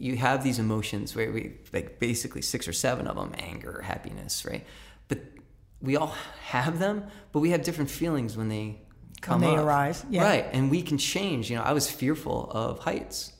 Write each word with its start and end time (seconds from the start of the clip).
you 0.00 0.16
have 0.16 0.42
these 0.42 0.58
emotions 0.58 1.14
where 1.14 1.30
we 1.30 1.52
like 1.72 2.00
basically 2.00 2.40
six 2.40 2.66
or 2.66 2.72
seven 2.72 3.06
of 3.06 3.16
them 3.16 3.32
anger 3.38 3.82
happiness 3.82 4.44
right 4.44 4.64
but 5.08 5.18
we 5.80 5.94
all 5.94 6.14
have 6.46 6.78
them 6.78 7.04
but 7.32 7.40
we 7.40 7.50
have 7.50 7.62
different 7.62 7.90
feelings 7.90 8.36
when 8.36 8.48
they 8.48 8.80
come 9.20 9.42
they 9.42 9.54
up. 9.54 9.58
arise, 9.58 10.04
yeah. 10.08 10.22
right 10.22 10.46
and 10.52 10.70
we 10.70 10.80
can 10.80 10.96
change 10.96 11.50
you 11.50 11.56
know 11.56 11.62
i 11.62 11.72
was 11.72 11.88
fearful 11.88 12.50
of 12.50 12.78
heights 12.80 13.32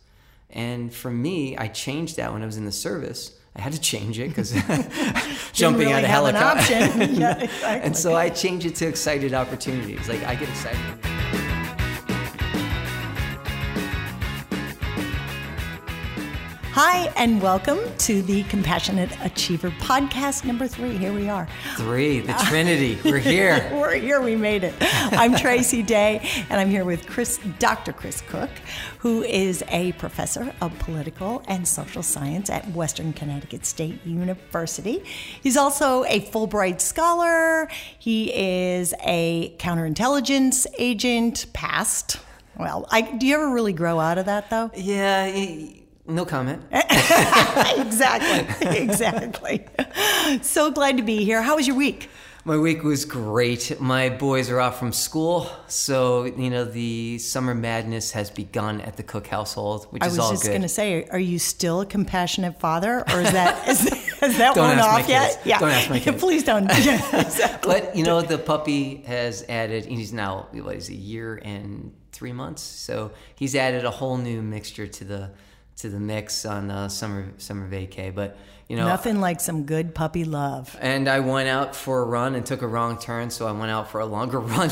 and 0.51 0.93
for 0.93 1.11
me 1.11 1.57
i 1.57 1.67
changed 1.67 2.19
that 2.19 2.31
when 2.33 2.43
i 2.43 2.47
was 2.47 2.59
in 2.59 2.67
the 2.67 2.73
service 2.73 3.35
i 3.57 3.61
had 3.63 3.73
to 3.73 3.81
change 3.81 4.19
it 4.19 4.29
because 4.29 4.53
jumping 5.53 5.89
really 5.89 5.93
out 5.95 5.99
of 5.99 6.05
an 6.05 6.11
helicopter 6.11 6.75
option. 6.75 7.15
Yeah, 7.21 7.39
exactly. 7.39 7.87
and 7.87 7.97
so 7.97 8.15
i 8.15 8.29
changed 8.29 8.67
it 8.67 8.75
to 8.77 8.87
excited 8.87 9.33
opportunities 9.33 10.09
like 10.11 10.23
i 10.25 10.35
get 10.35 10.49
excited 10.51 11.20
Hi, 16.83 17.13
and 17.15 17.43
welcome 17.43 17.79
to 17.99 18.23
the 18.23 18.43
Compassionate 18.45 19.11
Achiever 19.23 19.69
podcast 19.69 20.47
number 20.47 20.67
three. 20.67 20.97
Here 20.97 21.13
we 21.13 21.29
are. 21.29 21.47
three 21.77 22.21
the 22.21 22.33
trinity 22.49 22.99
we're 23.05 23.19
here 23.19 23.69
We're 23.75 23.97
here, 23.97 24.23
we 24.23 24.35
made 24.35 24.65
it. 24.65 24.75
I'm 24.81 25.37
Tracy 25.37 25.83
Day, 25.83 26.27
and 26.49 26.59
I'm 26.59 26.71
here 26.71 26.87
with 26.87 27.07
Chris, 27.07 27.39
Dr. 27.59 27.93
Chris 27.93 28.23
Cook, 28.23 28.49
who 29.01 29.23
is 29.23 29.63
a 29.69 29.93
professor 29.93 30.55
of 30.63 30.79
political 30.79 31.43
and 31.49 31.69
social 31.69 32.03
science 32.03 32.49
at 32.49 32.67
Western 32.71 33.13
Connecticut 33.13 33.67
State 33.67 34.03
University. 34.07 35.05
He's 35.43 35.59
also 35.59 36.05
a 36.05 36.23
Fulbright 36.23 36.81
scholar. 36.81 37.69
He 37.99 38.33
is 38.35 38.95
a 39.05 39.55
counterintelligence 39.59 40.65
agent, 40.79 41.45
past. 41.53 42.21
Well, 42.59 42.87
I, 42.91 43.03
do 43.03 43.27
you 43.27 43.35
ever 43.35 43.51
really 43.51 43.75
grow 43.75 44.01
out 44.01 44.17
of 44.17 44.25
that, 44.25 44.49
though? 44.49 44.71
yeah 44.75 45.27
no 46.11 46.25
comment 46.25 46.63
exactly, 46.73 48.69
exactly. 48.77 49.67
So 50.43 50.71
glad 50.71 50.97
to 50.97 51.03
be 51.03 51.25
here. 51.25 51.43
How 51.43 51.57
was 51.57 51.67
your 51.67 51.77
week? 51.77 52.09
My 52.45 52.57
week 52.57 52.83
was 52.83 53.05
great. 53.05 53.79
My 53.81 54.09
boys 54.09 54.49
are 54.49 54.61
off 54.61 54.79
from 54.79 54.93
school, 54.93 55.51
so 55.67 56.25
you 56.25 56.49
know 56.49 56.65
the 56.65 57.19
summer 57.19 57.55
madness 57.55 58.13
has 58.13 58.31
begun 58.31 58.81
at 58.81 58.97
the 58.97 59.03
Cook 59.03 59.27
household, 59.27 59.87
which 59.91 60.03
I 60.03 60.07
is 60.07 60.17
was 60.17 60.31
just 60.31 60.47
going 60.47 60.63
to 60.63 60.69
say, 60.69 61.05
are 61.11 61.19
you 61.19 61.39
still 61.39 61.83
a 61.83 61.87
compassionate 61.87 62.59
father, 62.59 63.05
or 63.13 63.21
is 63.21 63.33
that 63.33 63.69
is, 63.69 63.85
is 64.23 64.39
that 64.39 64.55
Don't 64.55 64.69
worn 64.69 64.79
off 64.79 65.07
yet? 65.07 65.43
kids. 65.43 65.61
Don't 65.61 65.71
ask 65.71 65.91
my 65.91 65.99
kids. 66.01 66.19
Please 66.19 66.43
don't. 66.43 66.65
Yeah, 66.83 67.21
exactly. 67.21 67.81
but 67.81 67.95
you 67.95 68.05
know 68.05 68.23
the 68.23 68.39
puppy 68.39 69.03
has 69.07 69.45
added. 69.49 69.85
He's 69.85 70.13
now 70.15 70.49
what 70.53 70.77
is 70.77 70.89
a 70.89 70.95
year 70.95 71.43
and 71.45 71.93
three 72.13 72.33
months, 72.33 72.63
so 72.63 73.11
he's 73.35 73.55
added 73.55 73.85
a 73.85 73.91
whole 73.91 74.17
new 74.17 74.41
mixture 74.41 74.87
to 74.87 75.05
the 75.05 75.31
to 75.79 75.89
the 75.89 76.01
mix 76.01 76.45
on 76.45 76.71
uh, 76.71 76.89
summer 76.89 77.33
summer 77.39 77.69
vacay. 77.69 78.15
But 78.15 78.37
you 78.69 78.77
know, 78.77 78.87
Nothing 78.87 79.21
like 79.21 79.41
some 79.41 79.65
good 79.65 79.97
puppy 79.97 80.25
love. 80.25 80.77
and 80.81 81.09
I 81.09 81.19
went 81.19 81.49
out 81.49 81.75
for 81.75 82.03
a 82.03 82.05
run 82.05 82.37
and 82.37 82.47
took 82.47 82.63
a 82.63 82.69
wrong 82.69 82.99
turn, 82.99 83.31
so 83.31 83.49
I 83.49 83.51
went 83.53 83.73
out 83.73 83.91
for 83.91 83.99
a 84.01 84.07
longer 84.07 84.39
run. 84.55 84.71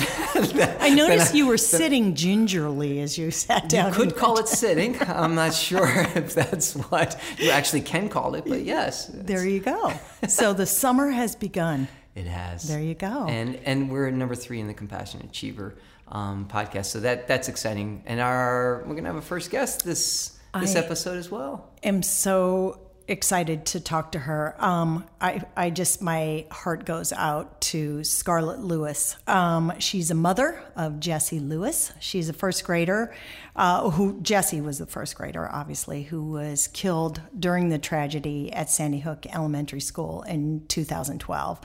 I 0.81 0.91
noticed 0.95 1.35
you 1.41 1.49
were 1.49 1.59
sitting 1.59 2.15
gingerly 2.15 3.01
as 3.01 3.19
you 3.19 3.33
sat 3.33 3.69
down. 3.69 3.89
You 3.93 3.95
could 3.99 4.17
call 4.17 4.39
it 4.39 4.47
sitting. 4.47 4.97
I'm 5.09 5.35
not 5.35 5.53
sure 5.53 5.89
if 6.15 6.33
that's 6.33 6.75
what 6.75 7.21
you 7.39 7.51
actually 7.51 7.81
can 7.81 8.09
call 8.09 8.37
it, 8.37 8.45
but 8.47 8.63
yes, 8.63 9.07
There 9.13 9.45
you 9.45 9.59
go. 9.59 9.93
So 10.29 10.53
the 10.53 10.67
summer 10.67 11.09
has 11.11 11.35
begun. 11.35 11.89
it 12.15 12.27
has. 12.27 12.69
There 12.69 12.81
you 12.81 12.95
go. 12.95 13.27
And 13.29 13.57
and 13.65 13.91
we're 13.91 14.11
number 14.13 14.37
three 14.37 14.61
in 14.61 14.69
the 14.69 14.75
Compassion 14.75 15.23
Achiever 15.25 15.75
um, 16.07 16.47
podcast, 16.49 16.87
so 16.87 17.01
that 17.01 17.27
that's 17.27 17.49
exciting. 17.49 18.05
And 18.07 18.21
our 18.21 18.85
we're 18.87 18.95
gonna 18.95 19.09
have 19.09 19.17
a 19.17 19.23
first 19.23 19.51
guest 19.51 19.85
this 19.85 20.38
this 20.61 20.77
I- 20.77 20.81
episode 20.81 21.19
as 21.19 21.31
well. 21.31 21.71
I'm 21.85 22.03
so 22.03 22.81
excited 23.09 23.65
to 23.65 23.81
talk 23.81 24.13
to 24.13 24.19
her. 24.19 24.55
Um, 24.59 25.07
I, 25.19 25.43
I 25.57 25.71
just, 25.71 26.03
my 26.03 26.45
heart 26.51 26.85
goes 26.85 27.11
out 27.11 27.59
to 27.63 28.05
Scarlett 28.05 28.61
Lewis. 28.61 29.17
Um, 29.27 29.73
she's 29.79 30.11
a 30.11 30.15
mother 30.15 30.63
of 30.77 31.01
Jesse 31.01 31.41
Lewis. 31.41 31.91
She's 32.01 32.29
a 32.29 32.35
first 32.35 32.65
grader, 32.65 33.15
uh, 33.57 33.91
who, 33.91 34.21
Jesse 34.21 34.61
was 34.61 34.77
the 34.79 34.87
first 34.87 35.17
grader, 35.17 35.49
obviously, 35.51 36.03
who 36.03 36.23
was 36.23 36.69
killed 36.69 37.23
during 37.37 37.71
the 37.71 37.79
tragedy 37.79 38.53
at 38.53 38.69
Sandy 38.69 39.01
Hook 39.01 39.25
Elementary 39.33 39.81
School 39.81 40.23
in 40.23 40.67
2012. 40.69 41.61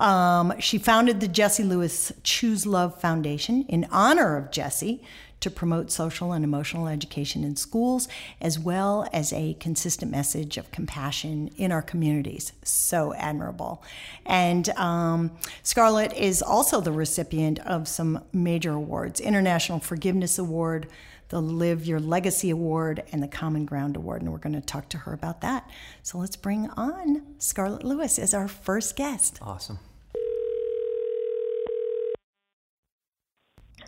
Um, 0.00 0.52
she 0.58 0.78
founded 0.78 1.20
the 1.20 1.28
Jesse 1.28 1.62
Lewis 1.62 2.12
Choose 2.24 2.66
Love 2.66 3.00
Foundation 3.00 3.64
in 3.68 3.86
honor 3.92 4.36
of 4.36 4.50
Jesse 4.50 5.04
to 5.40 5.50
promote 5.50 5.90
social 5.90 6.32
and 6.32 6.44
emotional 6.44 6.88
education 6.88 7.44
in 7.44 7.56
schools, 7.56 8.08
as 8.40 8.58
well 8.58 9.08
as 9.12 9.32
a 9.32 9.54
consistent 9.54 10.10
message 10.10 10.56
of 10.56 10.70
compassion 10.72 11.50
in 11.56 11.70
our 11.72 11.82
communities. 11.82 12.52
So 12.62 13.14
admirable. 13.14 13.82
And 14.26 14.68
um, 14.70 15.30
Scarlett 15.62 16.12
is 16.14 16.42
also 16.42 16.80
the 16.80 16.92
recipient 16.92 17.58
of 17.60 17.86
some 17.88 18.24
major 18.32 18.72
awards 18.72 19.20
International 19.20 19.78
Forgiveness 19.78 20.38
Award, 20.38 20.88
the 21.28 21.40
Live 21.42 21.86
Your 21.86 22.00
Legacy 22.00 22.50
Award, 22.50 23.04
and 23.12 23.22
the 23.22 23.28
Common 23.28 23.64
Ground 23.64 23.96
Award. 23.96 24.22
And 24.22 24.32
we're 24.32 24.38
going 24.38 24.54
to 24.54 24.60
talk 24.60 24.88
to 24.90 24.98
her 24.98 25.12
about 25.12 25.42
that. 25.42 25.68
So 26.02 26.18
let's 26.18 26.36
bring 26.36 26.70
on 26.70 27.22
Scarlett 27.38 27.84
Lewis 27.84 28.18
as 28.18 28.32
our 28.34 28.48
first 28.48 28.96
guest. 28.96 29.38
Awesome. 29.42 29.78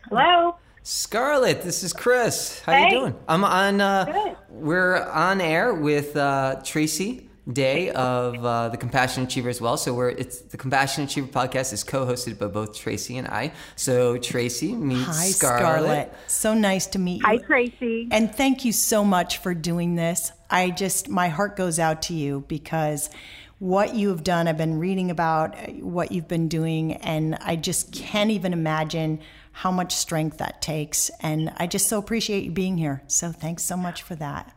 Hello. 0.08 0.56
Scarlett, 0.82 1.62
this 1.62 1.82
is 1.82 1.92
Chris. 1.92 2.60
How 2.60 2.72
Hey. 2.72 2.84
you 2.86 2.90
doing? 3.00 3.14
I'm 3.28 3.44
on. 3.44 3.80
Uh, 3.80 4.34
We're 4.48 4.96
on 5.04 5.40
air 5.40 5.74
with 5.74 6.16
uh, 6.16 6.60
Tracy 6.64 7.28
Day 7.52 7.90
of 7.90 8.42
uh, 8.44 8.68
the 8.70 8.76
Compassion 8.76 9.24
Achiever 9.24 9.48
as 9.50 9.60
well. 9.60 9.76
So 9.76 9.92
we're 9.92 10.10
it's 10.10 10.38
the 10.40 10.56
Compassion 10.56 11.04
Achiever 11.04 11.26
podcast 11.28 11.72
is 11.72 11.84
co-hosted 11.84 12.38
by 12.38 12.46
both 12.46 12.74
Tracy 12.76 13.18
and 13.18 13.28
I. 13.28 13.52
So 13.76 14.16
Tracy 14.18 14.72
meets 14.74 15.04
Hi, 15.06 15.26
Scarlett. 15.26 15.60
Scarlett. 15.60 16.14
So 16.28 16.54
nice 16.54 16.86
to 16.88 16.98
meet 16.98 17.20
you. 17.20 17.26
Hi, 17.26 17.36
Tracy. 17.38 18.08
And 18.10 18.34
thank 18.34 18.64
you 18.64 18.72
so 18.72 19.04
much 19.04 19.38
for 19.38 19.54
doing 19.54 19.96
this. 19.96 20.32
I 20.48 20.70
just, 20.70 21.08
my 21.08 21.28
heart 21.28 21.56
goes 21.56 21.78
out 21.78 22.02
to 22.02 22.14
you 22.14 22.44
because 22.48 23.10
what 23.58 23.94
you 23.94 24.08
have 24.08 24.24
done, 24.24 24.48
I've 24.48 24.56
been 24.56 24.78
reading 24.78 25.10
about 25.10 25.54
uh, 25.54 25.72
what 25.84 26.10
you've 26.12 26.28
been 26.28 26.48
doing, 26.48 26.94
and 26.94 27.36
I 27.42 27.56
just 27.56 27.92
can't 27.92 28.30
even 28.30 28.52
imagine 28.54 29.20
how 29.52 29.70
much 29.70 29.94
strength 29.94 30.38
that 30.38 30.62
takes. 30.62 31.10
And 31.20 31.52
I 31.56 31.66
just 31.66 31.88
so 31.88 31.98
appreciate 31.98 32.44
you 32.44 32.50
being 32.50 32.78
here. 32.78 33.02
So 33.06 33.32
thanks 33.32 33.62
so 33.64 33.76
much 33.76 34.02
for 34.02 34.14
that. 34.16 34.54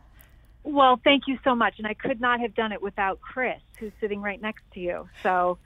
Well, 0.62 0.98
thank 1.04 1.24
you 1.26 1.38
so 1.44 1.54
much. 1.54 1.74
And 1.78 1.86
I 1.86 1.94
could 1.94 2.20
not 2.20 2.40
have 2.40 2.54
done 2.54 2.72
it 2.72 2.80
without 2.80 3.20
Chris, 3.20 3.60
who's 3.78 3.92
sitting 4.00 4.22
right 4.22 4.40
next 4.40 4.62
to 4.74 4.80
you. 4.80 5.08
So 5.22 5.58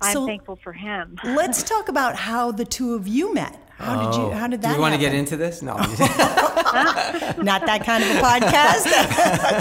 I'm 0.00 0.12
So- 0.14 0.26
thankful 0.26 0.56
for 0.56 0.72
him. 0.72 1.18
Let's 1.24 1.62
talk 1.68 1.88
about 1.88 2.16
how 2.16 2.52
the 2.52 2.64
two 2.64 2.94
of 2.94 3.06
you 3.06 3.34
met. 3.34 3.58
How 3.76 4.10
did 4.10 4.18
you? 4.18 4.30
How 4.32 4.46
did 4.46 4.60
that? 4.60 4.68
Oh. 4.68 4.70
Do 4.72 4.76
you 4.76 4.82
want 4.82 4.94
to 4.94 5.00
get 5.00 5.14
into 5.14 5.38
this? 5.38 5.62
No. 5.62 5.74
Not 5.76 7.64
that 7.64 7.82
kind 7.84 8.04
of 8.04 8.10
a 8.10 8.20
podcast. 8.20 8.86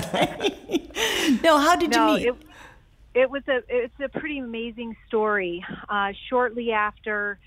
Okay. 0.07 1.39
No, 1.41 1.57
how 1.57 1.77
did 1.77 1.91
no, 1.91 2.15
you 2.17 2.31
it, 2.31 2.37
meet? 2.37 2.47
it 3.13 3.29
was 3.31 3.43
a 3.47 3.61
it's 3.69 3.97
a 4.01 4.09
pretty 4.09 4.39
amazing 4.39 4.97
story. 5.07 5.65
Uh, 5.87 6.11
shortly 6.29 6.73
after 6.73 7.39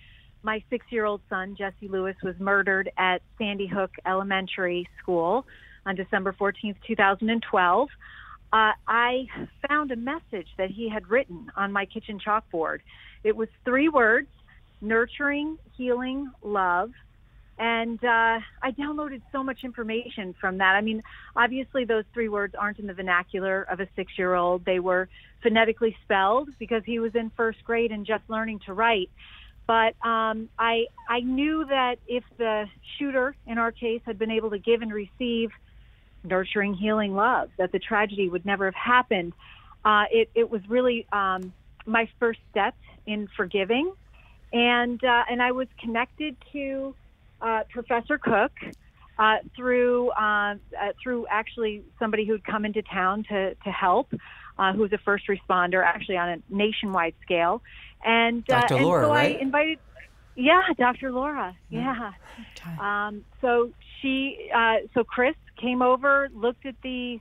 my 0.42 0.62
six 0.70 0.86
year 0.90 1.04
old 1.04 1.20
son 1.28 1.56
Jesse 1.56 1.88
Lewis 1.88 2.16
was 2.22 2.34
murdered 2.38 2.90
at 2.98 3.22
Sandy 3.38 3.66
Hook 3.66 3.92
Elementary 4.06 4.88
School 5.00 5.46
on 5.86 5.94
December 5.96 6.32
fourteenth, 6.32 6.76
two 6.86 6.96
thousand 6.96 7.30
and 7.30 7.42
twelve. 7.42 7.88
Uh, 8.52 8.72
I 8.86 9.26
found 9.66 9.92
a 9.92 9.96
message 9.96 10.48
that 10.58 10.70
he 10.70 10.88
had 10.88 11.08
written 11.08 11.50
on 11.56 11.72
my 11.72 11.86
kitchen 11.86 12.20
chalkboard. 12.20 12.80
It 13.24 13.34
was 13.36 13.48
three 13.64 13.88
words: 13.88 14.28
nurturing, 14.80 15.58
healing, 15.76 16.30
love. 16.42 16.90
And 17.58 18.02
uh, 18.02 18.40
I 18.62 18.70
downloaded 18.76 19.22
so 19.30 19.44
much 19.44 19.62
information 19.62 20.34
from 20.40 20.58
that. 20.58 20.74
I 20.74 20.80
mean, 20.80 21.02
obviously, 21.36 21.84
those 21.84 22.04
three 22.12 22.28
words 22.28 22.54
aren't 22.58 22.78
in 22.78 22.86
the 22.86 22.94
vernacular 22.94 23.62
of 23.70 23.78
a 23.78 23.86
six 23.94 24.12
year 24.18 24.34
old. 24.34 24.64
They 24.64 24.80
were 24.80 25.08
phonetically 25.42 25.96
spelled 26.02 26.48
because 26.58 26.82
he 26.84 26.98
was 26.98 27.14
in 27.14 27.30
first 27.36 27.62
grade 27.62 27.92
and 27.92 28.06
just 28.06 28.24
learning 28.28 28.60
to 28.66 28.72
write. 28.72 29.10
But 29.66 29.94
um, 30.04 30.48
I, 30.58 30.86
I 31.08 31.20
knew 31.20 31.64
that 31.66 31.96
if 32.06 32.24
the 32.36 32.66
shooter, 32.98 33.34
in 33.46 33.58
our 33.58 33.72
case, 33.72 34.00
had 34.04 34.18
been 34.18 34.30
able 34.30 34.50
to 34.50 34.58
give 34.58 34.82
and 34.82 34.92
receive 34.92 35.50
nurturing, 36.24 36.74
healing 36.74 37.14
love, 37.14 37.50
that 37.58 37.72
the 37.72 37.78
tragedy 37.78 38.28
would 38.28 38.44
never 38.44 38.64
have 38.66 38.74
happened. 38.74 39.32
Uh, 39.84 40.04
it, 40.10 40.30
it 40.34 40.50
was 40.50 40.60
really 40.68 41.06
um, 41.12 41.52
my 41.86 42.08
first 42.18 42.40
step 42.50 42.74
in 43.06 43.28
forgiving. 43.36 43.92
And, 44.52 45.02
uh, 45.02 45.24
and 45.30 45.42
I 45.42 45.52
was 45.52 45.68
connected 45.80 46.36
to 46.52 46.94
uh, 47.40 47.62
Professor 47.70 48.18
Cook 48.18 48.52
uh, 49.18 49.36
through 49.56 50.10
uh, 50.10 50.54
uh, 50.54 50.56
through 51.02 51.26
actually 51.28 51.82
somebody 51.98 52.24
who'd 52.24 52.44
come 52.44 52.64
into 52.64 52.82
town 52.82 53.24
to 53.28 53.54
to 53.54 53.70
help, 53.70 54.12
uh, 54.62 54.72
who 54.72 54.82
was 54.82 54.92
a 54.92 54.98
first 54.98 55.24
responder, 55.28 55.84
actually 55.84 56.16
on 56.16 56.28
a 56.28 56.36
nationwide 56.48 57.14
scale. 57.22 57.62
And 58.04 58.48
uh, 58.48 58.60
Dr. 58.60 58.76
and 58.76 58.84
Laura, 58.84 59.06
so 59.06 59.12
right? 59.12 59.36
I 59.36 59.40
invited, 59.40 59.78
yeah, 60.36 60.62
Dr. 60.78 61.10
Laura, 61.10 61.56
yeah. 61.68 62.12
Okay. 62.56 62.76
Um, 62.80 63.24
so 63.40 63.72
she, 64.00 64.50
uh, 64.54 64.76
so 64.94 65.02
Chris 65.02 65.34
came 65.60 65.82
over, 65.82 66.28
looked 66.32 66.64
at 66.64 66.76
the 66.82 67.20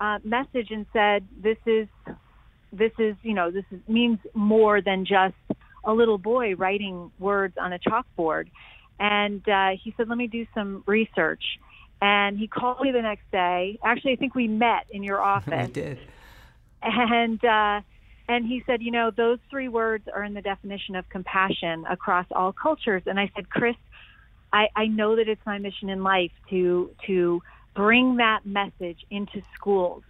uh, 0.00 0.18
message 0.24 0.70
and 0.70 0.86
said, 0.92 1.26
"This 1.38 1.58
is, 1.66 1.86
this 2.72 2.92
is, 2.98 3.16
you 3.22 3.34
know, 3.34 3.50
this 3.50 3.64
is, 3.70 3.80
means 3.86 4.18
more 4.34 4.80
than 4.80 5.04
just 5.04 5.34
a 5.84 5.92
little 5.92 6.18
boy 6.18 6.54
writing 6.54 7.10
words 7.18 7.54
on 7.60 7.72
a 7.74 7.78
chalkboard." 7.78 8.48
And 8.98 9.46
uh, 9.48 9.70
he 9.82 9.92
said, 9.96 10.08
"Let 10.08 10.16
me 10.18 10.26
do 10.26 10.46
some 10.54 10.82
research." 10.86 11.42
And 12.02 12.38
he 12.38 12.48
called 12.48 12.80
me 12.80 12.92
the 12.92 13.02
next 13.02 13.30
day. 13.30 13.78
Actually, 13.84 14.12
I 14.12 14.16
think 14.16 14.34
we 14.34 14.48
met 14.48 14.86
in 14.90 15.02
your 15.02 15.20
office. 15.34 15.66
we 15.68 15.72
did. 15.72 15.98
And 16.82 17.44
uh, 17.44 17.80
and 18.28 18.46
he 18.46 18.62
said, 18.66 18.80
you 18.80 18.90
know, 18.90 19.10
those 19.14 19.38
three 19.50 19.68
words 19.68 20.04
are 20.14 20.24
in 20.24 20.34
the 20.34 20.40
definition 20.40 20.94
of 20.94 21.08
compassion 21.08 21.84
across 21.90 22.26
all 22.30 22.52
cultures. 22.52 23.02
And 23.06 23.18
I 23.18 23.30
said, 23.34 23.50
Chris, 23.50 23.74
I, 24.52 24.66
I 24.76 24.86
know 24.86 25.16
that 25.16 25.28
it's 25.28 25.44
my 25.44 25.58
mission 25.58 25.90
in 25.90 26.02
life 26.02 26.30
to 26.50 26.90
to 27.06 27.40
bring 27.74 28.16
that 28.16 28.40
message 28.44 28.98
into 29.10 29.42
schools. 29.54 30.02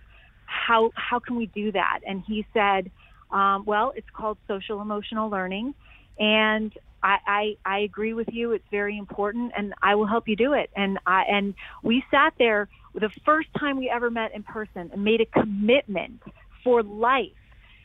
How 0.45 0.91
how 0.95 1.19
can 1.19 1.37
we 1.37 1.47
do 1.47 1.73
that? 1.73 2.01
And 2.07 2.23
he 2.27 2.47
said, 2.53 2.91
um, 3.31 3.65
well, 3.67 3.93
it's 3.97 4.11
called 4.15 4.39
social 4.47 4.81
emotional 4.81 5.31
learning, 5.31 5.75
and 6.19 6.73
I, 7.03 7.17
I, 7.27 7.57
I 7.65 7.79
agree 7.81 8.15
with 8.15 8.29
you. 8.31 8.53
It's 8.53 8.65
very 8.71 8.99
important, 8.99 9.53
and 9.57 9.73
I 9.83 9.95
will 9.95 10.07
help 10.07 10.29
you 10.29 10.37
do 10.37 10.53
it. 10.53 10.71
And 10.77 10.99
I, 11.07 11.23
and 11.29 11.55
we 11.83 12.03
sat 12.11 12.35
there 12.39 12.69
the 12.95 13.11
first 13.25 13.49
time 13.59 13.79
we 13.79 13.89
ever 13.89 14.11
met 14.11 14.35
in 14.35 14.43
person 14.43 14.91
and 14.93 15.05
made 15.05 15.21
a 15.21 15.27
commitment 15.27 16.21
for 16.63 16.83
life 16.83 17.33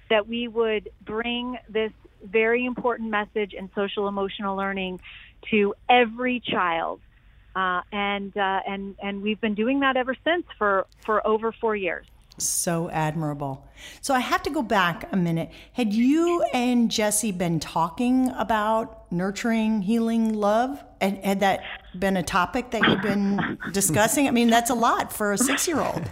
that 0.10 0.27
we 0.27 0.48
would 0.48 0.89
bring 1.06 1.57
this 1.69 1.92
very 2.24 2.66
important 2.66 3.10
message 3.10 3.54
in 3.54 3.69
social 3.75 4.07
emotional 4.07 4.56
learning 4.56 5.00
to 5.51 5.74
every 5.89 6.39
child. 6.39 7.00
Uh, 7.56 7.81
and 7.92 8.36
uh, 8.36 8.60
and 8.68 8.95
and 9.01 9.22
we've 9.22 9.39
been 9.39 9.56
doing 9.56 9.80
that 9.80 9.95
ever 9.95 10.16
since 10.25 10.45
for 10.57 10.88
for 11.06 11.25
over 11.25 11.54
four 11.54 11.75
years. 11.75 12.06
So 12.38 12.89
admirable. 12.89 13.66
So 14.01 14.13
I 14.13 14.19
have 14.19 14.44
to 14.44 14.50
go 14.50 14.62
back 14.62 15.07
a 15.13 15.16
minute. 15.16 15.51
Had 15.72 15.94
you 15.94 16.44
and 16.54 16.92
Jesse 16.92 17.31
been 17.31 17.62
talking 17.62 18.30
about 18.31 19.10
nurturing, 19.10 19.83
healing 19.83 20.33
love? 20.33 20.83
And 21.00 21.18
had 21.24 21.39
that 21.39 21.62
been 21.98 22.18
a 22.18 22.24
topic 22.24 22.72
that 22.72 22.81
you've 22.81 23.01
been 23.01 23.57
discussing? 23.72 24.27
I 24.27 24.31
mean, 24.31 24.50
that's 24.50 24.69
a 24.69 24.75
lot 24.75 25.13
for 25.13 25.31
a 25.31 25.38
six 25.38 25.66
year 25.66 25.80
old. 25.80 26.10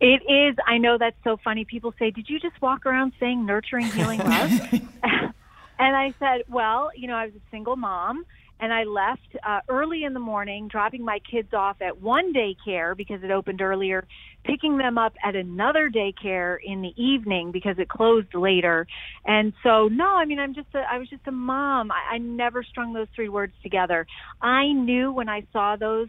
It 0.00 0.22
is. 0.30 0.56
I 0.66 0.78
know 0.78 0.96
that's 0.98 1.16
so 1.24 1.38
funny. 1.42 1.64
People 1.64 1.92
say, 1.98 2.10
Did 2.10 2.28
you 2.28 2.38
just 2.38 2.60
walk 2.62 2.86
around 2.86 3.12
saying 3.18 3.44
nurturing, 3.44 3.86
healing 3.86 4.18
love? 4.18 4.50
and 5.02 5.96
I 5.96 6.14
said, 6.18 6.44
Well, 6.48 6.90
you 6.96 7.08
know, 7.08 7.16
I 7.16 7.26
was 7.26 7.34
a 7.34 7.50
single 7.50 7.76
mom 7.76 8.24
and 8.60 8.72
I 8.72 8.84
left 8.84 9.36
uh, 9.46 9.60
early 9.68 10.04
in 10.04 10.14
the 10.14 10.20
morning, 10.20 10.68
dropping 10.68 11.04
my 11.04 11.20
kids 11.30 11.52
off 11.52 11.76
at 11.80 12.00
one 12.00 12.32
daycare 12.32 12.96
because 12.96 13.22
it 13.22 13.30
opened 13.30 13.60
earlier, 13.60 14.06
picking 14.44 14.78
them 14.78 14.98
up 14.98 15.14
at 15.24 15.36
another 15.36 15.90
daycare 15.90 16.56
in 16.64 16.82
the 16.82 16.92
evening 16.96 17.52
because 17.52 17.78
it 17.78 17.88
closed 17.88 18.34
later. 18.34 18.86
And 19.24 19.52
so, 19.62 19.88
no, 19.88 20.16
I 20.16 20.24
mean, 20.24 20.40
I'm 20.40 20.54
just 20.54 20.68
a, 20.74 20.80
I 20.90 20.98
was 20.98 21.08
just 21.08 21.26
a 21.26 21.32
mom. 21.32 21.92
I, 21.92 22.14
I 22.14 22.18
never 22.18 22.64
strung 22.64 22.92
those 22.92 23.08
three 23.14 23.28
words 23.28 23.52
together. 23.62 24.06
I 24.42 24.72
knew 24.72 25.12
when 25.12 25.28
I 25.28 25.44
saw 25.52 25.76
those 25.76 26.08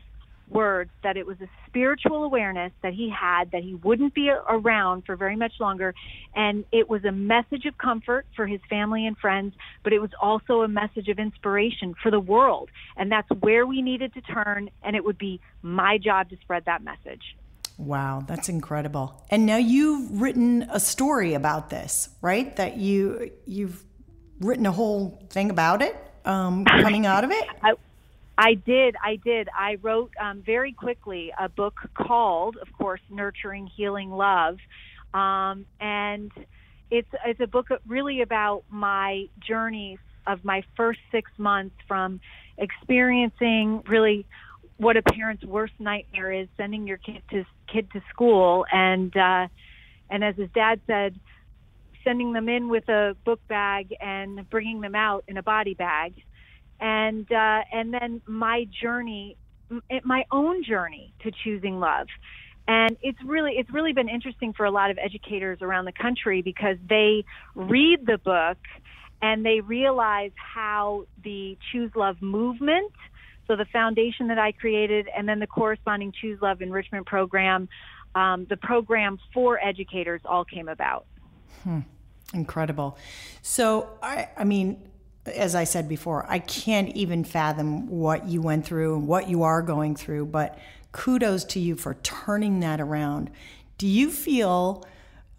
words 0.49 0.91
that 1.03 1.17
it 1.17 1.25
was 1.25 1.39
a 1.41 1.47
spiritual 1.67 2.23
awareness 2.23 2.71
that 2.81 2.93
he 2.93 3.09
had 3.09 3.51
that 3.51 3.63
he 3.63 3.75
wouldn't 3.75 4.13
be 4.13 4.29
around 4.29 5.05
for 5.05 5.15
very 5.15 5.35
much 5.35 5.53
longer 5.59 5.93
and 6.35 6.65
it 6.71 6.89
was 6.89 7.03
a 7.05 7.11
message 7.11 7.65
of 7.65 7.77
comfort 7.77 8.25
for 8.35 8.47
his 8.47 8.59
family 8.69 9.05
and 9.05 9.17
friends 9.17 9.53
but 9.83 9.93
it 9.93 9.99
was 9.99 10.11
also 10.21 10.61
a 10.61 10.67
message 10.67 11.07
of 11.07 11.19
inspiration 11.19 11.93
for 12.01 12.11
the 12.11 12.19
world 12.19 12.69
and 12.97 13.11
that's 13.11 13.29
where 13.41 13.65
we 13.65 13.81
needed 13.81 14.13
to 14.13 14.21
turn 14.21 14.69
and 14.83 14.95
it 14.95 15.03
would 15.03 15.17
be 15.17 15.39
my 15.61 15.97
job 15.97 16.29
to 16.29 16.37
spread 16.37 16.65
that 16.65 16.83
message 16.83 17.35
Wow, 17.77 18.25
that's 18.27 18.49
incredible. 18.49 19.23
And 19.29 19.45
now 19.45 19.55
you've 19.55 20.21
written 20.21 20.67
a 20.69 20.81
story 20.81 21.33
about 21.33 21.69
this, 21.69 22.09
right? 22.21 22.53
That 22.57 22.75
you 22.75 23.31
you've 23.45 23.85
written 24.41 24.65
a 24.65 24.71
whole 24.73 25.17
thing 25.29 25.49
about 25.49 25.81
it 25.81 25.95
um, 26.25 26.65
coming 26.65 27.05
out 27.05 27.23
of 27.23 27.31
it. 27.31 27.43
I, 27.63 27.73
I 28.41 28.53
did. 28.53 28.95
I 29.03 29.17
did. 29.17 29.49
I 29.53 29.75
wrote 29.81 30.13
um, 30.17 30.41
very 30.45 30.71
quickly 30.71 31.33
a 31.37 31.49
book 31.49 31.75
called, 31.93 32.55
of 32.55 32.71
course, 32.71 33.01
Nurturing 33.09 33.67
Healing 33.67 34.11
Love, 34.11 34.59
um, 35.13 35.65
and 35.81 36.31
it's 36.89 37.09
it's 37.25 37.41
a 37.41 37.47
book 37.47 37.67
really 37.85 38.21
about 38.21 38.63
my 38.69 39.25
journey 39.45 39.99
of 40.25 40.45
my 40.45 40.63
first 40.77 41.01
six 41.11 41.29
months 41.37 41.75
from 41.85 42.21
experiencing 42.57 43.83
really 43.87 44.25
what 44.77 44.95
a 44.95 45.01
parent's 45.01 45.43
worst 45.43 45.73
nightmare 45.77 46.31
is 46.31 46.47
sending 46.55 46.87
your 46.87 46.97
kid 46.97 47.21
to 47.31 47.43
kid 47.67 47.91
to 47.91 48.01
school 48.09 48.65
and 48.71 49.17
uh, 49.17 49.47
and 50.09 50.23
as 50.23 50.35
his 50.37 50.49
dad 50.55 50.79
said 50.87 51.19
sending 52.05 52.31
them 52.31 52.47
in 52.47 52.69
with 52.69 52.87
a 52.87 53.17
book 53.25 53.45
bag 53.49 53.93
and 53.99 54.49
bringing 54.49 54.79
them 54.79 54.95
out 54.95 55.25
in 55.27 55.35
a 55.35 55.43
body 55.43 55.73
bag 55.73 56.13
and 56.79 57.31
uh, 57.31 57.61
and 57.71 57.93
then 57.93 58.21
my 58.25 58.67
journey, 58.81 59.37
my 60.03 60.25
own 60.31 60.63
journey 60.63 61.13
to 61.23 61.31
choosing 61.43 61.79
love. 61.79 62.07
And 62.67 62.97
it's 63.01 63.17
really 63.25 63.53
it's 63.53 63.71
really 63.71 63.93
been 63.93 64.09
interesting 64.09 64.53
for 64.53 64.65
a 64.65 64.71
lot 64.71 64.91
of 64.91 64.97
educators 64.97 65.59
around 65.61 65.85
the 65.85 65.91
country 65.91 66.41
because 66.41 66.77
they 66.87 67.25
read 67.55 68.05
the 68.05 68.19
book 68.19 68.57
and 69.21 69.45
they 69.45 69.59
realize 69.59 70.31
how 70.35 71.05
the 71.23 71.57
Choose 71.71 71.91
Love 71.95 72.21
movement, 72.21 72.91
so 73.47 73.55
the 73.55 73.65
foundation 73.65 74.27
that 74.27 74.39
I 74.39 74.51
created, 74.53 75.09
and 75.15 75.27
then 75.27 75.39
the 75.39 75.47
corresponding 75.47 76.13
Choose 76.21 76.41
Love 76.41 76.61
enrichment 76.61 77.05
program, 77.05 77.67
um, 78.15 78.45
the 78.49 78.57
program 78.57 79.19
for 79.33 79.59
educators 79.63 80.21
all 80.23 80.45
came 80.45 80.69
about. 80.69 81.05
Hmm. 81.63 81.79
Incredible. 82.33 82.97
So 83.41 83.89
I, 84.03 84.29
I 84.37 84.43
mean, 84.43 84.88
as 85.25 85.55
I 85.55 85.63
said 85.63 85.87
before, 85.87 86.25
I 86.29 86.39
can't 86.39 86.95
even 86.95 87.23
fathom 87.23 87.87
what 87.87 88.27
you 88.27 88.41
went 88.41 88.65
through 88.65 88.95
and 88.95 89.07
what 89.07 89.29
you 89.29 89.43
are 89.43 89.61
going 89.61 89.95
through, 89.95 90.27
but 90.27 90.57
kudos 90.91 91.43
to 91.45 91.59
you 91.59 91.75
for 91.75 91.95
turning 91.95 92.61
that 92.61 92.81
around. 92.81 93.29
Do 93.77 93.87
you 93.87 94.09
feel 94.09 94.85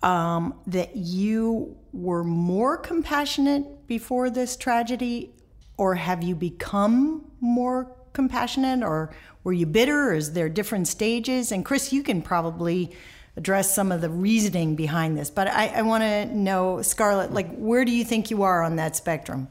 um, 0.03 0.55
that 0.67 0.97
you 0.97 1.77
were 1.93 2.25
more 2.25 2.77
compassionate 2.77 3.87
before 3.87 4.31
this 4.31 4.57
tragedy, 4.57 5.31
or 5.77 5.97
have 5.97 6.23
you 6.23 6.35
become 6.35 7.31
more 7.41 7.91
compassionate, 8.13 8.83
or 8.83 9.11
were 9.45 9.53
you 9.53 9.67
bitter? 9.67 10.11
Or 10.11 10.15
is 10.15 10.33
there 10.33 10.49
different 10.49 10.89
stages? 10.89 11.53
And 11.53 11.65
Chris, 11.65 11.93
you 11.93 12.03
can 12.03 12.23
probably 12.23 12.93
address 13.37 13.75
some 13.75 13.93
of 13.93 14.01
the 14.01 14.11
reasoning 14.11 14.77
behind 14.77 15.17
this, 15.17 15.31
but 15.31 15.49
I, 15.49 15.69
I 15.69 15.83
want 15.83 16.03
to 16.03 16.27
know, 16.27 16.83
Scarlett, 16.83 17.33
like, 17.33 17.55
where 17.57 17.85
do 17.85 17.93
you 17.93 18.05
think 18.05 18.31
you 18.31 18.43
are 18.43 18.63
on 18.63 18.77
that 18.77 18.97
spectrum? 18.97 19.49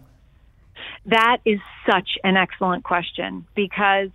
That 1.10 1.38
is 1.46 1.60
such 1.89 2.10
an 2.24 2.38
excellent 2.38 2.84
question 2.84 3.48
because 3.56 4.10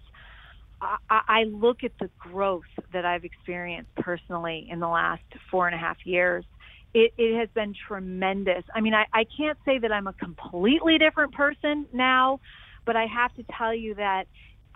I, 0.81 0.99
I 1.11 1.45
look 1.45 1.83
at 1.83 1.93
the 1.99 2.11
growth 2.19 2.63
that 2.93 3.05
I've 3.05 3.25
experienced 3.25 3.95
personally 3.97 4.69
in 4.71 4.81
the 4.81 4.89
last 4.89 5.23
four 5.51 5.67
and 5.67 5.75
a 5.75 5.79
half 5.79 5.97
years. 6.05 6.45
It, 6.93 7.13
it 7.19 7.39
has 7.39 7.49
been 7.55 7.75
tremendous. 7.89 8.63
I 8.75 8.81
mean, 8.81 8.95
I, 8.95 9.07
I 9.13 9.25
can't 9.37 9.59
say 9.65 9.79
that 9.79 9.91
I'm 9.91 10.07
a 10.07 10.13
completely 10.13 10.99
different 10.99 11.33
person 11.33 11.87
now, 11.93 12.39
but 12.85 12.97
I 12.97 13.07
have 13.07 13.35
to 13.37 13.45
tell 13.59 13.75
you 13.75 13.95
that 13.97 14.25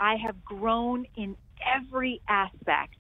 I 0.01 0.17
have 0.17 0.45
grown 0.45 1.07
in 1.17 1.37
every 1.77 2.21
aspect, 2.29 2.97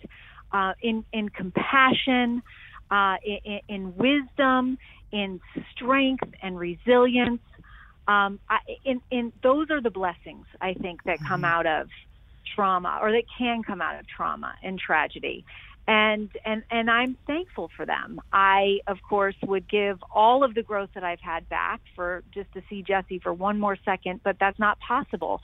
uh, 0.52 0.74
in 0.80 1.04
in 1.12 1.28
compassion, 1.30 2.42
uh, 2.90 3.16
in, 3.24 3.60
in 3.68 3.96
wisdom, 3.96 4.78
in 5.10 5.40
strength 5.72 6.28
and 6.42 6.58
resilience 6.58 7.40
um, 8.08 8.40
I, 8.48 8.58
in, 8.84 9.00
in 9.10 9.32
those 9.42 9.70
are 9.70 9.80
the 9.80 9.90
blessings 9.90 10.46
I 10.60 10.74
think 10.74 11.04
that 11.04 11.20
come 11.20 11.42
mm-hmm. 11.42 11.44
out 11.44 11.66
of 11.66 11.88
trauma 12.54 12.98
or 13.00 13.12
that 13.12 13.24
can 13.38 13.62
come 13.62 13.80
out 13.80 14.00
of 14.00 14.08
trauma 14.08 14.54
and 14.62 14.78
tragedy 14.78 15.44
and 15.88 16.28
and 16.44 16.62
and 16.70 16.90
I'm 16.90 17.16
thankful 17.26 17.70
for 17.74 17.86
them. 17.86 18.20
I 18.30 18.80
of 18.86 18.98
course 19.02 19.34
would 19.42 19.66
give 19.66 19.98
all 20.12 20.44
of 20.44 20.54
the 20.54 20.62
growth 20.62 20.90
that 20.94 21.02
I've 21.02 21.20
had 21.20 21.48
back 21.48 21.80
for 21.96 22.22
just 22.32 22.52
to 22.52 22.62
see 22.68 22.82
Jesse 22.82 23.18
for 23.18 23.32
one 23.32 23.58
more 23.58 23.76
second, 23.86 24.20
but 24.22 24.36
that's 24.38 24.58
not 24.58 24.78
possible. 24.80 25.40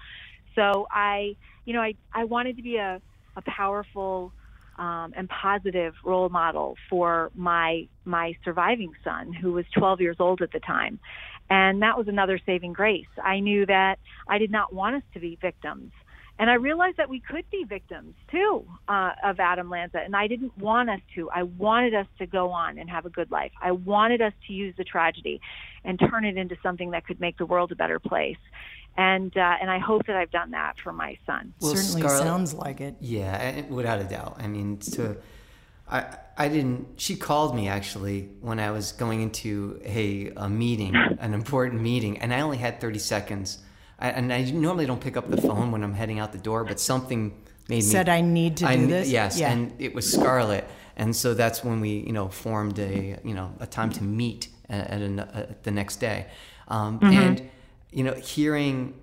So 0.55 0.87
I, 0.91 1.37
you 1.65 1.73
know, 1.73 1.81
I 1.81 1.95
I 2.13 2.25
wanted 2.25 2.59
to 2.59 2.63
be 2.63 2.77
a 2.77 3.01
a 3.37 3.43
powerful 3.43 4.33
um, 4.79 5.13
and 5.17 5.29
positive 5.29 5.95
role 6.05 6.29
model 6.29 6.77
for 6.91 7.31
my 7.35 7.89
my 8.05 8.35
surviving 8.45 8.93
son, 9.03 9.33
who 9.33 9.53
was 9.53 9.65
12 9.77 10.01
years 10.01 10.17
old 10.19 10.43
at 10.43 10.53
the 10.53 10.61
time, 10.61 10.99
and 11.51 11.83
that 11.83 11.97
was 11.97 12.09
another 12.09 12.39
saving 12.45 12.73
grace. 12.73 13.07
I 13.23 13.41
knew 13.41 13.67
that 13.67 13.97
I 14.29 14.39
did 14.39 14.51
not 14.51 14.73
want 14.73 14.97
us 14.97 15.03
to 15.15 15.21
be 15.21 15.39
victims. 15.41 15.93
And 16.37 16.51
I 16.51 16.55
realized 16.55 16.97
that 16.97 17.09
we 17.09 17.21
could 17.21 17.45
be 17.53 17.65
victims 17.65 18.15
too 18.29 18.65
uh, 18.89 19.13
of 19.23 19.39
Adam 19.39 19.71
Lanza, 19.71 19.99
and 19.99 20.17
I 20.17 20.27
didn't 20.27 20.57
want 20.59 20.91
us 20.91 20.99
to. 21.15 21.31
I 21.31 21.45
wanted 21.45 21.95
us 21.95 22.07
to 22.19 22.27
go 22.27 22.51
on 22.51 22.77
and 22.79 22.91
have 22.91 23.07
a 23.07 23.11
good 23.11 23.31
life. 23.31 23.53
I 23.63 23.71
wanted 23.71 24.21
us 24.21 24.33
to 24.49 24.53
use 24.53 24.75
the 24.77 24.83
tragedy 24.83 25.41
and 25.85 25.97
turn 25.97 26.25
it 26.25 26.37
into 26.37 26.57
something 26.61 26.91
that 26.91 27.07
could 27.07 27.21
make 27.21 27.39
the 27.39 27.47
world 27.47 27.71
a 27.71 27.77
better 27.77 28.01
place. 28.01 28.37
And 28.97 29.37
uh, 29.37 29.57
and 29.61 29.71
I 29.71 29.79
hope 29.79 30.07
that 30.07 30.17
I've 30.17 30.31
done 30.31 30.53
that 30.53 30.77
for 30.83 30.93
my 30.93 31.19
son. 31.27 31.53
Well, 31.61 31.75
Certainly 31.75 32.03
Scarlett, 32.03 32.23
sounds 32.23 32.55
like 32.55 32.81
it. 32.81 32.95
Yeah, 33.01 33.63
without 33.69 33.99
a 34.01 34.05
doubt. 34.05 34.37
I 34.39 34.47
mean, 34.47 34.79
to 34.79 35.17
I 35.91 36.17
I 36.39 36.49
didn't. 36.49 37.01
She 37.01 37.17
called 37.17 37.57
me 37.57 37.69
actually 37.69 38.29
when 38.41 38.61
I 38.61 38.71
was 38.71 38.93
going 38.93 39.21
into 39.21 39.81
a, 39.85 40.31
a 40.37 40.49
meeting, 40.49 40.95
an 41.19 41.35
important 41.35 41.83
meeting, 41.83 42.19
and 42.19 42.33
I 42.33 42.41
only 42.41 42.57
had 42.59 42.81
thirty 42.81 43.01
seconds. 43.01 43.59
I, 43.99 44.11
and 44.11 44.33
I 44.33 44.43
normally 44.51 44.87
don't 44.87 45.01
pick 45.01 45.17
up 45.17 45.29
the 45.31 45.41
phone 45.41 45.73
when 45.73 45.83
I'm 45.85 45.95
heading 45.95 46.19
out 46.21 46.33
the 46.33 46.39
door, 46.39 46.65
but 46.65 46.79
something 46.81 47.31
made 47.69 47.77
me 47.77 47.81
Said 47.81 48.09
I 48.09 48.21
need 48.21 48.57
to 48.59 48.65
do 48.65 48.71
I- 48.71 48.77
this? 48.87 49.09
Yes, 49.11 49.39
Yeah. 49.39 49.51
and 49.53 49.73
it 49.81 49.95
was 49.95 50.11
Scarlett, 50.13 50.67
and 50.97 51.15
so 51.17 51.35
that's 51.35 51.65
when 51.65 51.81
we 51.81 51.91
you 52.07 52.13
know 52.13 52.29
formed 52.29 52.79
a 52.79 53.19
you 53.25 53.35
know 53.35 53.53
a 53.61 53.67
time 53.67 53.91
to 53.91 54.05
meet 54.05 54.49
at, 54.69 54.89
at, 54.91 55.01
an, 55.03 55.19
at 55.19 55.65
the 55.65 55.71
next 55.73 55.97
day, 55.97 56.27
um, 56.69 57.01
Mm-hmm. 57.01 57.13
and 57.13 57.51
you 57.95 58.05
know 58.05 58.15
hearing 58.15 58.95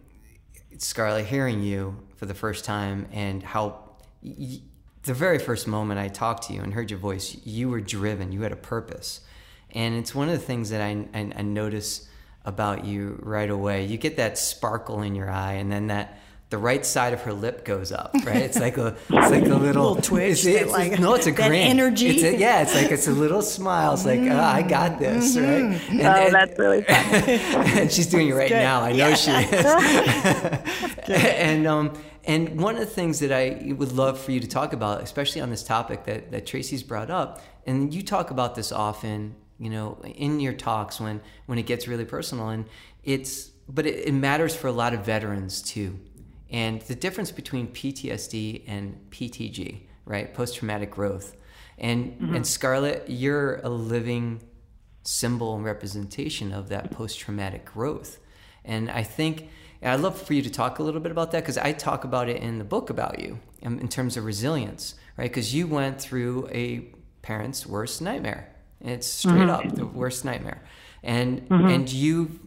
Scarlett, 0.77 1.25
hearing 1.25 1.63
you 1.63 1.97
for 2.15 2.25
the 2.25 2.33
first 2.33 2.65
time 2.65 3.07
and 3.11 3.41
how 3.41 3.79
y- 4.21 4.61
the 5.03 5.13
very 5.13 5.39
first 5.39 5.67
moment 5.67 5.99
I 5.99 6.09
talked 6.09 6.47
to 6.47 6.53
you 6.53 6.61
and 6.61 6.73
heard 6.73 6.91
your 6.91 6.99
voice, 6.99 7.37
you 7.43 7.69
were 7.69 7.81
driven, 7.81 8.31
you 8.31 8.41
had 8.41 8.51
a 8.51 8.57
purpose. 8.57 9.21
And 9.71 9.95
it's 9.95 10.13
one 10.13 10.27
of 10.29 10.33
the 10.33 10.45
things 10.45 10.69
that 10.69 10.81
I, 10.81 11.07
I, 11.13 11.31
I 11.37 11.41
notice 11.41 12.07
about 12.45 12.85
you 12.85 13.19
right 13.23 13.49
away. 13.49 13.85
You 13.85 13.97
get 13.97 14.17
that 14.17 14.37
sparkle 14.37 15.01
in 15.01 15.15
your 15.15 15.29
eye, 15.29 15.53
and 15.53 15.71
then 15.71 15.87
that 15.87 16.19
the 16.51 16.57
right 16.59 16.85
side 16.85 17.13
of 17.13 17.21
her 17.21 17.33
lip 17.33 17.65
goes 17.65 17.91
up, 17.91 18.11
right? 18.25 18.35
It's 18.43 18.59
like 18.59 18.77
a, 18.77 18.87
it's 19.09 19.31
like 19.31 19.45
a 19.47 19.55
little, 19.55 19.61
Little 19.91 19.95
twitch 19.95 20.45
It's, 20.45 20.45
it's- 20.45 20.69
like, 20.69 20.99
no, 20.99 21.15
it's 21.15 21.25
a 21.25 21.31
that 21.31 21.47
grin. 21.47 21.61
energy. 21.67 22.09
It's 22.09 22.23
a, 22.23 22.37
yeah, 22.37 22.61
it's 22.61 22.75
like 22.75 22.91
it's 22.91 23.07
a 23.07 23.11
little 23.11 23.41
smile. 23.41 23.93
It's 23.93 24.05
like, 24.05 24.19
oh, 24.21 24.37
I 24.39 24.61
got 24.61 24.99
this, 24.99 25.35
right? 25.37 25.45
And, 25.45 25.75
Mm-hmm. 25.75 25.99
Oh, 26.01 26.29
that's 26.31 26.59
really 26.59 26.81
fun. 26.83 26.95
and 27.79 27.91
she's 27.91 28.05
doing 28.07 28.27
it 28.29 28.33
right 28.33 28.49
good. 28.49 28.55
now. 28.59 28.81
I 28.81 28.91
know 28.91 29.15
she 29.15 29.31
is. 29.31 29.65
and 31.07 31.65
um, 31.67 31.93
and 32.25 32.59
one 32.61 32.75
of 32.75 32.81
the 32.81 32.85
things 32.85 33.19
that 33.19 33.31
I 33.31 33.73
would 33.73 33.91
love 33.93 34.19
for 34.19 34.31
you 34.31 34.39
to 34.39 34.47
talk 34.47 34.73
about, 34.73 35.01
especially 35.01 35.41
on 35.41 35.49
this 35.49 35.63
topic 35.63 36.03
that 36.05 36.31
that 36.31 36.45
Tracy's 36.45 36.83
brought 36.83 37.09
up, 37.09 37.41
and 37.65 37.93
you 37.93 38.01
talk 38.03 38.31
about 38.31 38.55
this 38.55 38.71
often, 38.71 39.35
you 39.57 39.69
know, 39.69 39.97
in 40.03 40.39
your 40.39 40.53
talks 40.53 40.99
when 40.99 41.21
when 41.45 41.57
it 41.57 41.65
gets 41.65 41.87
really 41.87 42.05
personal, 42.05 42.49
and 42.49 42.65
it's 43.03 43.49
but 43.69 43.85
it, 43.85 44.07
it 44.07 44.11
matters 44.13 44.55
for 44.55 44.67
a 44.67 44.71
lot 44.71 44.93
of 44.93 45.05
veterans 45.05 45.61
too, 45.61 45.97
and 46.51 46.81
the 46.81 46.95
difference 46.95 47.31
between 47.31 47.67
PTSD 47.69 48.63
and 48.67 48.99
PTG, 49.09 49.81
right, 50.05 50.33
post 50.33 50.57
traumatic 50.57 50.91
growth, 50.91 51.35
and 51.77 52.11
mm-hmm. 52.11 52.35
and 52.35 52.45
Scarlett, 52.45 53.05
you're 53.09 53.55
a 53.57 53.69
living 53.69 54.41
symbol 55.03 55.55
and 55.55 55.65
representation 55.65 56.51
of 56.51 56.69
that 56.69 56.91
post 56.91 57.19
traumatic 57.19 57.65
growth. 57.65 58.19
And 58.63 58.91
I 58.91 59.03
think 59.03 59.49
and 59.81 59.91
I'd 59.91 59.99
love 59.99 60.21
for 60.21 60.33
you 60.33 60.41
to 60.43 60.49
talk 60.49 60.79
a 60.79 60.83
little 60.83 61.01
bit 61.01 61.11
about 61.11 61.31
that 61.31 61.41
because 61.41 61.57
I 61.57 61.71
talk 61.71 62.03
about 62.03 62.29
it 62.29 62.41
in 62.41 62.59
the 62.59 62.63
book 62.63 62.89
about 62.89 63.19
you 63.19 63.39
in, 63.61 63.79
in 63.79 63.87
terms 63.87 64.15
of 64.15 64.25
resilience, 64.25 64.95
right? 65.17 65.29
Because 65.29 65.55
you 65.55 65.67
went 65.67 65.99
through 65.99 66.47
a 66.51 66.87
parent's 67.23 67.65
worst 67.65 68.01
nightmare. 68.01 68.53
It's 68.79 69.07
straight 69.07 69.47
mm-hmm. 69.47 69.69
up 69.69 69.75
the 69.75 69.85
worst 69.85 70.23
nightmare. 70.23 70.63
And 71.03 71.49
mm-hmm. 71.49 71.67
and 71.67 71.91
you 71.91 72.39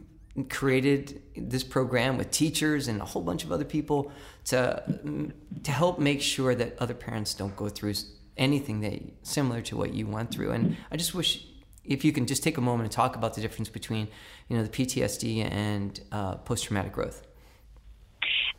created 0.49 1.23
this 1.37 1.62
program 1.62 2.19
with 2.19 2.31
teachers 2.31 2.88
and 2.88 3.00
a 3.00 3.05
whole 3.05 3.23
bunch 3.23 3.45
of 3.45 3.53
other 3.53 3.64
people 3.64 4.11
to 4.45 4.83
to 5.62 5.71
help 5.71 5.99
make 5.99 6.21
sure 6.21 6.55
that 6.55 6.76
other 6.79 6.95
parents 6.95 7.35
don't 7.35 7.55
go 7.57 7.69
through 7.69 7.95
anything 8.37 8.81
that 8.81 9.00
similar 9.23 9.61
to 9.62 9.76
what 9.76 9.95
you 9.95 10.07
went 10.07 10.33
through. 10.33 10.50
And 10.50 10.76
I 10.91 10.97
just 10.97 11.14
wish 11.14 11.47
if 11.85 12.05
you 12.05 12.12
can 12.12 12.26
just 12.26 12.43
take 12.43 12.57
a 12.59 12.61
moment 12.61 12.87
and 12.87 12.93
talk 12.93 13.14
about 13.14 13.35
the 13.35 13.41
difference 13.41 13.69
between 13.69 14.09
you 14.49 14.57
know 14.57 14.62
the 14.62 14.69
PTSD 14.69 15.50
and 15.50 16.00
uh, 16.11 16.37
post 16.37 16.64
traumatic 16.64 16.93
growth. 16.93 17.23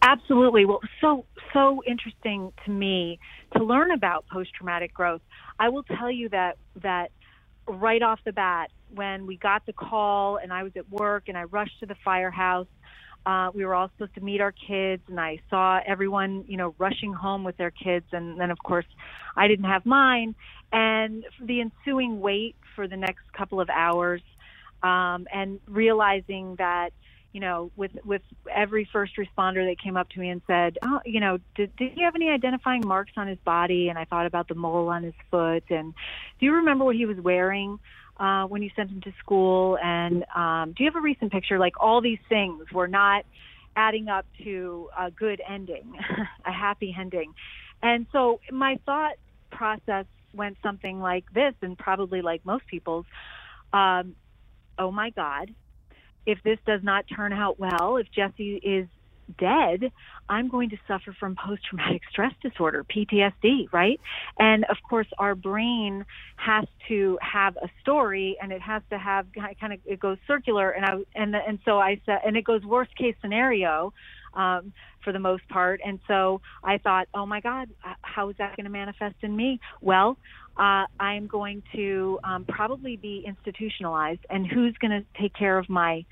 Absolutely. 0.01 0.65
Well, 0.65 0.81
so 1.01 1.25
so 1.53 1.81
interesting 1.85 2.53
to 2.65 2.71
me 2.71 3.19
to 3.55 3.63
learn 3.63 3.91
about 3.91 4.25
post 4.31 4.53
traumatic 4.53 4.93
growth. 4.93 5.21
I 5.59 5.69
will 5.69 5.83
tell 5.83 6.11
you 6.11 6.29
that 6.29 6.57
that 6.81 7.11
right 7.67 8.01
off 8.01 8.19
the 8.23 8.31
bat, 8.31 8.69
when 8.93 9.25
we 9.25 9.37
got 9.37 9.65
the 9.65 9.73
call 9.73 10.37
and 10.37 10.53
I 10.53 10.63
was 10.63 10.73
at 10.75 10.89
work 10.89 11.25
and 11.27 11.37
I 11.37 11.43
rushed 11.43 11.79
to 11.79 11.85
the 11.85 11.95
firehouse, 12.03 12.67
uh, 13.25 13.49
we 13.53 13.65
were 13.65 13.73
all 13.73 13.89
supposed 13.89 14.13
to 14.15 14.21
meet 14.21 14.39
our 14.39 14.51
kids, 14.51 15.01
and 15.07 15.19
I 15.19 15.39
saw 15.49 15.79
everyone, 15.85 16.45
you 16.47 16.57
know, 16.57 16.75
rushing 16.77 17.11
home 17.11 17.43
with 17.43 17.57
their 17.57 17.71
kids, 17.71 18.05
and 18.11 18.39
then 18.39 18.51
of 18.51 18.59
course, 18.59 18.85
I 19.35 19.47
didn't 19.47 19.65
have 19.65 19.85
mine, 19.85 20.35
and 20.71 21.25
the 21.41 21.61
ensuing 21.61 22.21
wait 22.21 22.55
for 22.75 22.87
the 22.87 22.97
next 22.97 23.23
couple 23.35 23.59
of 23.59 23.69
hours, 23.69 24.21
um, 24.83 25.27
and 25.33 25.59
realizing 25.67 26.55
that 26.57 26.91
you 27.35 27.41
know, 27.41 27.69
with 27.75 27.91
with 28.05 28.21
every 28.49 28.87
first 28.93 29.17
responder 29.17 29.69
that 29.69 29.75
came 29.83 29.97
up 29.97 30.07
to 30.11 30.21
me 30.21 30.29
and 30.29 30.41
said, 30.47 30.77
"Oh, 30.85 31.01
you 31.03 31.19
know, 31.19 31.37
did 31.55 31.75
did 31.75 31.91
he 31.91 32.01
have 32.01 32.15
any 32.15 32.29
identifying 32.29 32.87
marks 32.87 33.11
on 33.17 33.27
his 33.27 33.37
body?" 33.39 33.89
And 33.89 33.99
I 33.99 34.05
thought 34.05 34.25
about 34.25 34.47
the 34.47 34.55
mole 34.55 34.87
on 34.87 35.03
his 35.03 35.13
foot. 35.29 35.65
And 35.69 35.93
do 36.39 36.45
you 36.45 36.53
remember 36.53 36.85
what 36.85 36.95
he 36.95 37.05
was 37.05 37.17
wearing 37.17 37.77
uh, 38.17 38.45
when 38.45 38.61
you 38.61 38.69
sent 38.75 38.89
him 38.89 39.01
to 39.01 39.13
school? 39.19 39.77
And 39.83 40.25
um, 40.35 40.73
do 40.75 40.83
you 40.83 40.89
have 40.89 40.95
a 40.95 41.03
recent 41.03 41.31
picture? 41.31 41.59
Like 41.59 41.73
all 41.79 42.01
these 42.01 42.19
things 42.29 42.71
were 42.71 42.87
not 42.87 43.25
adding 43.75 44.07
up 44.07 44.25
to 44.43 44.89
a 44.97 45.11
good 45.11 45.41
ending, 45.47 45.93
a 46.45 46.51
happy 46.51 46.95
ending. 46.97 47.33
And 47.81 48.05
so 48.11 48.39
my 48.51 48.79
thought 48.85 49.15
process 49.51 50.05
went 50.33 50.57
something 50.63 50.99
like 50.99 51.25
this, 51.33 51.53
and 51.61 51.77
probably 51.77 52.21
like 52.21 52.45
most 52.45 52.65
people's. 52.67 53.05
Um, 53.73 54.15
oh 54.77 54.91
my 54.91 55.09
God, 55.09 55.53
if 56.25 56.39
this 56.43 56.57
does 56.65 56.81
not 56.83 57.05
turn 57.13 57.33
out 57.33 57.59
well, 57.59 57.97
if 57.97 58.07
Jesse 58.11 58.55
is 58.55 58.87
dead, 59.37 59.91
I'm 60.29 60.49
going 60.49 60.69
to 60.69 60.77
suffer 60.87 61.15
from 61.19 61.35
post 61.35 61.63
traumatic 61.69 62.01
stress 62.09 62.33
disorder, 62.41 62.83
PTSD, 62.83 63.71
right? 63.71 63.99
And 64.39 64.65
of 64.65 64.77
course, 64.87 65.07
our 65.17 65.35
brain 65.35 66.05
has 66.37 66.65
to 66.87 67.17
have 67.21 67.57
a 67.57 67.69
story 67.81 68.37
and 68.41 68.51
it 68.51 68.61
has 68.61 68.81
to 68.89 68.97
have 68.97 69.27
kind 69.59 69.73
of, 69.73 69.79
it 69.85 69.99
goes 69.99 70.17
circular. 70.27 70.71
And 70.71 70.85
I, 70.85 70.93
and, 71.13 71.35
and 71.35 71.59
so 71.65 71.79
I 71.79 72.01
said, 72.05 72.19
and 72.25 72.35
it 72.37 72.43
goes 72.43 72.63
worst 72.63 72.95
case 72.97 73.15
scenario. 73.21 73.93
Um, 74.33 74.73
for 75.05 75.13
the 75.13 75.19
most 75.19 75.47
part. 75.47 75.79
And 75.85 75.99
so 76.09 76.41
I 76.61 76.77
thought, 76.79 77.07
oh 77.13 77.25
my 77.25 77.39
God, 77.39 77.69
how 78.01 78.29
is 78.29 78.35
that 78.39 78.57
going 78.57 78.65
to 78.65 78.71
manifest 78.71 79.15
in 79.21 79.33
me? 79.33 79.61
Well, 79.79 80.17
uh, 80.57 80.85
I'm 80.99 81.27
going 81.27 81.63
to 81.73 82.19
um, 82.23 82.45
probably 82.45 82.97
be 82.97 83.23
institutionalized, 83.25 84.25
and 84.29 84.45
who's 84.45 84.75
going 84.79 84.91
to 84.91 85.05
take 85.21 85.33
care 85.33 85.57
of 85.57 85.69
my 85.69 86.03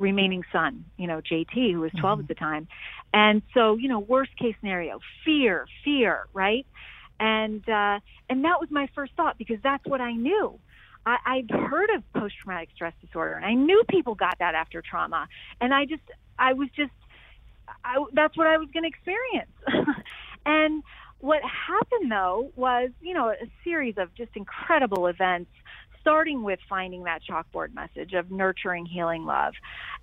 remaining 0.00 0.44
son, 0.52 0.86
you 0.98 1.06
know, 1.06 1.20
JT, 1.20 1.72
who 1.72 1.80
was 1.80 1.92
12 2.00 2.18
Mm-hmm. 2.18 2.20
at 2.20 2.28
the 2.28 2.34
time. 2.34 2.68
And 3.14 3.42
so, 3.54 3.76
you 3.76 3.88
know, 3.88 4.00
worst 4.00 4.36
case 4.36 4.56
scenario, 4.60 5.00
fear, 5.24 5.66
fear, 5.84 6.26
right? 6.34 6.66
And 7.20 7.68
uh, 7.68 8.00
and 8.30 8.44
that 8.44 8.60
was 8.60 8.68
my 8.70 8.88
first 8.94 9.12
thought 9.16 9.38
because 9.38 9.58
that's 9.62 9.86
what 9.86 10.00
I 10.00 10.12
knew. 10.12 10.58
I, 11.06 11.18
I'd 11.26 11.50
heard 11.50 11.90
of 11.96 12.02
post 12.14 12.36
traumatic 12.42 12.70
stress 12.74 12.94
disorder, 13.00 13.34
and 13.34 13.46
I 13.46 13.54
knew 13.54 13.82
people 13.90 14.14
got 14.16 14.36
that 14.40 14.54
after 14.54 14.82
trauma, 14.82 15.28
and 15.60 15.74
I 15.74 15.86
just, 15.86 16.02
I 16.38 16.54
was 16.54 16.68
just, 16.76 16.92
I, 17.84 18.04
that's 18.14 18.36
what 18.36 18.46
I 18.46 18.58
was 18.58 18.68
going 18.72 18.84
to 18.84 18.88
experience. 18.88 19.52
and 20.46 20.82
what 21.20 21.42
happened 21.44 22.10
though 22.10 22.50
was, 22.56 22.90
you 23.00 23.14
know, 23.14 23.30
a 23.30 23.50
series 23.64 23.96
of 23.98 24.14
just 24.14 24.30
incredible 24.36 25.06
events 25.06 25.50
starting 26.00 26.42
with 26.42 26.58
finding 26.68 27.04
that 27.04 27.20
chalkboard 27.28 27.74
message 27.74 28.12
of 28.14 28.30
nurturing, 28.30 28.86
healing, 28.86 29.24
love, 29.24 29.54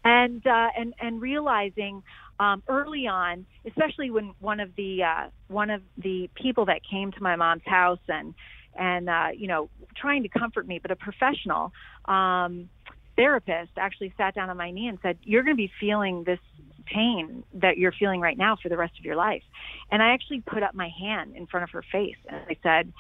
and 0.03 0.45
uh, 0.45 0.67
and 0.77 0.93
and 0.99 1.21
realizing 1.21 2.03
um, 2.39 2.63
early 2.67 3.07
on, 3.07 3.45
especially 3.65 4.11
when 4.11 4.33
one 4.39 4.59
of 4.59 4.75
the 4.75 5.03
uh, 5.03 5.29
one 5.47 5.69
of 5.69 5.81
the 5.97 6.29
people 6.35 6.65
that 6.65 6.81
came 6.89 7.11
to 7.11 7.23
my 7.23 7.35
mom's 7.35 7.65
house 7.65 7.99
and 8.07 8.33
and 8.77 9.09
uh, 9.09 9.27
you 9.35 9.47
know 9.47 9.69
trying 9.95 10.23
to 10.23 10.29
comfort 10.29 10.67
me, 10.67 10.79
but 10.79 10.91
a 10.91 10.95
professional 10.95 11.71
um, 12.05 12.69
therapist 13.15 13.71
actually 13.77 14.13
sat 14.17 14.35
down 14.35 14.49
on 14.49 14.57
my 14.57 14.71
knee 14.71 14.87
and 14.87 14.99
said, 15.01 15.17
"You're 15.23 15.43
going 15.43 15.55
to 15.55 15.61
be 15.61 15.71
feeling 15.79 16.23
this." 16.23 16.39
pain 16.85 17.43
that 17.53 17.77
you're 17.77 17.91
feeling 17.91 18.21
right 18.21 18.37
now 18.37 18.55
for 18.55 18.69
the 18.69 18.77
rest 18.77 18.97
of 18.97 19.03
your 19.03 19.17
life 19.17 19.43
and 19.91 20.01
i 20.01 20.13
actually 20.13 20.39
put 20.39 20.63
up 20.63 20.73
my 20.73 20.87
hand 20.97 21.35
in 21.35 21.45
front 21.45 21.65
of 21.65 21.69
her 21.69 21.83
face 21.91 22.15
and 22.29 22.39
i 22.49 22.55
said 22.63 22.93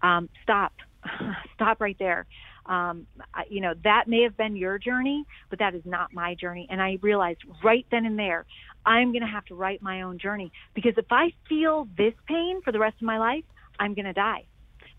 um, 0.00 0.28
stop 0.44 0.72
stop 1.54 1.80
right 1.80 1.96
there. 1.98 2.26
Um, 2.66 3.06
I, 3.34 3.42
you 3.48 3.60
know 3.60 3.74
that 3.82 4.04
may 4.06 4.22
have 4.22 4.36
been 4.36 4.54
your 4.54 4.78
journey 4.78 5.24
but 5.50 5.58
that 5.58 5.74
is 5.74 5.82
not 5.84 6.12
my 6.12 6.34
journey. 6.36 6.68
And 6.70 6.80
i 6.80 6.98
realized 7.02 7.40
right 7.64 7.84
then 7.90 8.06
and 8.06 8.18
there 8.18 8.46
i'm 8.86 9.10
going 9.10 9.22
to 9.22 9.28
have 9.28 9.44
to 9.46 9.54
write 9.54 9.82
my 9.82 10.02
own 10.02 10.18
journey. 10.18 10.52
Because 10.74 10.94
if 10.96 11.06
i 11.10 11.32
feel 11.48 11.88
this 11.96 12.14
pain 12.28 12.60
for 12.64 12.70
the 12.70 12.78
rest 12.78 12.96
of 12.96 13.02
my 13.02 13.18
life 13.18 13.44
i'm 13.80 13.94
going 13.94 14.04
to 14.04 14.12
die. 14.12 14.44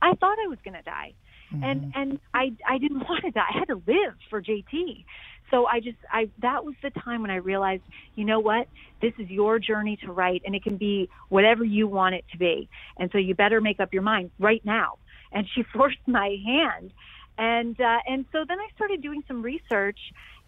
I 0.01 0.13
thought 0.15 0.38
i 0.43 0.48
was 0.48 0.57
going 0.65 0.75
to 0.75 0.81
die 0.81 1.13
mm-hmm. 1.53 1.63
and 1.63 1.93
and 1.95 2.19
i 2.33 2.51
i 2.67 2.77
didn't 2.77 3.00
want 3.10 3.24
to 3.24 3.31
die. 3.31 3.45
I 3.53 3.60
had 3.60 3.69
to 3.69 3.81
live 3.88 4.15
for 4.29 4.41
jt 4.41 5.05
so 5.50 5.65
i 5.65 5.79
just 5.79 5.98
i 6.12 6.29
that 6.41 6.65
was 6.65 6.75
the 6.83 6.89
time 6.89 7.22
when 7.22 7.31
i 7.31 7.36
realized 7.38 7.83
you 8.15 8.25
know 8.25 8.39
what? 8.39 8.67
This 9.01 9.13
is 9.19 9.29
your 9.29 9.60
journey 9.60 9.98
to 10.05 10.12
write 10.12 10.43
and 10.45 10.55
it 10.55 10.63
can 10.63 10.77
be 10.77 11.10
whatever 11.29 11.63
you 11.63 11.88
want 11.88 12.15
it 12.15 12.24
to 12.31 12.38
be. 12.38 12.69
And 12.98 13.10
so 13.12 13.17
you 13.17 13.36
better 13.36 13.60
make 13.60 13.79
up 13.79 13.93
your 13.93 14.03
mind 14.03 14.31
right 14.39 14.63
now 14.63 14.98
and 15.34 15.48
she 15.54 15.63
forced 15.74 16.06
my 16.08 16.38
hand. 16.46 16.92
And 17.38 17.80
uh, 17.82 17.98
and 18.08 18.25
so 18.32 18.46
then 18.48 18.60
I 18.60 18.68
started 18.75 19.02
doing 19.02 19.24
some 19.28 19.42
research, 19.42 19.98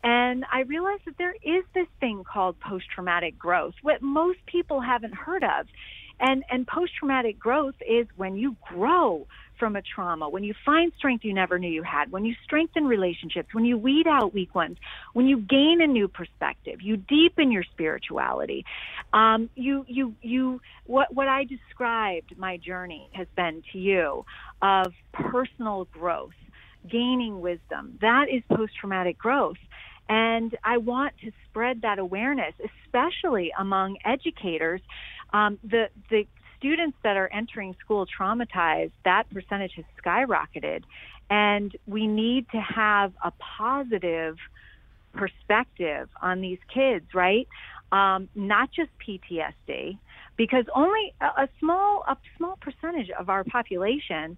and 0.04 0.46
I 0.51 0.62
realized 0.62 1.01
that 1.06 1.18
there 1.18 1.34
is 1.44 1.63
this 1.74 1.88
thing 2.00 2.24
called 2.24 2.60
post 2.60 2.86
traumatic 2.94 3.39
growth, 3.39 3.74
what 3.82 4.04
most 4.04 4.38
people 4.46 4.82
haven't 4.82 5.15
heard 5.15 5.44
of, 5.44 5.65
and 6.20 6.44
and 6.51 6.68
post 6.68 6.92
traumatic 7.00 7.39
growth 7.39 7.75
is 7.88 8.06
when 8.15 8.36
you 8.38 8.56
grow 8.72 9.25
from 9.57 9.75
a 9.75 9.81
trauma, 9.81 10.29
when 10.29 10.43
you 10.43 10.53
find 10.65 10.91
strength 10.97 11.24
you 11.24 11.33
never 11.33 11.57
knew 11.59 11.69
you 11.69 11.83
had, 11.83 12.12
when 12.12 12.25
you 12.25 12.35
strengthen 12.43 12.85
relationships, 12.85 13.50
when 13.53 13.65
you 13.65 13.77
weed 13.77 14.07
out 14.07 14.33
weak 14.33 14.53
ones, 14.55 14.77
when 15.13 15.27
you 15.27 15.39
gain 15.39 15.81
a 15.81 15.88
new 15.88 16.07
perspective, 16.07 16.81
you 16.81 16.97
deepen 16.97 17.51
your 17.51 17.63
spirituality, 17.63 18.65
um, 19.13 19.50
you 19.55 19.85
you 19.88 20.15
you 20.21 20.62
what 20.85 21.13
what 21.13 21.27
I 21.27 21.45
described 21.45 22.38
my 22.38 22.57
journey 22.57 23.09
has 23.13 23.27
been 23.35 23.63
to 23.71 23.77
you 23.77 24.25
of 24.62 24.93
personal 25.13 25.85
growth, 25.85 26.33
gaining 26.89 27.41
wisdom. 27.41 27.97
That 28.01 28.25
is 28.31 28.43
post 28.55 28.74
traumatic 28.79 29.17
growth. 29.17 29.57
And 30.07 30.55
I 30.63 30.77
want 30.77 31.13
to 31.24 31.31
spread 31.50 31.81
that 31.81 31.97
awareness, 31.97 32.53
especially 32.85 33.51
among 33.57 33.97
educators. 34.05 34.81
Um, 35.33 35.57
the 35.63 35.89
the 36.09 36.27
students 36.57 36.97
that 37.03 37.17
are 37.17 37.29
entering 37.31 37.75
school 37.79 38.05
traumatized, 38.05 38.91
that 39.03 39.29
percentage 39.31 39.74
has 39.75 39.85
skyrocketed. 40.03 40.83
And 41.29 41.75
we 41.88 42.07
need 42.07 42.50
to 42.51 42.59
have 42.59 43.13
a 43.24 43.31
positive 43.57 44.38
perspective 45.13 46.09
on 46.21 46.41
these 46.41 46.59
kids, 46.74 47.05
right? 47.13 47.47
Um, 47.91 48.29
not 48.35 48.69
just 48.71 48.89
PTSD, 49.00 49.97
because 50.35 50.65
only 50.75 51.13
a, 51.21 51.43
a 51.43 51.50
small 51.59 52.03
a 52.07 52.17
small 52.38 52.57
percentage 52.57 53.09
of 53.12 53.29
our 53.29 53.43
population 53.43 54.38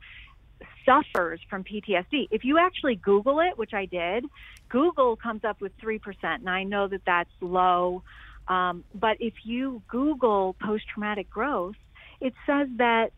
suffers 0.85 1.39
from 1.49 1.63
PTSD. 1.63 2.27
If 2.31 2.43
you 2.43 2.57
actually 2.57 2.95
Google 2.95 3.39
it, 3.39 3.57
which 3.57 3.73
I 3.73 3.85
did, 3.85 4.25
Google 4.69 5.15
comes 5.15 5.43
up 5.43 5.61
with 5.61 5.77
3%, 5.77 5.99
and 6.23 6.49
I 6.49 6.63
know 6.63 6.87
that 6.87 7.01
that's 7.05 7.29
low. 7.41 8.03
Um, 8.47 8.83
but 8.95 9.17
if 9.19 9.33
you 9.43 9.81
Google 9.87 10.55
post 10.61 10.85
traumatic 10.87 11.29
growth, 11.29 11.75
it 12.21 12.33
says 12.45 12.67
that 12.77 13.11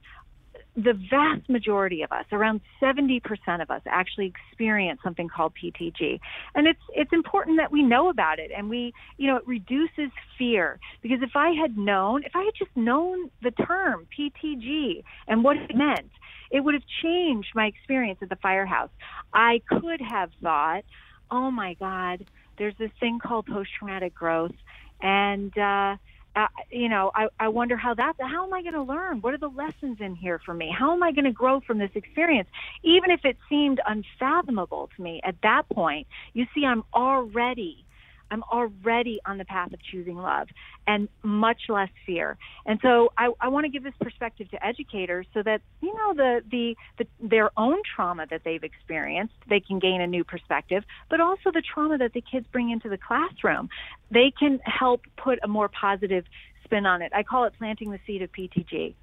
the 0.76 0.94
vast 1.10 1.50
majority 1.50 2.04
of 2.04 2.12
us, 2.12 2.26
around 2.32 2.62
70% 2.82 3.22
of 3.62 3.70
us, 3.70 3.82
actually 3.86 4.32
experience 4.52 5.00
something 5.04 5.28
called 5.28 5.54
PTG. 5.62 6.20
And 6.56 6.68
it's 6.68 6.80
it's 6.96 7.12
important 7.12 7.58
that 7.58 7.72
we 7.72 7.82
know 7.82 8.10
about 8.10 8.40
it 8.40 8.52
and 8.56 8.70
we, 8.70 8.94
you 9.18 9.28
know, 9.28 9.38
it 9.38 9.48
reduces 9.48 10.12
fear 10.38 10.80
because 11.02 11.20
if 11.22 11.32
I 11.36 11.50
had 11.52 11.78
known, 11.78 12.24
if 12.24 12.36
I 12.36 12.44
had 12.44 12.54
just 12.58 12.76
known 12.76 13.30
the 13.42 13.52
term 13.52 14.08
PTG 14.18 15.04
and 15.28 15.44
what 15.44 15.58
it 15.58 15.76
meant, 15.76 16.12
it 16.52 16.62
would 16.62 16.76
have 16.76 16.84
changed 17.04 17.50
my 17.56 17.66
experience 17.66 18.20
at 18.22 18.30
the 18.30 18.38
firehouse. 18.38 18.90
I 19.34 19.62
could 19.68 20.02
have 20.02 20.32
thought, 20.42 20.84
"Oh 21.30 21.52
my 21.52 21.74
god, 21.74 22.26
there's 22.58 22.76
this 22.78 22.92
thing 23.00 23.20
called 23.20 23.48
post-traumatic 23.48 24.14
growth 24.14 24.56
and 25.02 25.58
uh 25.58 25.98
uh, 26.40 26.48
you 26.72 26.88
know, 26.88 27.12
I, 27.14 27.28
I 27.40 27.50
wonder 27.50 27.76
how 27.76 27.94
that, 27.96 28.14
how 28.20 28.46
am 28.46 28.54
I 28.54 28.62
going 28.62 28.74
to 28.74 28.82
learn? 28.82 29.20
What 29.20 29.34
are 29.34 29.38
the 29.38 29.50
lessons 29.50 29.98
in 30.00 30.16
here 30.16 30.40
for 30.46 30.54
me? 30.54 30.74
How 30.78 30.94
am 30.94 31.04
I 31.04 31.12
going 31.12 31.26
to 31.26 31.32
grow 31.32 31.60
from 31.60 31.80
this 31.80 31.92
experience? 31.96 32.48
Even 32.84 33.12
if 33.12 33.26
it 33.26 33.38
seemed 33.50 33.82
unfathomable 33.86 34.90
to 34.96 35.02
me 35.02 35.20
at 35.26 35.36
that 35.44 35.64
point, 35.70 36.08
you 36.34 36.46
see, 36.56 36.66
I'm 36.66 36.84
already 36.94 37.86
I'm 38.32 38.44
already 38.44 39.20
on 39.26 39.38
the 39.38 39.46
path 39.46 39.74
of 39.74 39.80
choosing 39.82 40.16
love 40.16 40.48
and 40.88 41.10
much 41.24 41.62
less 41.70 41.90
fear. 42.06 42.38
And 42.66 42.80
so 42.82 43.12
I, 43.18 43.32
I 43.40 43.48
want 43.50 43.66
to 43.66 43.70
give 43.70 43.84
this 43.84 43.94
perspective 44.00 44.50
to 44.52 44.66
educators 44.66 45.28
so 45.34 45.44
that, 45.44 45.62
you 45.82 45.94
know, 45.94 46.14
the, 46.14 46.42
the, 46.50 46.76
the, 46.98 47.28
their 47.28 47.52
own 47.58 47.78
trauma 47.96 48.26
that 48.30 48.42
they've 48.44 48.64
experienced, 48.64 49.34
they 49.50 49.60
can 49.60 49.80
gain 49.80 50.02
a 50.02 50.08
new 50.08 50.24
perspective, 50.24 50.84
but 51.10 51.20
also 51.20 51.52
the 51.52 51.62
trauma 51.62 51.98
that 51.98 52.14
the 52.14 52.22
kids 52.22 52.46
bring 52.52 52.70
into 52.70 52.90
the 52.90 52.98
classroom. 52.98 53.70
They 54.12 54.32
can 54.38 54.60
help 54.66 55.02
put 55.18 55.40
a 55.44 55.48
more 55.48 55.70
positive 55.70 56.26
spin 56.64 56.86
on 56.86 57.02
it. 57.02 57.12
I 57.16 57.24
call 57.24 57.46
it 57.46 57.54
planting 57.58 57.92
the 57.92 58.00
seed 58.06 58.22
of 58.22 58.32
PTG. 58.32 58.94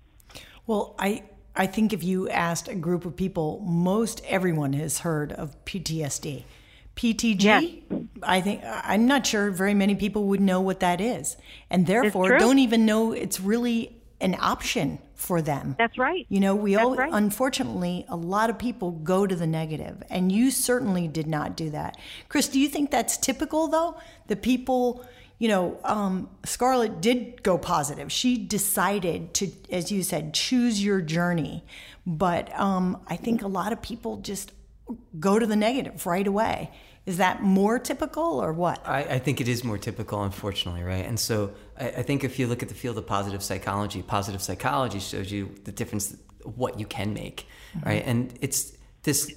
Well, 0.66 0.94
I, 0.98 1.22
I 1.54 1.66
think 1.66 1.92
if 1.92 2.02
you 2.02 2.28
asked 2.28 2.68
a 2.68 2.74
group 2.74 3.04
of 3.04 3.16
people, 3.16 3.62
most 3.64 4.22
everyone 4.26 4.72
has 4.74 5.00
heard 5.00 5.32
of 5.32 5.64
PTSD. 5.64 6.44
PTG, 6.96 7.42
yes. 7.42 7.95
I 8.22 8.40
think 8.40 8.62
I'm 8.64 9.06
not 9.06 9.26
sure 9.26 9.50
very 9.50 9.74
many 9.74 9.94
people 9.94 10.24
would 10.26 10.40
know 10.40 10.60
what 10.60 10.80
that 10.80 11.00
is, 11.00 11.36
and 11.70 11.86
therefore 11.86 12.38
don't 12.38 12.58
even 12.58 12.86
know 12.86 13.12
it's 13.12 13.40
really 13.40 13.96
an 14.20 14.36
option 14.40 14.98
for 15.14 15.42
them. 15.42 15.76
That's 15.78 15.98
right. 15.98 16.26
You 16.28 16.40
know, 16.40 16.54
we 16.54 16.74
That's 16.74 16.84
all 16.84 16.94
right. 16.94 17.10
unfortunately 17.12 18.04
a 18.08 18.16
lot 18.16 18.50
of 18.50 18.58
people 18.58 18.90
go 18.90 19.26
to 19.26 19.34
the 19.34 19.46
negative, 19.46 20.02
and 20.10 20.30
you 20.30 20.50
certainly 20.50 21.08
did 21.08 21.26
not 21.26 21.56
do 21.56 21.70
that. 21.70 21.96
Chris, 22.28 22.48
do 22.48 22.60
you 22.60 22.68
think 22.68 22.90
that's 22.90 23.16
typical 23.16 23.68
though? 23.68 23.96
The 24.26 24.36
people, 24.36 25.04
you 25.38 25.48
know, 25.48 25.78
um, 25.84 26.28
Scarlett 26.44 27.00
did 27.00 27.42
go 27.42 27.58
positive. 27.58 28.12
She 28.12 28.36
decided 28.36 29.34
to, 29.34 29.50
as 29.70 29.90
you 29.90 30.02
said, 30.02 30.34
choose 30.34 30.82
your 30.82 31.00
journey, 31.00 31.64
but 32.06 32.54
um, 32.58 33.02
I 33.08 33.16
think 33.16 33.42
a 33.42 33.48
lot 33.48 33.72
of 33.72 33.82
people 33.82 34.18
just 34.18 34.52
go 35.18 35.38
to 35.38 35.46
the 35.46 35.56
negative 35.56 36.06
right 36.06 36.26
away. 36.26 36.70
Is 37.06 37.18
that 37.18 37.40
more 37.40 37.78
typical 37.78 38.42
or 38.42 38.52
what? 38.52 38.82
I, 38.84 39.04
I 39.04 39.18
think 39.20 39.40
it 39.40 39.46
is 39.46 39.62
more 39.62 39.78
typical, 39.78 40.24
unfortunately, 40.24 40.82
right? 40.82 41.06
And 41.06 41.18
so 41.18 41.54
I, 41.78 41.88
I, 41.88 42.02
think 42.02 42.24
if 42.24 42.36
you 42.36 42.48
look 42.48 42.64
at 42.64 42.68
the 42.68 42.74
field 42.74 42.98
of 42.98 43.06
positive 43.06 43.44
psychology, 43.44 44.02
positive 44.02 44.42
psychology 44.42 44.98
shows 44.98 45.30
you 45.30 45.54
the 45.62 45.70
difference, 45.70 46.16
what 46.42 46.80
you 46.80 46.86
can 46.86 47.14
make, 47.14 47.46
mm-hmm. 47.76 47.88
right? 47.88 48.02
And 48.04 48.36
it's 48.40 48.76
this, 49.04 49.32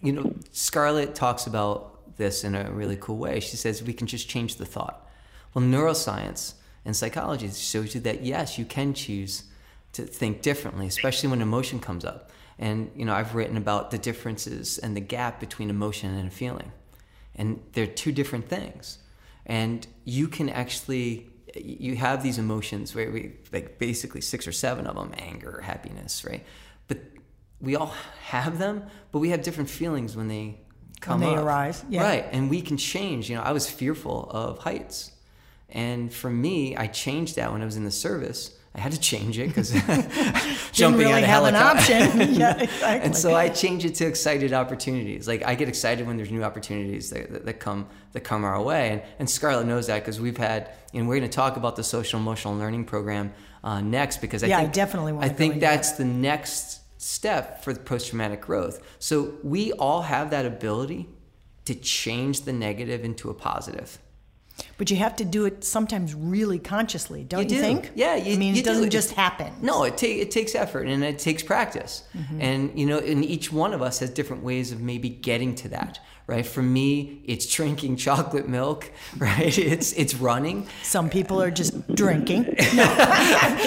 you 0.00 0.12
know, 0.12 0.34
Scarlett 0.52 1.14
talks 1.14 1.46
about 1.46 2.16
this 2.16 2.44
in 2.44 2.54
a 2.54 2.70
really 2.70 2.96
cool 2.96 3.18
way. 3.18 3.40
She 3.40 3.56
says 3.56 3.82
we 3.82 3.92
can 3.92 4.06
just 4.06 4.26
change 4.26 4.56
the 4.56 4.66
thought. 4.66 5.06
Well, 5.52 5.62
neuroscience 5.62 6.54
and 6.86 6.96
psychology 6.96 7.50
shows 7.50 7.94
you 7.94 8.00
that 8.02 8.22
yes, 8.22 8.58
you 8.58 8.64
can 8.64 8.94
choose 8.94 9.44
to 9.92 10.06
think 10.06 10.40
differently, 10.40 10.86
especially 10.86 11.28
when 11.28 11.42
emotion 11.42 11.78
comes 11.78 12.06
up. 12.06 12.30
And 12.58 12.90
you 12.96 13.04
know, 13.04 13.12
I've 13.12 13.34
written 13.34 13.58
about 13.58 13.90
the 13.90 13.98
differences 13.98 14.78
and 14.78 14.96
the 14.96 15.00
gap 15.00 15.40
between 15.40 15.68
emotion 15.68 16.14
and 16.14 16.32
feeling 16.32 16.72
and 17.42 17.60
they're 17.72 17.88
two 17.88 18.12
different 18.12 18.48
things 18.48 18.98
and 19.46 19.88
you 20.04 20.28
can 20.28 20.48
actually 20.48 21.28
you 21.56 21.96
have 21.96 22.22
these 22.22 22.38
emotions 22.38 22.94
where 22.94 23.10
we 23.10 23.32
like 23.52 23.78
basically 23.80 24.20
six 24.20 24.46
or 24.46 24.52
seven 24.52 24.86
of 24.86 24.94
them 24.94 25.12
anger 25.18 25.60
happiness 25.64 26.24
right 26.24 26.44
but 26.86 26.98
we 27.60 27.74
all 27.74 27.92
have 28.26 28.58
them 28.60 28.84
but 29.10 29.18
we 29.18 29.30
have 29.30 29.42
different 29.42 29.68
feelings 29.68 30.16
when 30.16 30.28
they 30.28 30.56
come 31.00 31.20
when 31.20 31.30
they 31.30 31.36
up. 31.36 31.44
arise 31.44 31.84
yeah. 31.88 32.02
right 32.02 32.26
and 32.30 32.48
we 32.48 32.62
can 32.62 32.76
change 32.76 33.28
you 33.28 33.34
know 33.34 33.42
i 33.42 33.50
was 33.50 33.68
fearful 33.68 34.30
of 34.30 34.58
heights 34.58 35.10
and 35.68 36.14
for 36.14 36.30
me 36.30 36.76
i 36.76 36.86
changed 36.86 37.34
that 37.34 37.50
when 37.52 37.60
i 37.60 37.64
was 37.64 37.76
in 37.76 37.84
the 37.84 37.90
service 37.90 38.56
I 38.74 38.80
had 38.80 38.92
to 38.92 39.00
change 39.00 39.38
it 39.38 39.48
because 39.48 39.70
jumping 40.72 41.00
really 41.00 41.12
out 41.12 41.22
of 41.22 41.28
have 41.28 41.44
an 41.44 41.56
option. 41.56 42.20
yeah, 42.34 42.56
exactly. 42.56 43.06
And 43.06 43.16
so 43.16 43.34
I 43.34 43.50
change 43.50 43.84
it 43.84 43.94
to 43.96 44.06
excited 44.06 44.52
opportunities. 44.52 45.28
Like 45.28 45.44
I 45.44 45.54
get 45.54 45.68
excited 45.68 46.06
when 46.06 46.16
there's 46.16 46.30
new 46.30 46.42
opportunities 46.42 47.10
that, 47.10 47.30
that, 47.32 47.44
that 47.44 47.60
come 47.60 47.86
that 48.12 48.20
come 48.20 48.44
our 48.44 48.60
way. 48.62 48.90
And, 48.90 49.02
and 49.18 49.28
Scarlett 49.28 49.66
knows 49.66 49.88
that 49.88 50.00
because 50.00 50.20
we've 50.20 50.38
had, 50.38 50.70
and 50.94 51.06
we're 51.06 51.18
going 51.18 51.30
to 51.30 51.34
talk 51.34 51.56
about 51.56 51.76
the 51.76 51.84
social 51.84 52.18
emotional 52.18 52.56
learning 52.56 52.86
program 52.86 53.32
uh, 53.62 53.80
next 53.80 54.20
because 54.20 54.42
I 54.42 54.46
yeah, 54.46 54.58
think 54.58 54.70
I 54.70 54.72
definitely 54.72 55.12
want. 55.12 55.26
I 55.26 55.28
think 55.28 55.60
that's 55.60 55.92
that. 55.92 55.98
the 55.98 56.08
next 56.08 56.80
step 56.96 57.62
for 57.62 57.74
post 57.74 58.08
traumatic 58.08 58.40
growth. 58.40 58.82
So 58.98 59.34
we 59.42 59.72
all 59.72 60.02
have 60.02 60.30
that 60.30 60.46
ability 60.46 61.08
to 61.66 61.74
change 61.74 62.42
the 62.42 62.52
negative 62.52 63.04
into 63.04 63.28
a 63.28 63.34
positive. 63.34 63.98
But 64.78 64.90
you 64.90 64.96
have 64.98 65.16
to 65.16 65.24
do 65.24 65.44
it 65.44 65.64
sometimes 65.64 66.14
really 66.14 66.58
consciously, 66.58 67.24
don't 67.24 67.48
you, 67.50 67.56
you 67.56 67.62
think? 67.62 67.90
Yeah, 67.94 68.16
you, 68.16 68.34
I 68.34 68.36
mean, 68.36 68.56
it 68.56 68.64
doesn't 68.64 68.84
do. 68.84 68.88
just 68.90 69.12
happen. 69.12 69.52
No, 69.62 69.84
it, 69.84 69.96
ta- 69.96 70.06
it 70.06 70.30
takes 70.30 70.54
effort 70.54 70.86
and 70.86 71.04
it 71.04 71.18
takes 71.18 71.42
practice. 71.42 72.04
Mm-hmm. 72.16 72.40
And, 72.40 72.78
you 72.78 72.86
know, 72.86 72.98
and 72.98 73.24
each 73.24 73.52
one 73.52 73.72
of 73.74 73.82
us 73.82 73.98
has 74.00 74.10
different 74.10 74.42
ways 74.42 74.72
of 74.72 74.80
maybe 74.80 75.08
getting 75.08 75.54
to 75.56 75.68
that, 75.68 75.98
right? 76.26 76.44
For 76.46 76.62
me, 76.62 77.22
it's 77.24 77.46
drinking 77.46 77.96
chocolate 78.06 78.48
milk, 78.48 78.90
right? 79.18 79.56
It's 79.58 79.92
it's 79.92 80.14
running. 80.14 80.66
Some 80.82 81.08
people 81.10 81.40
are 81.42 81.50
just 81.50 81.72
drinking. 81.94 82.56
No, 82.74 82.84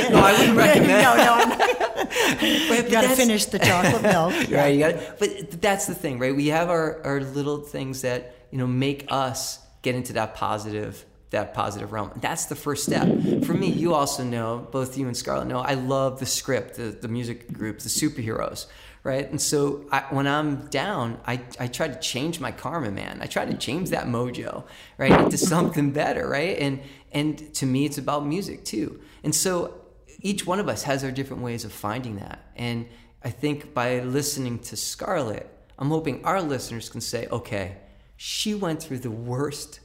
no 0.10 0.19
I 0.19 0.31
wouldn't 0.38 0.58
recommend 0.58 1.03
No, 1.03 1.15
no. 1.15 2.75
you 2.84 2.89
got 2.89 3.01
to 3.01 3.10
finish 3.15 3.45
the 3.45 3.60
chocolate 3.60 4.01
milk. 4.01 4.34
Yeah. 4.49 4.62
Right, 4.62 4.73
you 4.73 4.79
got 4.79 5.19
But 5.19 5.62
that's 5.62 5.86
the 5.86 5.95
thing, 5.95 6.19
right? 6.19 6.36
We 6.36 6.47
have 6.47 6.69
our, 6.69 7.03
our 7.03 7.21
little 7.21 7.60
things 7.60 8.01
that, 8.01 8.36
you 8.51 8.58
know, 8.58 8.67
make 8.67 9.05
us 9.10 9.60
get 9.86 9.95
into 9.95 10.13
that 10.13 10.34
positive 10.34 11.06
that 11.32 11.54
positive 11.54 11.91
realm. 11.91 12.12
That's 12.21 12.45
the 12.45 12.56
first 12.56 12.86
step. 12.86 13.08
For 13.43 13.54
me, 13.54 13.67
you 13.67 13.93
also 13.93 14.24
know, 14.24 14.67
both 14.71 14.98
you 14.98 15.08
and 15.08 15.17
Scarlett 15.17 15.48
know, 15.48 15.60
I 15.60 15.74
love 15.74 16.19
the 16.19 16.26
script, 16.26 16.76
the, 16.76 16.84
the 16.84 17.10
music 17.10 17.52
group, 17.52 17.80
the 17.80 17.89
superheroes, 17.89 18.67
right? 19.04 19.30
And 19.30 19.41
so 19.41 19.86
I, 19.91 20.06
when 20.12 20.28
I'm 20.28 20.67
down, 20.67 21.19
I, 21.26 21.41
I 21.60 21.67
try 21.67 21.89
to 21.89 22.00
change 22.00 22.39
my 22.39 22.52
karma, 22.52 22.89
man. 22.91 23.19
I 23.21 23.26
try 23.26 23.43
to 23.43 23.58
change 23.58 23.89
that 23.89 24.06
mojo, 24.06 24.63
right, 24.98 25.12
into 25.12 25.38
something 25.38 25.91
better, 25.91 26.28
right? 26.28 26.58
And 26.58 26.82
and 27.12 27.54
to 27.56 27.65
me, 27.65 27.86
it's 27.86 27.98
about 27.98 28.26
music 28.26 28.63
too. 28.63 29.02
And 29.24 29.34
so 29.34 29.82
each 30.21 30.45
one 30.45 30.60
of 30.60 30.69
us 30.69 30.84
has 30.84 31.04
our 31.04 31.12
different 31.12 31.43
ways 31.43 31.65
of 31.65 31.71
finding 31.74 32.15
that. 32.17 32.39
And 32.56 32.88
I 33.24 33.30
think 33.30 33.74
by 33.74 34.02
listening 34.02 34.60
to 34.60 34.78
Scarlett, 34.78 35.50
I'm 35.78 35.89
hoping 35.89 36.24
our 36.24 36.41
listeners 36.41 36.88
can 36.89 37.02
say, 37.02 37.28
okay, 37.28 37.78
she 38.17 38.54
went 38.54 38.82
through 38.82 38.99
the 38.99 39.12
worst 39.12 39.80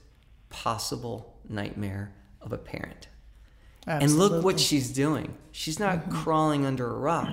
possible 0.49 1.37
nightmare 1.49 2.13
of 2.41 2.53
a 2.53 2.59
parent. 2.59 3.09
Absolutely. 3.87 4.05
And 4.05 4.35
look 4.35 4.45
what 4.45 4.61
she's 4.61 4.93
doing. 4.93 5.37
She's 5.53 5.79
not 5.79 5.99
mm-hmm. 5.99 6.23
crawling 6.23 6.67
under 6.67 6.89
a 6.89 6.99
rock. 6.99 7.31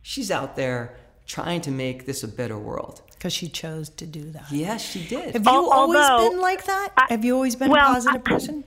She's 0.00 0.30
out 0.30 0.56
there 0.56 0.96
trying 1.26 1.60
to 1.62 1.70
make 1.70 2.06
this 2.06 2.22
a 2.22 2.28
better 2.28 2.58
world. 2.58 3.02
Because 3.12 3.32
she 3.32 3.48
chose 3.48 3.88
to 3.90 4.06
do 4.06 4.30
that. 4.30 4.46
Yes, 4.50 4.82
she 4.82 5.06
did. 5.06 5.34
Have 5.34 5.44
you 5.44 5.50
Al- 5.50 5.70
always 5.70 6.30
been 6.30 6.40
like 6.40 6.64
that? 6.64 6.92
I- 6.96 7.06
Have 7.10 7.24
you 7.24 7.34
always 7.34 7.56
been 7.56 7.70
well, 7.70 7.92
a 7.92 7.94
positive 7.94 8.22
I- 8.24 8.30
person? 8.30 8.64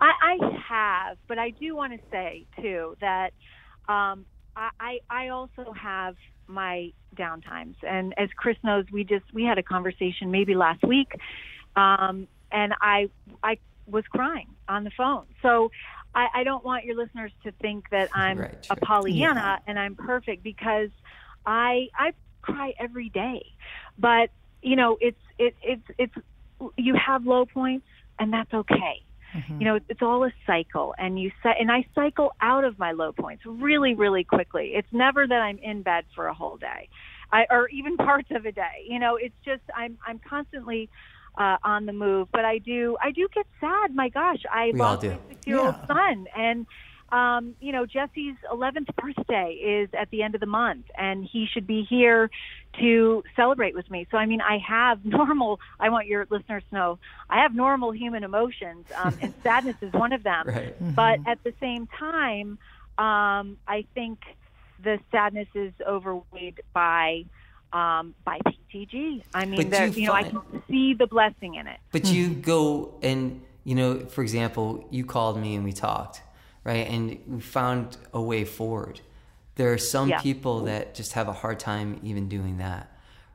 I, 0.00 0.12
I 0.22 0.58
have, 0.68 1.16
but 1.26 1.38
I 1.38 1.50
do 1.50 1.74
want 1.74 1.94
to 1.94 1.98
say 2.10 2.44
too 2.60 2.96
that 3.00 3.32
um, 3.88 4.26
I, 4.54 4.68
I 4.78 5.00
I 5.08 5.28
also 5.28 5.72
have 5.72 6.16
my 6.48 6.92
downtimes, 7.16 7.76
and 7.82 8.14
as 8.18 8.28
Chris 8.36 8.56
knows, 8.62 8.84
we 8.92 9.04
just 9.04 9.24
we 9.32 9.44
had 9.44 9.58
a 9.58 9.62
conversation 9.62 10.30
maybe 10.30 10.54
last 10.54 10.82
week, 10.82 11.08
um, 11.76 12.28
and 12.52 12.74
I 12.80 13.08
I 13.42 13.58
was 13.86 14.04
crying 14.10 14.48
on 14.68 14.84
the 14.84 14.90
phone. 14.96 15.26
So 15.42 15.70
I, 16.14 16.26
I 16.34 16.44
don't 16.44 16.64
want 16.64 16.84
your 16.84 16.96
listeners 16.96 17.32
to 17.44 17.52
think 17.62 17.84
that 17.90 18.08
I'm 18.14 18.38
Right, 18.38 18.58
a. 18.70 18.76
Pollyanna 18.76 19.40
Yeah. 19.40 19.56
and 19.66 19.78
I'm 19.78 19.94
perfect 19.96 20.42
because 20.42 20.90
I 21.44 21.88
I 21.96 22.12
cry 22.42 22.72
every 22.78 23.08
day, 23.10 23.44
but 23.98 24.30
you 24.62 24.76
know 24.76 24.96
it's 25.00 25.18
it, 25.38 25.54
it's 25.62 25.84
it's 25.98 26.14
you 26.76 26.94
have 26.94 27.26
low 27.26 27.44
points 27.46 27.86
and 28.18 28.32
that's 28.32 28.52
okay 28.52 29.02
you 29.60 29.66
know 29.66 29.78
it's 29.88 30.02
all 30.02 30.24
a 30.24 30.32
cycle 30.46 30.94
and 30.98 31.18
you 31.20 31.30
set 31.42 31.56
and 31.60 31.70
i 31.70 31.84
cycle 31.94 32.32
out 32.40 32.64
of 32.64 32.78
my 32.78 32.92
low 32.92 33.12
points 33.12 33.42
really 33.46 33.94
really 33.94 34.24
quickly. 34.24 34.72
It's 34.74 34.88
never 34.92 35.26
that 35.26 35.40
i'm 35.40 35.58
in 35.58 35.82
bed 35.82 36.04
for 36.14 36.26
a 36.26 36.34
whole 36.34 36.56
day 36.56 36.88
I, 37.32 37.46
or 37.50 37.68
even 37.68 37.96
parts 38.10 38.28
of 38.30 38.46
a 38.46 38.52
day. 38.52 38.84
You 38.88 38.98
know 38.98 39.16
it's 39.20 39.34
just 39.44 39.62
i'm 39.74 39.98
i'm 40.06 40.20
constantly 40.28 40.88
uh, 41.38 41.56
on 41.64 41.84
the 41.86 41.92
move 41.92 42.28
but 42.32 42.44
i 42.44 42.58
do 42.58 42.96
i 43.02 43.10
do 43.10 43.28
get 43.34 43.46
sad. 43.60 43.94
My 43.94 44.08
gosh 44.08 44.42
i 44.52 44.70
We 44.72 44.78
lost 44.78 45.02
my 45.04 45.18
six 45.28 45.46
year 45.46 45.58
old 45.58 45.76
son 45.86 46.26
and 46.36 46.66
um, 47.12 47.54
you 47.60 47.72
know, 47.72 47.86
Jesse's 47.86 48.36
11th 48.52 48.94
birthday 48.96 49.52
is 49.52 49.88
at 49.92 50.10
the 50.10 50.22
end 50.22 50.34
of 50.34 50.40
the 50.40 50.46
month, 50.46 50.86
and 50.96 51.24
he 51.24 51.46
should 51.46 51.66
be 51.66 51.86
here 51.88 52.30
to 52.80 53.22
celebrate 53.36 53.74
with 53.74 53.88
me. 53.90 54.06
So, 54.10 54.18
I 54.18 54.26
mean, 54.26 54.40
I 54.40 54.58
have 54.58 55.04
normal, 55.04 55.60
I 55.78 55.88
want 55.90 56.06
your 56.06 56.26
listeners 56.30 56.62
to 56.70 56.74
know, 56.74 56.98
I 57.30 57.42
have 57.42 57.54
normal 57.54 57.92
human 57.92 58.24
emotions, 58.24 58.86
um, 58.96 59.16
and 59.20 59.32
sadness 59.42 59.76
is 59.80 59.92
one 59.92 60.12
of 60.12 60.22
them. 60.22 60.46
Right. 60.46 60.94
But 60.94 61.20
at 61.26 61.42
the 61.44 61.54
same 61.60 61.86
time, 61.86 62.58
um, 62.98 63.58
I 63.68 63.84
think 63.94 64.18
the 64.82 64.98
sadness 65.10 65.48
is 65.54 65.72
overweighed 65.86 66.60
by. 66.72 67.24
Um, 67.72 68.14
by 68.24 68.38
PTG, 68.38 69.24
I 69.34 69.44
mean, 69.44 69.68
there, 69.68 69.88
you 69.88 70.02
you 70.02 70.06
know, 70.06 70.12
I 70.12 70.22
can 70.22 70.40
see 70.70 70.94
the 70.94 71.08
blessing 71.08 71.56
in 71.56 71.66
it. 71.66 71.78
But 71.90 72.06
you 72.06 72.30
go 72.30 72.94
and 73.02 73.42
you 73.64 73.74
know, 73.74 73.98
for 73.98 74.22
example, 74.22 74.86
you 74.90 75.04
called 75.04 75.36
me 75.38 75.56
and 75.56 75.64
we 75.64 75.72
talked, 75.72 76.22
right? 76.66 76.86
And 76.90 77.18
we 77.28 77.40
found 77.40 77.96
a 78.12 78.20
way 78.20 78.44
forward. 78.44 79.00
There 79.54 79.72
are 79.72 79.78
some 79.78 80.08
Yeah. 80.10 80.20
people 80.20 80.64
that 80.64 80.94
just 80.94 81.12
have 81.12 81.28
a 81.28 81.32
hard 81.32 81.58
time 81.60 82.00
even 82.02 82.28
doing 82.28 82.58
that, 82.58 82.90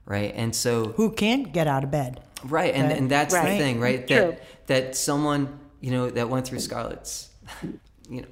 right? 0.06 0.34
And 0.36 0.54
so 0.56 0.90
Who 0.98 1.10
can't 1.12 1.52
get 1.54 1.66
out 1.66 1.84
of 1.86 1.90
bed? 1.92 2.20
Right, 2.44 2.74
and, 2.76 2.90
Right. 2.90 2.98
and 2.98 3.10
that's 3.10 3.34
the 3.34 3.42
thing, 3.42 3.80
right? 3.80 4.06
True. 4.06 4.18
That 4.18 4.44
that 4.68 4.96
someone 4.96 5.60
you 5.80 5.92
know 5.92 6.10
that 6.12 6.28
went 6.30 6.46
through 6.48 6.60
Scarlett's, 6.60 7.30
you 8.10 8.22
know, 8.22 8.28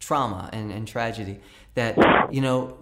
trauma 0.00 0.48
and, 0.52 0.72
and 0.72 0.88
tragedy. 0.88 1.40
That 1.74 1.96
you 2.32 2.40
know, 2.40 2.78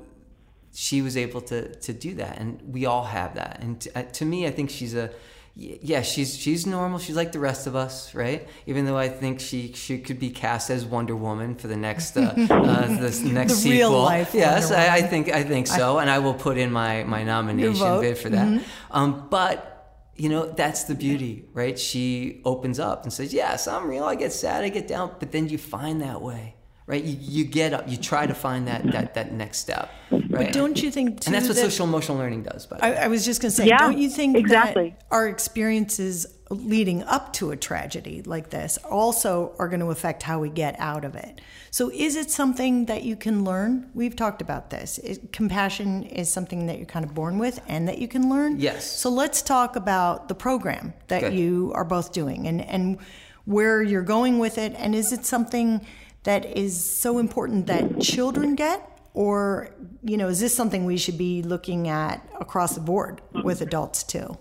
she 0.73 1.03
was 1.03 1.17
able 1.17 1.41
to 1.43 1.75
to 1.87 1.93
do 1.93 2.15
that, 2.15 2.39
and 2.39 2.61
we 2.73 2.87
all 2.87 3.05
have 3.05 3.35
that. 3.35 3.59
And 3.63 3.81
to, 3.83 3.99
uh, 3.99 4.03
to 4.19 4.25
me, 4.25 4.47
I 4.47 4.51
think 4.53 4.71
she's 4.71 4.95
a 4.95 5.07
y- 5.09 5.13
yeah, 5.57 6.03
she's 6.03 6.37
she's 6.37 6.67
normal. 6.67 6.99
She's 6.99 7.15
like 7.15 7.31
the 7.31 7.39
rest 7.39 7.67
of 7.69 7.77
us, 7.77 8.13
right? 8.15 8.49
Even 8.67 8.87
though 8.87 8.97
I 8.99 9.09
think 9.09 9.39
she 9.39 9.73
she 9.73 9.99
could 9.99 10.19
be 10.19 10.31
cast 10.31 10.69
as 10.69 10.85
Wonder 10.85 11.15
Woman 11.15 11.55
for 11.55 11.69
the 11.69 11.77
next 11.77 12.17
uh, 12.17 12.35
uh, 12.51 12.87
this 13.01 13.21
next 13.21 13.53
The 13.53 13.59
sequel. 13.59 13.79
real 13.79 14.03
life 14.03 14.35
yes, 14.35 14.73
I, 14.73 14.97
I 14.97 15.03
think 15.03 15.29
I 15.29 15.45
think 15.45 15.69
so, 15.69 15.99
and 15.99 16.11
I 16.11 16.19
will 16.19 16.35
put 16.35 16.59
in 16.59 16.73
my 16.73 17.05
my 17.05 17.23
nomination 17.23 18.01
bid 18.01 18.19
for 18.19 18.31
that. 18.31 18.65
Um, 18.91 19.29
but 19.31 19.71
you 20.17 20.29
know 20.29 20.47
that's 20.47 20.85
the 20.85 20.95
beauty, 20.97 21.45
right? 21.53 21.79
She 21.79 22.41
opens 22.45 22.81
up 22.81 23.05
and 23.05 23.13
says, 23.13 23.33
"Yes, 23.33 23.69
I'm 23.69 23.89
real. 23.89 24.05
I 24.05 24.17
get 24.17 24.33
sad, 24.33 24.65
I 24.65 24.71
get 24.71 24.89
down," 24.89 25.13
but 25.21 25.31
then 25.31 25.49
you 25.49 25.59
find 25.59 26.01
that 26.03 26.21
way, 26.21 26.57
right? 26.87 27.03
You, 27.03 27.17
you 27.21 27.45
get 27.45 27.73
up, 27.73 27.89
you 27.89 27.97
try 27.97 28.27
to 28.27 28.35
find 28.35 28.69
that 28.69 28.91
that 28.93 29.15
that 29.15 29.33
next 29.33 29.59
step, 29.59 29.91
right? 30.11 30.31
But 30.31 30.53
don't 30.53 30.81
you 30.83 30.91
think 30.91 31.21
too 31.21 31.29
and 31.29 31.35
that's 31.35 31.49
what 31.49 31.57
that- 31.57 31.63
social 31.63 31.87
emotional 31.87 32.19
learning 32.19 32.43
does. 32.43 32.67
But 32.67 32.83
I, 32.83 32.95
I 32.95 33.09
was 33.09 33.25
just 33.25 33.41
going 33.41 33.51
to 33.51 33.57
say, 33.57 33.67
Yeah, 33.67 33.79
don't 33.79 33.99
you 33.99 34.09
think 34.09 34.37
exactly. 34.37 34.91
that 34.91 35.07
our 35.11 35.29
experiences 35.29 36.27
leading 36.51 37.03
up 37.05 37.33
to 37.33 37.51
a 37.51 37.57
tragedy 37.57 38.23
like 38.23 38.51
this 38.51 38.77
also 38.85 39.55
are 39.59 39.67
going 39.69 39.81
to 39.81 39.87
affect 39.91 40.23
how 40.23 40.39
we 40.39 40.51
get 40.51 40.77
out 40.79 41.05
of 41.05 41.15
it? 41.15 41.41
So, 41.71 41.91
is 41.91 42.17
it 42.17 42.31
something 42.31 42.87
that 42.87 43.03
you 43.03 43.17
can 43.17 43.45
learn? 43.45 43.91
We've 43.95 44.15
talked 44.15 44.43
about 44.43 44.71
this. 44.71 44.99
It, 44.99 45.33
compassion 45.33 46.05
is 46.05 46.31
something 46.31 46.67
that 46.67 46.77
you're 46.77 46.87
kind 46.87 47.05
of 47.05 47.15
born 47.15 47.39
with 47.39 47.61
and 47.67 47.89
that 47.89 47.99
you 47.99 48.09
can 48.09 48.29
learn. 48.29 48.61
Yes. 48.61 48.89
So, 48.89 49.11
let's 49.11 49.43
talk 49.43 49.75
about 49.75 50.29
the 50.29 50.35
program 50.35 50.93
that 51.09 51.21
Good. 51.21 51.35
you 51.35 51.73
are 51.75 51.85
both 51.85 52.13
doing 52.13 52.47
and, 52.47 52.61
and 52.61 52.99
where 53.45 53.83
you're 53.83 54.03
going 54.03 54.39
with 54.39 54.59
it. 54.59 54.75
And 54.77 54.95
is 54.95 55.13
it 55.13 55.27
something 55.27 55.85
that 56.25 56.45
is 56.57 56.83
so 56.83 57.19
important 57.19 57.67
that 57.69 58.01
children 58.01 58.55
get? 58.55 58.91
Or, 59.15 59.71
you 60.03 60.17
know, 60.17 60.27
is 60.29 60.41
this 60.41 60.55
something 60.55 60.85
we 60.85 60.97
should 60.97 61.17
be 61.17 61.43
looking 61.43 61.87
at 61.89 62.29
across 62.41 62.75
the 62.75 62.81
board 62.81 63.21
with 63.45 63.61
adults 63.61 64.03
too? 64.03 64.37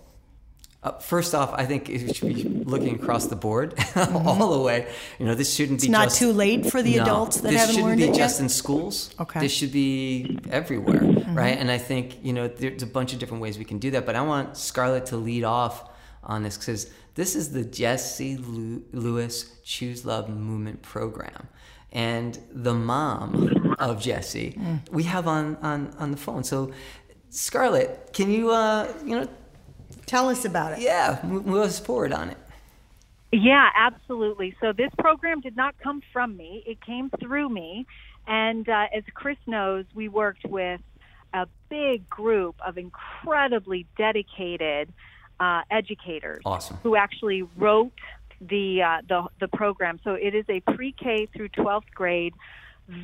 Uh, 0.82 0.98
first 0.98 1.34
off, 1.34 1.54
I 1.54 1.64
think 1.64 1.88
it 1.88 2.14
should 2.14 2.34
be 2.34 2.42
looking 2.42 2.96
across 2.96 3.26
the 3.26 3.36
board, 3.36 3.72
all 3.96 4.50
the 4.52 4.60
way. 4.60 4.86
You 5.18 5.24
know, 5.24 5.34
this 5.34 5.54
shouldn't 5.54 5.80
be 5.80 5.88
not 5.88 6.06
just, 6.08 6.18
too 6.18 6.32
late 6.32 6.70
for 6.70 6.82
the 6.82 6.96
No, 6.96 7.02
adults 7.04 7.40
that 7.40 7.54
haven't 7.54 7.76
shouldn't 7.76 7.86
learned 7.86 8.00
be 8.00 8.08
it 8.08 8.14
just 8.14 8.38
yet? 8.38 8.42
in 8.42 8.48
schools. 8.50 9.14
Okay. 9.18 9.30
Mm-hmm. 9.30 9.40
This 9.40 9.52
should 9.52 9.72
be 9.72 10.38
everywhere, 10.50 11.00
right? 11.28 11.56
And 11.56 11.70
I 11.70 11.78
think 11.78 12.22
you 12.22 12.34
know 12.34 12.48
there's 12.48 12.82
a 12.82 12.86
bunch 12.86 13.14
of 13.14 13.18
different 13.18 13.42
ways 13.42 13.56
we 13.56 13.64
can 13.64 13.78
do 13.78 13.92
that. 13.92 14.04
But 14.04 14.14
I 14.14 14.20
want 14.22 14.58
Scarlett 14.58 15.06
to 15.06 15.16
lead 15.16 15.44
off 15.44 15.88
on 16.22 16.42
this 16.42 16.58
because 16.58 16.90
this 17.14 17.34
is 17.34 17.52
the 17.52 17.64
Jesse 17.64 18.36
Lew- 18.36 18.82
Lewis 18.92 19.56
Choose 19.64 20.04
Love 20.04 20.28
Movement 20.28 20.82
program, 20.82 21.48
and 21.94 22.38
the 22.52 22.74
mom 22.74 23.74
of 23.78 24.00
Jesse 24.00 24.56
Mm. 24.58 24.90
we 24.90 25.04
have 25.04 25.26
on 25.28 25.56
on 25.62 25.94
on 25.98 26.10
the 26.10 26.16
phone. 26.16 26.44
So, 26.44 26.72
Scarlett, 27.30 28.10
can 28.12 28.30
you 28.30 28.50
uh 28.50 28.92
you 29.04 29.18
know 29.20 29.28
Tell 30.06 30.28
us 30.28 30.44
about 30.44 30.72
it. 30.74 30.80
yeah 30.80 31.18
move, 31.24 31.46
move 31.46 31.62
us 31.62 31.78
forward 31.80 32.12
on 32.12 32.28
it? 32.30 32.36
Yeah, 33.32 33.68
absolutely. 33.74 34.54
So 34.60 34.72
this 34.72 34.90
program 34.98 35.40
did 35.40 35.56
not 35.56 35.74
come 35.78 36.02
from 36.12 36.36
me; 36.36 36.62
it 36.66 36.80
came 36.84 37.10
through 37.20 37.48
me. 37.48 37.86
And 38.26 38.68
uh, 38.68 38.86
as 38.96 39.02
Chris 39.14 39.36
knows, 39.46 39.84
we 39.94 40.08
worked 40.08 40.44
with 40.46 40.80
a 41.32 41.46
big 41.68 42.08
group 42.08 42.54
of 42.64 42.78
incredibly 42.78 43.86
dedicated 43.98 44.92
uh, 45.40 45.62
educators 45.70 46.42
Awesome. 46.46 46.76
who 46.82 46.94
actually 46.96 47.42
wrote 47.56 47.92
the 48.48 48.82
uh, 48.82 49.02
the 49.08 49.28
the 49.40 49.48
program. 49.48 50.00
So 50.04 50.14
it 50.14 50.34
is 50.34 50.44
a 50.48 50.60
pre-K 50.60 51.28
through 51.34 51.48
12th 51.50 51.90
grade, 51.94 52.34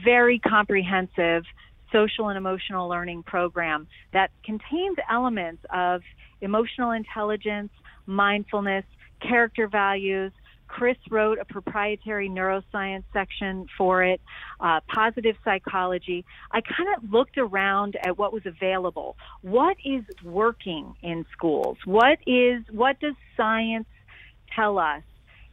very 0.05 0.39
comprehensive 0.39 1.45
social 1.93 2.29
and 2.29 2.39
emotional 2.39 2.89
learning 2.89 3.23
program 3.25 3.89
that 4.13 4.31
contains 4.45 4.97
elements 5.11 5.65
of 5.71 6.03
emotional 6.41 6.93
intelligence, 6.93 7.71
mindfulness, 8.07 8.85
character 9.21 9.69
values. 9.69 10.33
Chris 10.69 10.97
wrote 11.11 11.39
a 11.41 11.45
proprietary 11.45 12.29
neuroscience 12.29 13.03
section 13.13 13.67
for 13.77 14.05
it, 14.05 14.21
uh, 14.61 14.79
positive 14.87 15.35
psychology. 15.45 16.25
I 16.53 16.61
kind 16.61 16.89
of 16.97 17.11
looked 17.11 17.39
around 17.39 17.97
at 18.05 18.17
what 18.17 18.33
was 18.33 18.47
available. 18.47 19.17
What 19.43 19.77
is 19.85 20.05
working 20.23 20.95
in 21.03 21.27
schools? 21.33 21.77
What 21.85 22.19
is 22.25 22.63
what 22.71 23.01
does 23.01 23.15
science 23.37 23.89
tell 24.55 24.79
us 24.79 25.03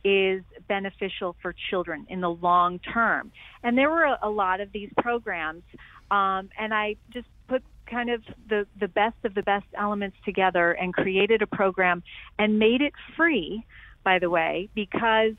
is 0.03 0.43
beneficial 0.67 1.35
for 1.41 1.53
children 1.69 2.05
in 2.09 2.21
the 2.21 2.29
long 2.29 2.79
term? 2.79 3.31
And 3.63 3.77
there 3.77 3.89
were 3.89 4.03
a, 4.03 4.19
a 4.23 4.29
lot 4.29 4.61
of 4.61 4.71
these 4.71 4.89
programs, 4.97 5.63
um, 6.11 6.49
and 6.57 6.73
I 6.73 6.95
just 7.11 7.27
put 7.47 7.63
kind 7.89 8.09
of 8.09 8.23
the 8.49 8.67
the 8.79 8.87
best 8.87 9.15
of 9.23 9.33
the 9.33 9.41
best 9.41 9.65
elements 9.77 10.17
together 10.25 10.71
and 10.71 10.93
created 10.93 11.41
a 11.41 11.47
program 11.47 12.03
and 12.37 12.59
made 12.59 12.81
it 12.81 12.93
free 13.15 13.65
by 14.03 14.19
the 14.19 14.29
way 14.29 14.69
because 14.75 15.33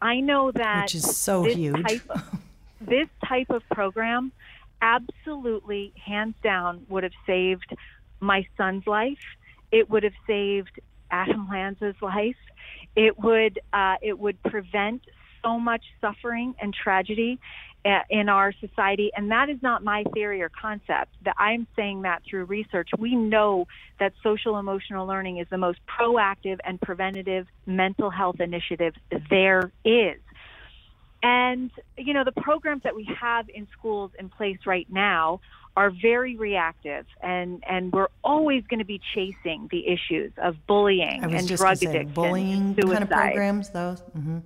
i 0.00 0.20
know 0.20 0.50
that 0.52 0.84
Which 0.84 0.94
is 0.94 1.16
so 1.16 1.42
this 1.42 1.56
huge. 1.56 1.82
type 1.82 2.10
of, 2.10 2.22
this 2.80 3.08
type 3.26 3.50
of 3.50 3.62
program 3.70 4.32
absolutely 4.80 5.92
hands 6.04 6.34
down 6.42 6.86
would 6.88 7.02
have 7.02 7.12
saved 7.26 7.74
my 8.20 8.46
son's 8.56 8.86
life 8.86 9.18
it 9.72 9.90
would 9.90 10.04
have 10.04 10.14
saved 10.26 10.80
adam 11.10 11.48
lanza's 11.50 11.96
life 12.00 12.36
it 12.96 13.18
would 13.18 13.60
uh, 13.72 13.96
it 14.02 14.18
would 14.18 14.42
prevent 14.42 15.02
so 15.42 15.58
much 15.58 15.84
suffering 16.00 16.54
and 16.60 16.74
tragedy 16.74 17.38
uh, 17.84 18.00
in 18.10 18.28
our 18.28 18.52
society. 18.60 19.10
And 19.16 19.30
that 19.30 19.48
is 19.48 19.58
not 19.62 19.84
my 19.84 20.04
theory 20.14 20.42
or 20.42 20.50
concept. 20.50 21.14
That 21.24 21.34
i'm 21.38 21.66
saying 21.76 22.02
that 22.02 22.22
through 22.28 22.44
research. 22.44 22.88
We 22.98 23.14
know 23.14 23.66
that 24.00 24.12
social 24.22 24.58
emotional 24.58 25.06
learning 25.06 25.38
is 25.38 25.46
the 25.50 25.58
most 25.58 25.78
proactive 25.98 26.58
and 26.64 26.80
preventative 26.80 27.46
mental 27.66 28.10
health 28.10 28.40
initiative 28.40 28.94
there 29.30 29.72
is. 29.84 30.20
And 31.22 31.70
you 31.96 32.14
know 32.14 32.24
the 32.24 32.40
programs 32.42 32.82
that 32.84 32.94
we 32.94 33.08
have 33.20 33.46
in 33.52 33.66
schools 33.76 34.12
in 34.18 34.28
place 34.28 34.58
right 34.66 34.86
now 34.90 35.40
are 35.78 35.92
very 35.92 36.34
reactive 36.34 37.06
and 37.22 37.62
and 37.68 37.92
we're 37.92 38.08
always 38.24 38.64
going 38.66 38.80
to 38.80 38.84
be 38.84 39.00
chasing 39.14 39.68
the 39.70 39.86
issues 39.86 40.32
of 40.42 40.56
bullying 40.66 41.22
and 41.22 41.46
drug 41.46 41.76
addiction 41.76 42.08
bullying 42.08 42.74
and 42.76 42.76
kind 42.76 43.02
of 43.04 43.08
programs 43.08 43.70
those 43.70 44.00
mm-hmm. 44.00 44.38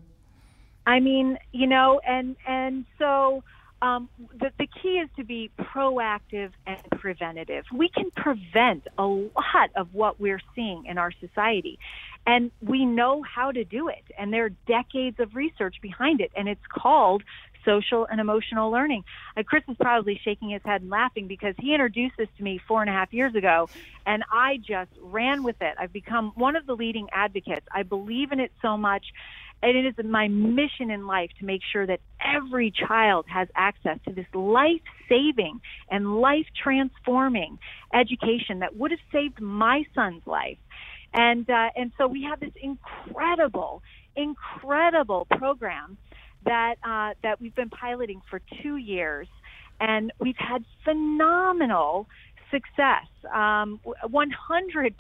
i 0.87 1.01
mean 1.01 1.39
you 1.53 1.67
know 1.67 2.03
and 2.07 2.37
and 2.47 2.85
so 2.99 3.43
um, 3.81 4.09
the, 4.39 4.53
the 4.59 4.69
key 4.81 5.01
is 5.01 5.09
to 5.17 5.25
be 5.25 5.51
proactive 5.59 6.53
and 6.69 6.79
preventative. 7.01 7.65
We 7.75 7.89
can 7.89 8.13
prevent 8.13 8.87
a 8.97 9.05
lot 9.05 9.71
of 9.75 9.93
what 9.93 10.21
we're 10.21 10.41
seeing 10.55 10.87
in 10.87 10.99
our 10.99 11.11
society. 11.11 11.81
And 12.25 12.53
we 12.65 12.87
know 12.87 13.23
how 13.23 13.51
to 13.51 13.65
do 13.65 13.89
it. 13.89 14.05
And 14.17 14.33
there 14.33 14.45
are 14.45 14.51
decades 14.69 15.19
of 15.19 15.35
research 15.35 15.77
behind 15.83 16.21
it. 16.21 16.31
And 16.37 16.49
it's 16.49 16.65
called 16.69 17.25
social 17.65 18.07
and 18.11 18.21
emotional 18.21 18.71
learning. 18.71 19.05
Uh, 19.37 19.43
Chris 19.43 19.63
is 19.69 19.77
probably 19.81 20.21
shaking 20.25 20.51
his 20.51 20.63
head 20.65 20.83
and 20.83 20.91
laughing 20.91 21.27
because 21.27 21.55
he 21.59 21.73
introduced 21.73 22.17
this 22.17 22.29
to 22.37 22.43
me 22.43 22.61
four 22.67 22.81
and 22.81 22.91
a 22.91 22.93
half 22.93 23.13
years 23.13 23.35
ago, 23.35 23.69
and 24.07 24.23
I 24.31 24.59
just 24.59 24.91
ran 25.01 25.43
with 25.43 25.57
it. 25.61 25.75
I've 25.79 25.93
become 25.93 26.33
one 26.35 26.57
of 26.57 26.67
the 26.67 26.75
leading 26.75 27.09
advocates. 27.13 27.67
I 27.75 27.83
believe 27.83 28.33
in 28.33 28.41
it 28.41 28.53
so 28.61 28.77
much. 28.77 29.05
And 29.65 29.77
it 29.77 29.87
is 29.97 30.05
my 30.05 30.27
mission 30.27 30.91
in 30.91 31.07
life 31.07 31.31
to 31.39 31.45
make 31.45 31.63
sure 31.73 31.87
that 31.87 32.01
every 32.21 32.73
child 32.73 33.27
has 33.29 33.47
access 33.55 33.99
to 34.09 34.13
this 34.13 34.27
life 34.35 34.81
saving 35.09 35.61
and 35.89 36.21
life 36.21 36.47
transforming 36.61 37.59
education 37.95 38.59
that 38.59 38.77
would 38.77 38.91
have 38.91 39.01
saved 39.13 39.41
my 39.41 39.85
son's 39.95 40.27
life. 40.27 40.59
And, 41.15 41.49
uh, 41.49 41.71
and 41.77 41.93
so 41.97 42.09
we 42.09 42.23
have 42.25 42.41
this 42.41 42.55
incredible, 42.61 43.83
incredible 44.17 45.27
program 45.31 45.97
that 46.45 46.77
uh, 46.83 47.15
that 47.23 47.41
we've 47.41 47.55
been 47.55 47.71
piloting 47.71 48.21
for 48.29 48.41
two 48.63 48.77
years, 48.77 49.29
and 49.81 50.13
we've 50.19 50.37
had 50.39 50.65
phenomenal 50.85 52.07
success. 52.51 53.07
Um, 53.35 53.81
100% 54.05 54.91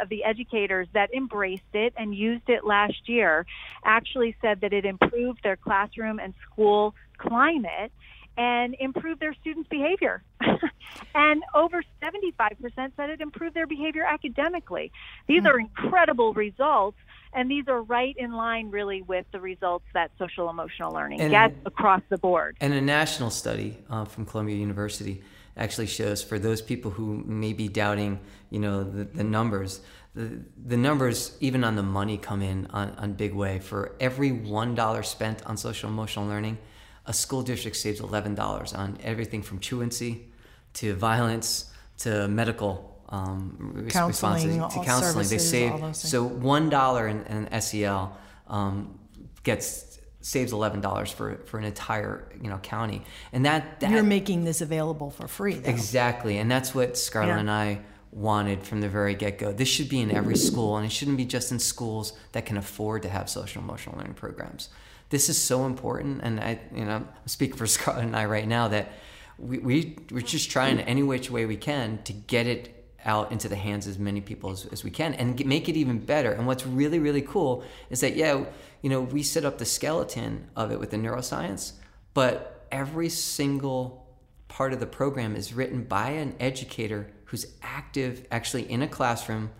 of 0.00 0.08
the 0.08 0.24
educators 0.24 0.88
that 0.94 1.12
embraced 1.14 1.62
it 1.74 1.92
and 1.96 2.14
used 2.14 2.48
it 2.48 2.64
last 2.64 3.08
year 3.08 3.44
actually 3.84 4.34
said 4.40 4.62
that 4.62 4.72
it 4.72 4.84
improved 4.84 5.40
their 5.42 5.56
classroom 5.56 6.18
and 6.18 6.32
school 6.50 6.94
climate 7.18 7.92
and 8.36 8.74
improve 8.78 9.18
their 9.20 9.34
students' 9.34 9.68
behavior. 9.68 10.22
and 11.14 11.42
over 11.54 11.82
75% 12.02 12.92
said 12.96 13.10
it 13.10 13.20
improved 13.20 13.54
their 13.54 13.66
behavior 13.66 14.04
academically. 14.04 14.92
These 15.26 15.38
mm-hmm. 15.38 15.46
are 15.46 15.58
incredible 15.58 16.34
results 16.34 16.98
and 17.34 17.50
these 17.50 17.66
are 17.68 17.82
right 17.82 18.16
in 18.16 18.32
line 18.32 18.70
really 18.70 19.02
with 19.02 19.26
the 19.32 19.40
results 19.40 19.84
that 19.92 20.12
social 20.18 20.48
emotional 20.48 20.92
learning 20.92 21.20
and, 21.20 21.30
gets 21.30 21.56
across 21.66 22.00
the 22.08 22.16
board. 22.16 22.56
And 22.60 22.72
a 22.72 22.80
national 22.80 23.30
study 23.30 23.78
uh, 23.90 24.04
from 24.04 24.24
Columbia 24.24 24.56
University 24.56 25.22
actually 25.56 25.86
shows 25.88 26.22
for 26.22 26.38
those 26.38 26.62
people 26.62 26.92
who 26.92 27.22
may 27.26 27.52
be 27.52 27.68
doubting, 27.68 28.20
you 28.50 28.60
know, 28.60 28.84
the, 28.84 29.04
the 29.04 29.24
numbers, 29.24 29.80
the, 30.14 30.40
the 30.64 30.76
numbers, 30.76 31.36
even 31.40 31.64
on 31.64 31.76
the 31.76 31.82
money, 31.82 32.16
come 32.16 32.40
in 32.40 32.66
on, 32.70 32.90
on 32.98 33.12
big 33.12 33.34
way. 33.34 33.58
For 33.58 33.94
every 34.00 34.30
$1 34.30 35.04
spent 35.04 35.44
on 35.44 35.56
social 35.56 35.88
emotional 35.88 36.26
learning, 36.26 36.58
a 37.06 37.12
school 37.12 37.42
district 37.42 37.76
saves 37.76 38.00
$11 38.00 38.76
on 38.76 38.98
everything 39.02 39.42
from 39.42 39.58
truancy 39.58 40.26
to 40.74 40.94
violence 40.94 41.70
to 41.98 42.28
medical 42.28 42.94
um, 43.08 43.86
counseling, 43.90 44.60
to 44.60 44.82
counseling. 44.82 45.24
Services, 45.24 45.30
they 45.30 45.38
save 45.38 45.96
so 45.96 46.24
one 46.24 46.68
dollar 46.68 47.06
in, 47.06 47.22
in, 47.24 47.60
SEL 47.60 48.16
um, 48.48 48.98
gets 49.42 50.00
saves 50.20 50.52
eleven 50.52 50.80
dollars 50.80 51.12
for 51.12 51.36
for 51.44 51.58
an 51.58 51.64
entire 51.64 52.28
you 52.40 52.48
know 52.48 52.58
county, 52.58 53.02
and 53.32 53.46
that, 53.46 53.80
that 53.80 53.90
you're 53.90 54.02
making 54.02 54.44
this 54.44 54.60
available 54.60 55.10
for 55.10 55.28
free. 55.28 55.54
Though. 55.54 55.70
Exactly, 55.70 56.38
and 56.38 56.50
that's 56.50 56.74
what 56.74 56.96
Scarlett 56.96 57.34
yeah. 57.34 57.40
and 57.40 57.50
I 57.50 57.80
wanted 58.10 58.62
from 58.62 58.80
the 58.80 58.88
very 58.88 59.14
get 59.14 59.38
go. 59.38 59.52
This 59.52 59.68
should 59.68 59.88
be 59.88 60.00
in 60.00 60.10
every 60.10 60.36
school, 60.36 60.76
and 60.76 60.86
it 60.86 60.92
shouldn't 60.92 61.16
be 61.16 61.26
just 61.26 61.52
in 61.52 61.58
schools 61.58 62.14
that 62.32 62.46
can 62.46 62.56
afford 62.56 63.02
to 63.02 63.08
have 63.08 63.28
social 63.28 63.62
emotional 63.62 63.96
learning 63.98 64.14
programs. 64.14 64.70
This 65.10 65.28
is 65.28 65.40
so 65.40 65.66
important, 65.66 66.20
and 66.22 66.40
I 66.40 66.60
you 66.74 66.84
know 66.84 66.96
I'm 66.96 67.08
speaking 67.26 67.56
for 67.56 67.66
Scott 67.76 67.98
and 67.98 68.16
I 68.16 68.24
right 68.24 68.46
now 68.46 68.68
that 68.68 68.92
we, 69.38 69.58
we 69.58 69.96
we're 70.10 70.20
just 70.20 70.50
trying 70.50 70.80
any 70.80 71.02
which 71.02 71.30
way 71.30 71.46
we 71.46 71.56
can 71.56 72.02
to 72.04 72.12
get 72.12 72.46
it 72.46 72.74
out 73.04 73.32
into 73.32 73.48
the 73.48 73.56
hands 73.56 73.86
of 73.86 73.92
as 73.92 73.98
many 73.98 74.20
people 74.20 74.50
as, 74.50 74.66
as 74.66 74.82
we 74.82 74.90
can 74.90 75.14
and 75.14 75.36
get, 75.36 75.46
make 75.46 75.68
it 75.68 75.76
even 75.76 75.98
better. 75.98 76.32
And 76.32 76.46
what's 76.46 76.66
really, 76.66 76.98
really 76.98 77.22
cool 77.22 77.62
is 77.90 78.00
that, 78.00 78.16
yeah, 78.16 78.44
you 78.82 78.90
know, 78.90 79.02
we 79.02 79.22
set 79.22 79.44
up 79.44 79.58
the 79.58 79.64
skeleton 79.64 80.48
of 80.56 80.70
it 80.70 80.80
with 80.80 80.90
the 80.90 80.96
neuroscience, 80.96 81.72
but 82.14 82.66
every 82.72 83.08
single 83.08 84.06
part 84.48 84.72
of 84.72 84.80
the 84.80 84.86
program 84.86 85.36
is 85.36 85.52
written 85.52 85.84
by 85.84 86.10
an 86.10 86.34
educator 86.40 87.10
who's 87.26 87.46
active 87.62 88.26
actually 88.30 88.70
in 88.70 88.82
a 88.82 88.88
classroom 88.88 89.50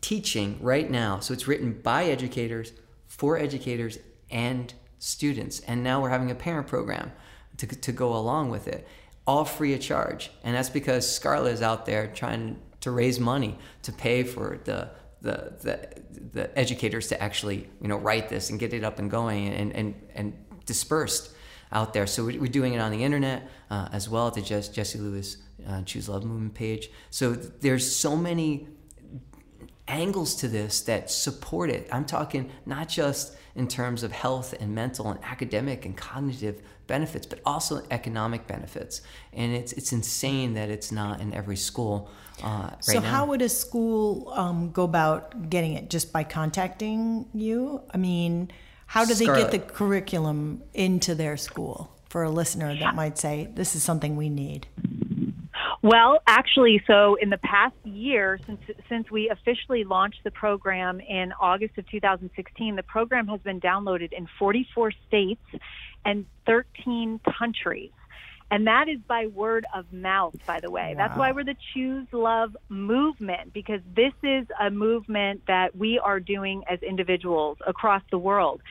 teaching 0.00 0.58
right 0.60 0.90
now. 0.90 1.20
So 1.20 1.32
it's 1.32 1.48
written 1.48 1.72
by 1.72 2.04
educators, 2.04 2.72
for 3.06 3.38
educators, 3.38 3.98
and 4.30 4.72
students. 4.98 5.60
And 5.60 5.82
now 5.82 6.00
we're 6.00 6.10
having 6.10 6.30
a 6.30 6.34
parent 6.34 6.66
program 6.66 7.12
to, 7.58 7.66
to 7.66 7.92
go 7.92 8.14
along 8.14 8.50
with 8.50 8.68
it 8.68 8.86
all 9.26 9.44
free 9.44 9.74
of 9.74 9.80
charge. 9.80 10.30
And 10.44 10.54
that's 10.54 10.70
because 10.70 11.10
Scarlett 11.10 11.52
is 11.52 11.62
out 11.62 11.84
there 11.84 12.06
trying 12.06 12.60
to 12.80 12.90
raise 12.90 13.18
money 13.18 13.58
to 13.82 13.92
pay 13.92 14.22
for 14.22 14.60
the 14.64 14.90
the, 15.22 15.54
the, 15.62 16.02
the 16.34 16.58
educators 16.58 17.08
to 17.08 17.20
actually 17.20 17.68
you 17.80 17.88
know 17.88 17.96
write 17.96 18.28
this 18.28 18.50
and 18.50 18.60
get 18.60 18.72
it 18.72 18.84
up 18.84 19.00
and 19.00 19.10
going 19.10 19.48
and, 19.48 19.72
and, 19.74 19.94
and 20.14 20.34
dispersed 20.66 21.30
out 21.72 21.92
there. 21.94 22.06
So 22.06 22.24
we're 22.24 22.46
doing 22.46 22.74
it 22.74 22.78
on 22.78 22.92
the 22.92 23.02
internet 23.02 23.48
uh, 23.70 23.88
as 23.92 24.08
well 24.08 24.30
to 24.30 24.40
just 24.40 24.72
Jesse 24.72 24.98
Lewis 24.98 25.38
uh, 25.66 25.82
Choose 25.82 26.08
Love 26.08 26.24
Movement 26.24 26.54
page. 26.54 26.90
So 27.10 27.32
there's 27.32 27.90
so 27.90 28.14
many 28.14 28.68
angles 29.88 30.36
to 30.36 30.48
this 30.48 30.82
that 30.82 31.10
support 31.10 31.70
it. 31.70 31.88
I'm 31.90 32.04
talking 32.04 32.50
not 32.66 32.88
just 32.88 33.36
in 33.56 33.66
terms 33.66 34.02
of 34.02 34.12
health 34.12 34.54
and 34.60 34.74
mental 34.74 35.10
and 35.10 35.18
academic 35.24 35.84
and 35.84 35.96
cognitive 35.96 36.60
benefits, 36.86 37.26
but 37.26 37.40
also 37.44 37.82
economic 37.90 38.46
benefits. 38.46 39.00
And 39.32 39.54
it's 39.54 39.72
it's 39.72 39.92
insane 39.92 40.54
that 40.54 40.68
it's 40.70 40.92
not 40.92 41.20
in 41.20 41.32
every 41.34 41.56
school 41.56 42.10
uh, 42.42 42.70
right 42.70 42.84
so 42.84 43.00
now. 43.00 43.08
how 43.08 43.26
would 43.26 43.42
a 43.42 43.48
school 43.48 44.32
um, 44.34 44.70
go 44.70 44.84
about 44.84 45.50
getting 45.50 45.72
it? 45.72 45.90
Just 45.90 46.12
by 46.12 46.22
contacting 46.22 47.26
you? 47.32 47.80
I 47.92 47.96
mean, 47.96 48.50
how 48.86 49.04
do 49.04 49.14
they 49.14 49.24
Scarlett. 49.24 49.50
get 49.50 49.68
the 49.68 49.72
curriculum 49.72 50.62
into 50.74 51.14
their 51.14 51.36
school? 51.36 51.92
For 52.08 52.22
a 52.22 52.30
listener 52.30 52.74
that 52.78 52.94
might 52.94 53.18
say, 53.18 53.50
"This 53.52 53.74
is 53.74 53.82
something 53.82 54.16
we 54.16 54.28
need." 54.30 54.68
Well, 55.82 56.20
actually, 56.26 56.82
so 56.86 57.16
in 57.16 57.30
the 57.30 57.38
past 57.38 57.76
year, 57.84 58.40
since 58.46 58.60
since 58.88 59.10
we 59.10 59.30
officially 59.30 59.84
launched 59.84 60.24
the 60.24 60.30
program 60.30 61.00
in 61.00 61.32
August 61.40 61.78
of 61.78 61.88
2016, 61.90 62.76
the 62.76 62.82
program 62.82 63.28
has 63.28 63.40
been 63.40 63.60
downloaded 63.60 64.12
in 64.12 64.26
44 64.38 64.92
states 65.06 65.44
and 66.04 66.26
13 66.46 67.20
countries. 67.38 67.92
And 68.48 68.68
that 68.68 68.88
is 68.88 69.00
by 69.08 69.26
word 69.26 69.66
of 69.74 69.92
mouth, 69.92 70.36
by 70.46 70.60
the 70.60 70.70
way. 70.70 70.94
Wow. 70.96 71.06
That's 71.08 71.18
why 71.18 71.32
we're 71.32 71.44
the 71.44 71.56
Choose 71.74 72.06
Love 72.12 72.56
movement, 72.68 73.52
because 73.52 73.80
this 73.94 74.12
is 74.22 74.46
a 74.60 74.70
movement 74.70 75.42
that 75.48 75.74
we 75.76 75.98
are 75.98 76.20
doing 76.20 76.62
as 76.70 76.80
individuals 76.82 77.58
across 77.66 78.02
the 78.10 78.18
world. 78.18 78.62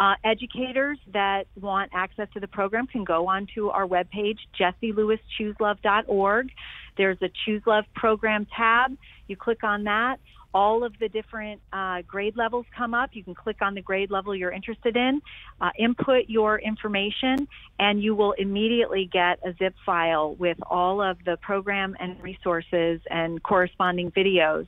Uh, 0.00 0.14
educators 0.24 0.98
that 1.12 1.46
want 1.60 1.90
access 1.94 2.28
to 2.34 2.40
the 2.40 2.48
program 2.48 2.86
can 2.86 3.04
go 3.04 3.28
onto 3.28 3.68
our 3.68 3.86
webpage, 3.86 4.38
jesselewischooselove.org. 4.58 6.50
There's 6.96 7.18
a 7.22 7.30
Choose 7.44 7.62
Love 7.66 7.84
program 7.94 8.46
tab. 8.56 8.96
You 9.28 9.36
click 9.36 9.62
on 9.62 9.84
that. 9.84 10.18
All 10.54 10.84
of 10.84 10.92
the 10.98 11.08
different 11.08 11.62
uh, 11.72 12.02
grade 12.02 12.36
levels 12.36 12.66
come 12.76 12.92
up. 12.92 13.10
You 13.14 13.24
can 13.24 13.34
click 13.34 13.62
on 13.62 13.74
the 13.74 13.80
grade 13.80 14.10
level 14.10 14.34
you're 14.34 14.50
interested 14.50 14.96
in, 14.96 15.22
uh, 15.60 15.70
input 15.78 16.28
your 16.28 16.58
information, 16.58 17.48
and 17.78 18.02
you 18.02 18.14
will 18.14 18.32
immediately 18.32 19.08
get 19.10 19.38
a 19.46 19.54
zip 19.54 19.74
file 19.86 20.34
with 20.34 20.58
all 20.68 21.00
of 21.00 21.16
the 21.24 21.38
program 21.38 21.96
and 22.00 22.22
resources 22.22 23.00
and 23.10 23.42
corresponding 23.42 24.10
videos. 24.10 24.66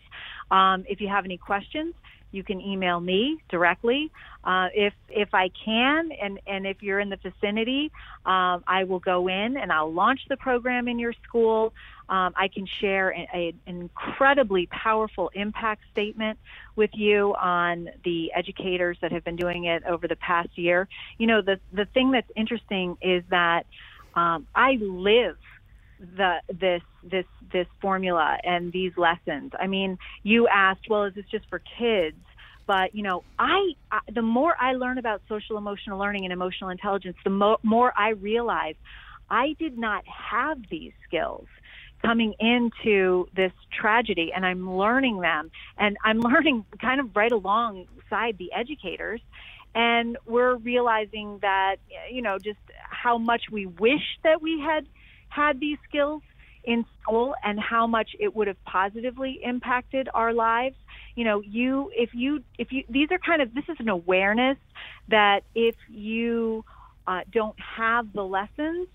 Um, 0.50 0.84
if 0.88 1.02
you 1.02 1.08
have 1.08 1.26
any 1.26 1.36
questions, 1.36 1.94
you 2.34 2.42
can 2.42 2.60
email 2.60 3.00
me 3.00 3.42
directly. 3.48 4.10
Uh, 4.42 4.68
if 4.74 4.92
if 5.08 5.32
I 5.32 5.50
can, 5.64 6.10
and 6.12 6.40
and 6.46 6.66
if 6.66 6.82
you're 6.82 7.00
in 7.00 7.08
the 7.08 7.16
vicinity, 7.16 7.92
um, 8.26 8.64
I 8.66 8.84
will 8.84 8.98
go 8.98 9.28
in 9.28 9.56
and 9.56 9.72
I'll 9.72 9.92
launch 9.92 10.20
the 10.28 10.36
program 10.36 10.88
in 10.88 10.98
your 10.98 11.14
school. 11.26 11.72
Um, 12.08 12.34
I 12.36 12.48
can 12.48 12.66
share 12.80 13.10
an 13.10 13.54
incredibly 13.66 14.66
powerful 14.66 15.30
impact 15.34 15.82
statement 15.92 16.38
with 16.76 16.90
you 16.92 17.34
on 17.36 17.88
the 18.04 18.30
educators 18.34 18.98
that 19.00 19.10
have 19.12 19.24
been 19.24 19.36
doing 19.36 19.64
it 19.64 19.84
over 19.84 20.06
the 20.06 20.16
past 20.16 20.50
year. 20.56 20.88
You 21.16 21.26
know, 21.26 21.40
the 21.40 21.58
the 21.72 21.86
thing 21.86 22.10
that's 22.10 22.30
interesting 22.36 22.98
is 23.00 23.22
that 23.30 23.64
um, 24.14 24.46
I 24.54 24.72
live 24.80 25.36
the 26.16 26.40
this 26.48 26.82
this 27.02 27.26
this 27.52 27.66
formula 27.80 28.38
and 28.44 28.72
these 28.72 28.92
lessons. 28.96 29.52
I 29.58 29.66
mean, 29.66 29.98
you 30.22 30.48
asked, 30.48 30.88
well, 30.88 31.04
is 31.04 31.14
this 31.14 31.24
just 31.30 31.48
for 31.48 31.60
kids? 31.78 32.16
But 32.66 32.94
you 32.94 33.02
know, 33.02 33.24
I, 33.38 33.72
I 33.90 34.00
the 34.12 34.22
more 34.22 34.54
I 34.60 34.72
learn 34.72 34.98
about 34.98 35.22
social 35.28 35.58
emotional 35.58 35.98
learning 35.98 36.24
and 36.24 36.32
emotional 36.32 36.70
intelligence, 36.70 37.16
the 37.24 37.30
mo- 37.30 37.58
more 37.62 37.92
I 37.96 38.10
realize 38.10 38.74
I 39.30 39.54
did 39.58 39.78
not 39.78 40.04
have 40.06 40.58
these 40.70 40.92
skills 41.06 41.46
coming 42.02 42.34
into 42.38 43.26
this 43.34 43.52
tragedy 43.72 44.30
and 44.34 44.44
I'm 44.44 44.76
learning 44.76 45.20
them 45.20 45.50
and 45.78 45.96
I'm 46.04 46.20
learning 46.20 46.64
kind 46.80 47.00
of 47.00 47.14
right 47.16 47.32
alongside 47.32 48.36
the 48.38 48.52
educators 48.52 49.20
and 49.74 50.16
we're 50.26 50.54
realizing 50.56 51.38
that 51.42 51.76
you 52.10 52.22
know 52.22 52.38
just 52.38 52.58
how 52.88 53.18
much 53.18 53.42
we 53.50 53.66
wish 53.66 54.18
that 54.22 54.40
we 54.40 54.60
had 54.60 54.86
had 55.34 55.60
these 55.60 55.78
skills 55.88 56.22
in 56.64 56.84
school 57.00 57.34
and 57.44 57.60
how 57.60 57.86
much 57.86 58.10
it 58.18 58.34
would 58.34 58.48
have 58.48 58.62
positively 58.64 59.40
impacted 59.42 60.08
our 60.14 60.32
lives. 60.32 60.76
You 61.14 61.24
know 61.24 61.40
you 61.40 61.90
if 61.94 62.10
you 62.14 62.42
if 62.58 62.72
you 62.72 62.84
these 62.88 63.08
are 63.10 63.18
kind 63.18 63.42
of 63.42 63.54
this 63.54 63.64
is 63.68 63.76
an 63.78 63.88
awareness 63.88 64.58
that 65.08 65.40
if 65.54 65.76
you 65.88 66.64
uh, 67.06 67.20
don't 67.32 67.56
have 67.76 68.12
the 68.12 68.22
lessons 68.22 68.88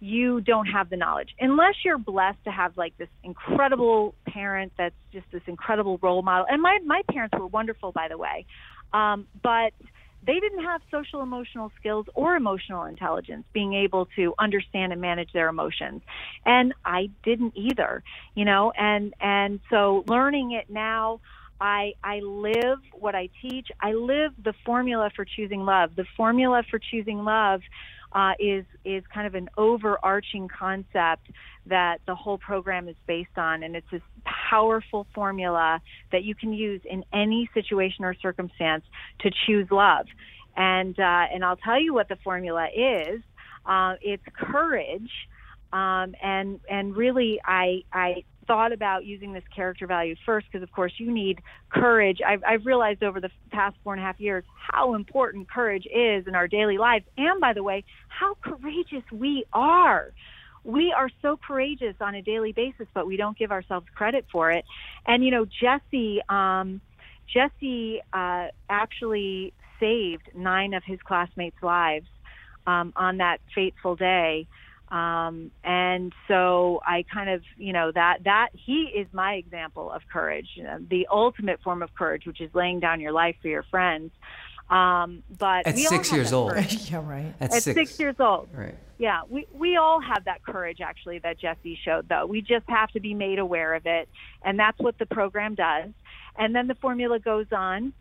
you 0.00 0.42
don't 0.42 0.66
have 0.66 0.90
the 0.90 0.96
knowledge. 0.96 1.30
Unless 1.40 1.76
you're 1.82 1.98
blessed 1.98 2.44
to 2.44 2.50
have 2.50 2.76
like 2.76 2.96
this 2.98 3.08
incredible 3.22 4.14
parent 4.26 4.72
that's 4.76 4.94
just 5.12 5.24
this 5.32 5.40
incredible 5.46 5.98
role 6.02 6.20
model. 6.22 6.46
And 6.48 6.60
my 6.60 6.78
my 6.84 7.02
parents 7.10 7.34
were 7.38 7.46
wonderful 7.46 7.90
by 7.92 8.08
the 8.08 8.18
way. 8.18 8.44
Um, 8.92 9.26
but 9.42 9.72
they 10.26 10.40
didn't 10.40 10.64
have 10.64 10.80
social 10.90 11.22
emotional 11.22 11.70
skills 11.78 12.06
or 12.14 12.36
emotional 12.36 12.84
intelligence 12.84 13.44
being 13.52 13.74
able 13.74 14.06
to 14.16 14.34
understand 14.38 14.92
and 14.92 15.00
manage 15.00 15.32
their 15.32 15.48
emotions. 15.48 16.02
And 16.44 16.74
i 16.84 17.10
didn't 17.24 17.54
either 17.56 18.02
you 18.34 18.44
know 18.44 18.72
and 18.76 19.14
and 19.20 19.60
so 19.70 20.04
learning 20.08 20.52
it 20.52 20.68
now 20.70 21.20
i 21.60 21.92
i 22.02 22.20
live 22.20 22.78
what 22.92 23.14
i 23.14 23.28
teach. 23.42 23.68
I 23.80 23.92
live 23.92 24.32
the 24.42 24.54
formula 24.64 25.10
for 25.14 25.24
choosing 25.24 25.64
love. 25.64 25.90
The 25.96 26.06
formula 26.16 26.62
for 26.70 26.78
choosing 26.78 27.24
love 27.24 27.60
uh, 28.14 28.32
is 28.38 28.64
is 28.84 29.02
kind 29.12 29.26
of 29.26 29.34
an 29.34 29.48
overarching 29.56 30.48
concept 30.48 31.28
that 31.66 31.98
the 32.06 32.14
whole 32.14 32.38
program 32.38 32.88
is 32.88 32.96
based 33.06 33.36
on, 33.36 33.62
and 33.62 33.74
it's 33.74 33.90
this 33.90 34.02
powerful 34.50 35.06
formula 35.14 35.80
that 36.12 36.22
you 36.22 36.34
can 36.34 36.52
use 36.52 36.80
in 36.88 37.04
any 37.12 37.50
situation 37.54 38.04
or 38.04 38.14
circumstance 38.14 38.84
to 39.20 39.30
choose 39.46 39.66
love. 39.70 40.06
And 40.56 40.98
uh, 40.98 41.24
and 41.32 41.44
I'll 41.44 41.56
tell 41.56 41.80
you 41.80 41.92
what 41.92 42.08
the 42.08 42.16
formula 42.22 42.68
is. 42.74 43.20
Uh, 43.66 43.94
it's 44.02 44.22
courage, 44.34 45.10
um, 45.72 46.14
and 46.22 46.60
and 46.70 46.96
really 46.96 47.40
I 47.44 47.82
I 47.92 48.24
thought 48.46 48.72
about 48.72 49.04
using 49.04 49.32
this 49.32 49.44
character 49.54 49.86
value 49.86 50.14
first 50.24 50.46
because, 50.50 50.62
of 50.62 50.72
course, 50.72 50.92
you 50.98 51.10
need 51.10 51.40
courage. 51.70 52.18
I've, 52.26 52.42
I've 52.46 52.66
realized 52.66 53.02
over 53.02 53.20
the 53.20 53.30
past 53.50 53.76
four 53.82 53.94
and 53.94 54.02
a 54.02 54.04
half 54.04 54.20
years 54.20 54.44
how 54.56 54.94
important 54.94 55.50
courage 55.50 55.86
is 55.86 56.26
in 56.26 56.34
our 56.34 56.48
daily 56.48 56.78
lives. 56.78 57.04
And 57.16 57.40
by 57.40 57.52
the 57.52 57.62
way, 57.62 57.84
how 58.08 58.36
courageous 58.42 59.02
we 59.12 59.44
are. 59.52 60.12
We 60.64 60.94
are 60.96 61.10
so 61.20 61.38
courageous 61.46 61.96
on 62.00 62.14
a 62.14 62.22
daily 62.22 62.52
basis, 62.52 62.86
but 62.94 63.06
we 63.06 63.16
don't 63.16 63.36
give 63.36 63.52
ourselves 63.52 63.86
credit 63.94 64.24
for 64.32 64.50
it. 64.50 64.64
And, 65.06 65.22
you 65.24 65.30
know, 65.30 65.44
Jesse, 65.44 66.20
um, 66.28 66.80
Jesse 67.32 68.00
uh, 68.12 68.46
actually 68.70 69.52
saved 69.78 70.30
nine 70.34 70.72
of 70.72 70.82
his 70.84 70.98
classmates' 71.02 71.62
lives 71.62 72.06
um, 72.66 72.92
on 72.96 73.18
that 73.18 73.40
fateful 73.54 73.96
day. 73.96 74.46
Um, 74.94 75.50
and 75.64 76.12
so 76.28 76.80
I 76.86 77.04
kind 77.12 77.28
of, 77.28 77.42
you 77.56 77.72
know, 77.72 77.90
that 77.92 78.18
that 78.24 78.50
he 78.52 78.92
is 78.94 79.08
my 79.12 79.34
example 79.34 79.90
of 79.90 80.02
courage, 80.12 80.46
you 80.54 80.62
know, 80.62 80.78
the 80.88 81.08
ultimate 81.10 81.60
form 81.62 81.82
of 81.82 81.92
courage, 81.96 82.26
which 82.26 82.40
is 82.40 82.48
laying 82.54 82.78
down 82.78 83.00
your 83.00 83.10
life 83.10 83.34
for 83.42 83.48
your 83.48 83.64
friends. 83.64 84.12
Um, 84.70 85.24
but 85.36 85.66
at 85.66 85.76
six 85.76 86.12
years 86.12 86.32
old, 86.32 86.52
yeah, 86.90 87.02
right. 87.04 87.34
At, 87.40 87.54
at 87.54 87.62
six. 87.64 87.74
six. 87.74 87.98
years 87.98 88.14
old, 88.20 88.48
right? 88.54 88.76
Yeah, 88.98 89.22
we 89.28 89.48
we 89.52 89.76
all 89.76 90.00
have 90.00 90.26
that 90.26 90.44
courage 90.44 90.80
actually 90.80 91.18
that 91.18 91.40
Jesse 91.40 91.76
showed, 91.84 92.08
though. 92.08 92.26
We 92.26 92.40
just 92.40 92.68
have 92.68 92.90
to 92.90 93.00
be 93.00 93.14
made 93.14 93.40
aware 93.40 93.74
of 93.74 93.86
it, 93.86 94.08
and 94.44 94.56
that's 94.56 94.78
what 94.78 94.96
the 94.98 95.06
program 95.06 95.56
does. 95.56 95.90
And 96.38 96.54
then 96.54 96.68
the 96.68 96.76
formula 96.76 97.18
goes 97.18 97.46
on. 97.50 97.92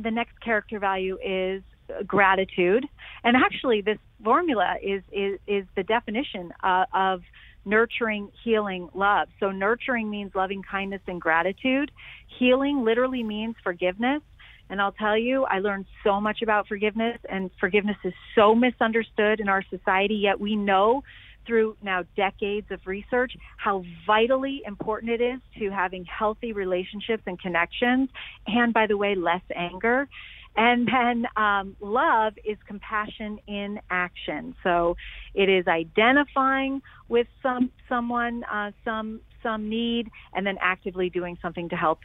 The 0.00 0.10
next 0.10 0.40
character 0.40 0.80
value 0.80 1.18
is 1.24 1.62
gratitude. 2.06 2.84
And 3.24 3.36
actually, 3.36 3.80
this 3.80 3.98
formula 4.22 4.76
is 4.82 5.02
is, 5.12 5.38
is 5.46 5.64
the 5.76 5.82
definition 5.82 6.52
uh, 6.62 6.84
of 6.94 7.22
nurturing, 7.64 8.30
healing, 8.44 8.88
love. 8.94 9.28
So 9.40 9.50
nurturing 9.50 10.08
means 10.08 10.32
loving 10.34 10.62
kindness 10.62 11.02
and 11.06 11.20
gratitude. 11.20 11.90
Healing 12.38 12.84
literally 12.84 13.22
means 13.22 13.56
forgiveness. 13.62 14.22
And 14.70 14.80
I'll 14.80 14.92
tell 14.92 15.16
you, 15.16 15.44
I 15.44 15.60
learned 15.60 15.86
so 16.02 16.20
much 16.20 16.42
about 16.42 16.66
forgiveness, 16.66 17.18
and 17.28 17.50
forgiveness 17.60 17.96
is 18.04 18.14
so 18.34 18.54
misunderstood 18.54 19.38
in 19.38 19.48
our 19.48 19.62
society, 19.70 20.14
yet 20.14 20.40
we 20.40 20.56
know 20.56 21.02
through 21.46 21.76
now 21.82 22.02
decades 22.16 22.66
of 22.72 22.80
research 22.86 23.32
how 23.56 23.84
vitally 24.06 24.62
important 24.66 25.12
it 25.12 25.20
is 25.20 25.38
to 25.58 25.70
having 25.70 26.04
healthy 26.04 26.52
relationships 26.52 27.22
and 27.26 27.40
connections, 27.40 28.08
and 28.48 28.74
by 28.74 28.86
the 28.88 28.96
way, 28.96 29.14
less 29.14 29.42
anger. 29.54 30.08
And 30.56 30.88
then 30.88 31.26
um, 31.36 31.76
love 31.80 32.34
is 32.44 32.56
compassion 32.66 33.38
in 33.46 33.80
action. 33.90 34.54
So 34.62 34.96
it 35.34 35.48
is 35.48 35.66
identifying 35.66 36.82
with 37.08 37.26
some 37.42 37.70
someone, 37.88 38.44
uh, 38.44 38.72
some 38.84 39.20
some 39.42 39.68
need, 39.68 40.10
and 40.32 40.46
then 40.46 40.56
actively 40.60 41.10
doing 41.10 41.38
something 41.42 41.68
to 41.68 41.76
help 41.76 42.00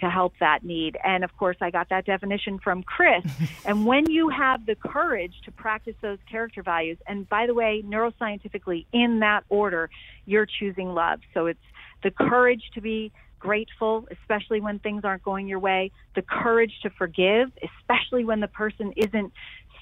to 0.00 0.10
help 0.10 0.34
that 0.40 0.64
need. 0.64 0.98
And 1.04 1.24
of 1.24 1.36
course, 1.36 1.56
I 1.60 1.70
got 1.70 1.88
that 1.88 2.04
definition 2.04 2.58
from 2.58 2.82
Chris. 2.82 3.24
and 3.64 3.86
when 3.86 4.10
you 4.10 4.28
have 4.28 4.66
the 4.66 4.74
courage 4.74 5.34
to 5.44 5.52
practice 5.52 5.94
those 6.02 6.18
character 6.30 6.62
values, 6.62 6.98
and 7.06 7.28
by 7.28 7.46
the 7.46 7.54
way, 7.54 7.82
neuroscientifically, 7.86 8.86
in 8.92 9.20
that 9.20 9.44
order, 9.48 9.90
you're 10.26 10.46
choosing 10.46 10.94
love. 10.94 11.20
So 11.32 11.46
it's 11.46 11.60
the 12.02 12.10
courage 12.10 12.62
to 12.74 12.80
be 12.80 13.12
grateful, 13.44 13.94
especially 14.16 14.60
when 14.66 14.78
things 14.78 15.02
aren't 15.04 15.22
going 15.22 15.46
your 15.46 15.58
way, 15.58 15.90
the 16.14 16.22
courage 16.22 16.74
to 16.82 16.88
forgive, 16.90 17.46
especially 17.68 18.24
when 18.24 18.40
the 18.40 18.48
person 18.48 18.86
isn't 18.96 19.30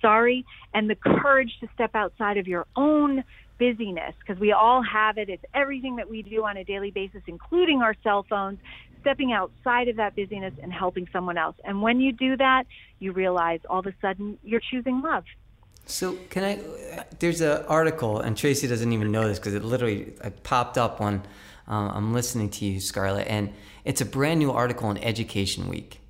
sorry, 0.00 0.44
and 0.74 0.90
the 0.90 0.96
courage 0.96 1.52
to 1.60 1.68
step 1.74 1.92
outside 1.94 2.36
of 2.38 2.46
your 2.48 2.66
own 2.74 3.22
busyness, 3.58 4.14
because 4.18 4.40
we 4.40 4.50
all 4.50 4.82
have 4.82 5.16
it. 5.16 5.28
It's 5.28 5.44
everything 5.54 5.94
that 5.96 6.10
we 6.10 6.22
do 6.22 6.44
on 6.44 6.56
a 6.56 6.64
daily 6.64 6.90
basis, 6.90 7.22
including 7.28 7.82
our 7.82 7.94
cell 8.02 8.26
phones, 8.28 8.58
stepping 9.00 9.32
outside 9.32 9.86
of 9.86 9.96
that 9.96 10.16
busyness 10.16 10.54
and 10.62 10.72
helping 10.72 11.06
someone 11.12 11.38
else. 11.38 11.56
And 11.64 11.82
when 11.86 12.00
you 12.00 12.10
do 12.12 12.36
that, 12.38 12.64
you 12.98 13.12
realize 13.12 13.60
all 13.70 13.78
of 13.78 13.86
a 13.86 13.94
sudden 14.00 14.38
you're 14.42 14.64
choosing 14.72 15.02
love. 15.02 15.24
So 15.86 16.16
can 16.30 16.42
I? 16.44 17.04
There's 17.20 17.40
an 17.40 17.64
article, 17.66 18.20
and 18.20 18.36
Tracy 18.36 18.66
doesn't 18.66 18.92
even 18.92 19.12
know 19.12 19.26
this 19.28 19.38
because 19.38 19.54
it 19.54 19.64
literally 19.64 20.14
popped 20.42 20.78
up 20.78 21.00
on 21.00 21.22
uh, 21.68 21.90
I'm 21.94 22.12
listening 22.12 22.50
to 22.50 22.64
you, 22.64 22.80
Scarlett, 22.80 23.28
and 23.28 23.52
it's 23.84 24.00
a 24.00 24.04
brand 24.04 24.40
new 24.40 24.50
article 24.50 24.90
in 24.90 24.98
Education 24.98 25.68
Week. 25.68 26.00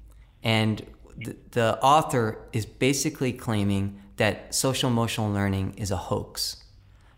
And 0.43 0.85
the, 1.17 1.37
the 1.53 1.79
author 1.81 2.39
is 2.53 2.67
basically 2.67 3.33
claiming 3.33 4.01
that 4.17 4.55
social 4.55 4.91
emotional 4.91 5.31
learning 5.33 5.75
is 5.77 5.91
a 5.91 5.97
hoax, 5.97 6.63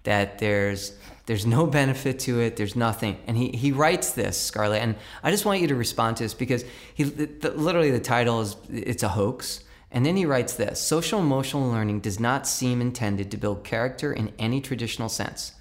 that 0.05 0.39
there's 0.39 0.97
there's 1.27 1.47
no 1.47 1.67
benefit 1.67 2.19
to 2.21 2.41
it. 2.41 2.57
There's 2.57 2.77
nothing. 2.77 3.19
And 3.27 3.37
he, 3.37 3.49
he 3.49 3.73
writes 3.73 4.13
this, 4.13 4.39
Scarlett, 4.39 4.83
and 4.83 4.97
I 5.23 5.31
just 5.31 5.47
want 5.47 5.63
you 5.63 5.69
to 5.69 5.75
respond 5.75 6.19
to 6.19 6.25
this 6.25 6.35
because 6.35 6.65
he 6.93 7.05
literally 7.05 7.91
the 7.91 8.01
title 8.01 8.41
is 8.43 8.57
it's 8.71 9.03
a 9.03 9.09
hoax. 9.09 9.65
And 9.91 10.05
then 10.05 10.17
he 10.17 10.27
writes 10.27 10.55
this 10.55 10.81
Social 10.81 11.21
emotional 11.21 11.71
learning 11.71 12.01
does 12.01 12.19
not 12.21 12.47
seem 12.47 12.81
intended 12.81 13.31
to 13.31 13.37
build 13.37 13.65
character 13.65 14.13
in 14.13 14.33
any 14.39 14.61
traditional 14.61 15.09
sense, 15.09 15.53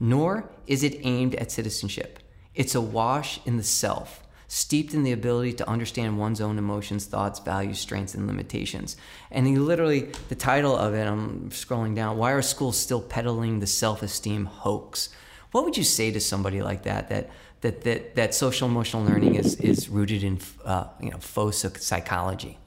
nor 0.00 0.50
is 0.66 0.82
it 0.82 0.98
aimed 1.02 1.34
at 1.36 1.52
citizenship. 1.52 2.18
It's 2.54 2.74
a 2.74 2.80
wash 2.80 3.40
in 3.46 3.56
the 3.56 3.62
self, 3.62 4.26
steeped 4.46 4.92
in 4.92 5.02
the 5.02 5.12
ability 5.12 5.54
to 5.54 5.68
understand 5.68 6.18
one's 6.18 6.40
own 6.40 6.58
emotions, 6.58 7.06
thoughts, 7.06 7.38
values, 7.38 7.78
strengths, 7.78 8.14
and 8.14 8.26
limitations. 8.26 8.96
And 9.30 9.46
he 9.46 9.56
literally, 9.56 10.10
the 10.28 10.34
title 10.34 10.76
of 10.76 10.94
it, 10.94 11.06
I'm 11.06 11.48
scrolling 11.50 11.94
down, 11.94 12.18
Why 12.18 12.32
Are 12.32 12.42
Schools 12.42 12.76
Still 12.76 13.00
Peddling 13.00 13.60
the 13.60 13.66
Self 13.66 14.02
Esteem 14.02 14.44
Hoax? 14.44 15.08
What 15.52 15.64
would 15.64 15.76
you 15.76 15.84
say 15.84 16.10
to 16.10 16.20
somebody 16.20 16.62
like 16.62 16.82
that, 16.82 17.08
that, 17.08 17.30
that, 17.62 17.82
that, 17.82 18.14
that 18.16 18.34
social 18.34 18.68
emotional 18.68 19.04
learning 19.04 19.36
is, 19.36 19.56
is 19.56 19.88
rooted 19.88 20.22
in 20.22 20.38
uh, 20.64 20.88
you 21.00 21.10
know, 21.10 21.18
faux 21.18 21.64
psychology? 21.78 22.58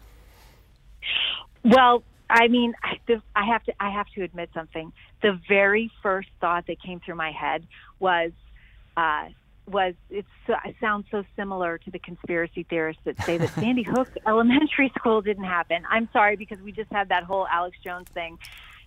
Well, 1.63 2.03
I 2.29 2.47
mean, 2.47 2.73
I 2.83 3.45
have 3.45 3.63
to 3.63 3.73
I 3.79 3.91
have 3.91 4.07
to 4.15 4.23
admit 4.23 4.49
something. 4.53 4.91
The 5.21 5.39
very 5.47 5.91
first 6.01 6.29
thought 6.41 6.67
that 6.67 6.81
came 6.81 6.99
through 6.99 7.15
my 7.15 7.31
head 7.31 7.67
was, 7.99 8.31
uh, 8.97 9.29
was 9.67 9.95
it 10.09 10.25
sounds 10.79 11.07
so 11.09 11.23
similar 11.35 11.77
to 11.79 11.91
the 11.91 11.99
conspiracy 11.99 12.63
theorists 12.69 13.01
that 13.05 13.21
say 13.23 13.37
that 13.37 13.49
Sandy 13.49 13.83
Hook 13.83 14.09
Elementary 14.27 14.91
School 14.97 15.21
didn't 15.21 15.45
happen. 15.45 15.83
I'm 15.89 16.07
sorry 16.13 16.35
because 16.35 16.59
we 16.59 16.71
just 16.71 16.91
had 16.91 17.09
that 17.09 17.23
whole 17.23 17.47
Alex 17.47 17.77
Jones 17.83 18.07
thing, 18.09 18.37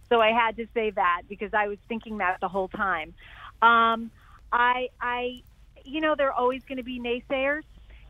so 0.09 0.21
I 0.21 0.31
had 0.31 0.57
to 0.57 0.67
say 0.75 0.91
that 0.91 1.23
because 1.29 1.53
I 1.53 1.69
was 1.69 1.79
thinking 1.89 2.19
that 2.19 2.39
the 2.41 2.49
whole 2.49 2.69
time. 2.69 3.15
Um, 3.61 4.11
I 4.53 4.89
I 5.01 5.43
you 5.85 6.01
know 6.01 6.15
there 6.17 6.29
are 6.29 6.33
always 6.33 6.63
going 6.65 6.79
to 6.79 6.85
be 6.85 7.01
naysayers, 7.01 7.65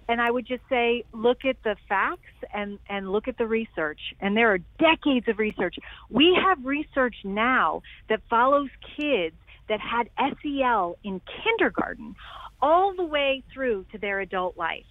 and 0.09 0.21
I 0.21 0.31
would 0.31 0.47
just 0.47 0.63
say 0.69 1.05
look 1.13 1.45
at 1.45 1.63
the 1.63 1.77
facts 1.89 2.33
and 2.53 2.79
and 2.89 3.11
look 3.11 3.29
at 3.29 3.39
the 3.39 3.47
research. 3.47 4.01
And 4.21 4.37
there 4.37 4.53
are 4.53 4.59
decades 4.79 5.27
of 5.29 5.39
research. 5.39 5.77
We 6.11 6.39
have 6.45 6.65
research 6.65 7.17
now 7.25 7.83
that 8.09 8.21
follows 8.29 8.69
kids 8.97 9.37
that 9.69 9.81
had 9.81 10.09
SEL 10.43 10.97
in 11.05 11.21
kindergarten 11.45 12.17
all 12.61 12.95
the 12.97 13.05
way 13.05 13.43
through 13.53 13.87
to 13.93 13.99
their 13.99 14.21
adult 14.21 14.57
life. 14.57 14.85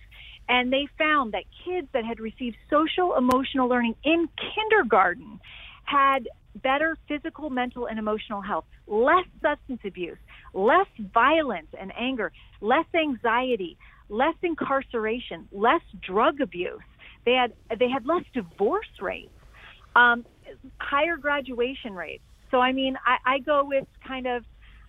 And 0.49 0.71
they 0.71 0.87
found 0.97 1.33
that 1.33 1.43
kids 1.65 1.87
that 1.93 2.05
had 2.05 2.19
received 2.19 2.55
social 2.69 3.15
emotional 3.17 3.67
learning 3.67 3.95
in 4.03 4.29
kindergarten 4.55 5.39
had 5.83 6.27
better 6.55 6.97
physical, 7.07 7.49
mental, 7.49 7.87
and 7.87 7.99
emotional 7.99 8.41
health, 8.41 8.65
less 8.87 9.25
substance 9.41 9.81
abuse, 9.85 10.17
less 10.53 10.87
violence 11.13 11.67
and 11.79 11.91
anger, 11.97 12.31
less 12.61 12.85
anxiety, 12.95 13.77
less 14.09 14.35
incarceration, 14.41 15.47
less 15.51 15.81
drug 16.01 16.39
abuse. 16.41 16.79
They 17.25 17.33
had 17.33 17.53
they 17.77 17.89
had 17.89 18.05
less 18.05 18.23
divorce 18.33 18.87
rates, 19.01 19.29
um, 19.95 20.25
higher 20.77 21.17
graduation 21.17 21.93
rates. 21.93 22.23
So 22.51 22.59
I 22.61 22.71
mean, 22.71 22.97
I, 23.05 23.35
I 23.35 23.39
go 23.39 23.65
with 23.65 23.85
kind 24.07 24.27
of 24.27 24.43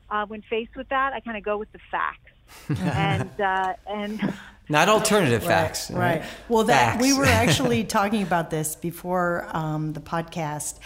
uh, 0.08 0.24
when 0.26 0.42
faced 0.48 0.76
with 0.76 0.88
that, 0.90 1.12
I 1.14 1.20
kind 1.20 1.36
of 1.36 1.44
go 1.44 1.58
with 1.58 1.70
the 1.72 1.80
facts 1.90 2.27
and 2.68 3.40
uh, 3.40 3.74
and 3.86 4.34
not 4.68 4.88
alternative 4.88 5.42
facts. 5.42 5.90
Right. 5.90 6.20
right. 6.20 6.30
Well, 6.48 6.64
that 6.64 6.92
facts. 6.92 7.02
we 7.02 7.12
were 7.12 7.24
actually 7.26 7.84
talking 7.84 8.22
about 8.22 8.50
this 8.50 8.76
before 8.76 9.48
um, 9.50 9.92
the 9.92 10.00
podcast. 10.00 10.78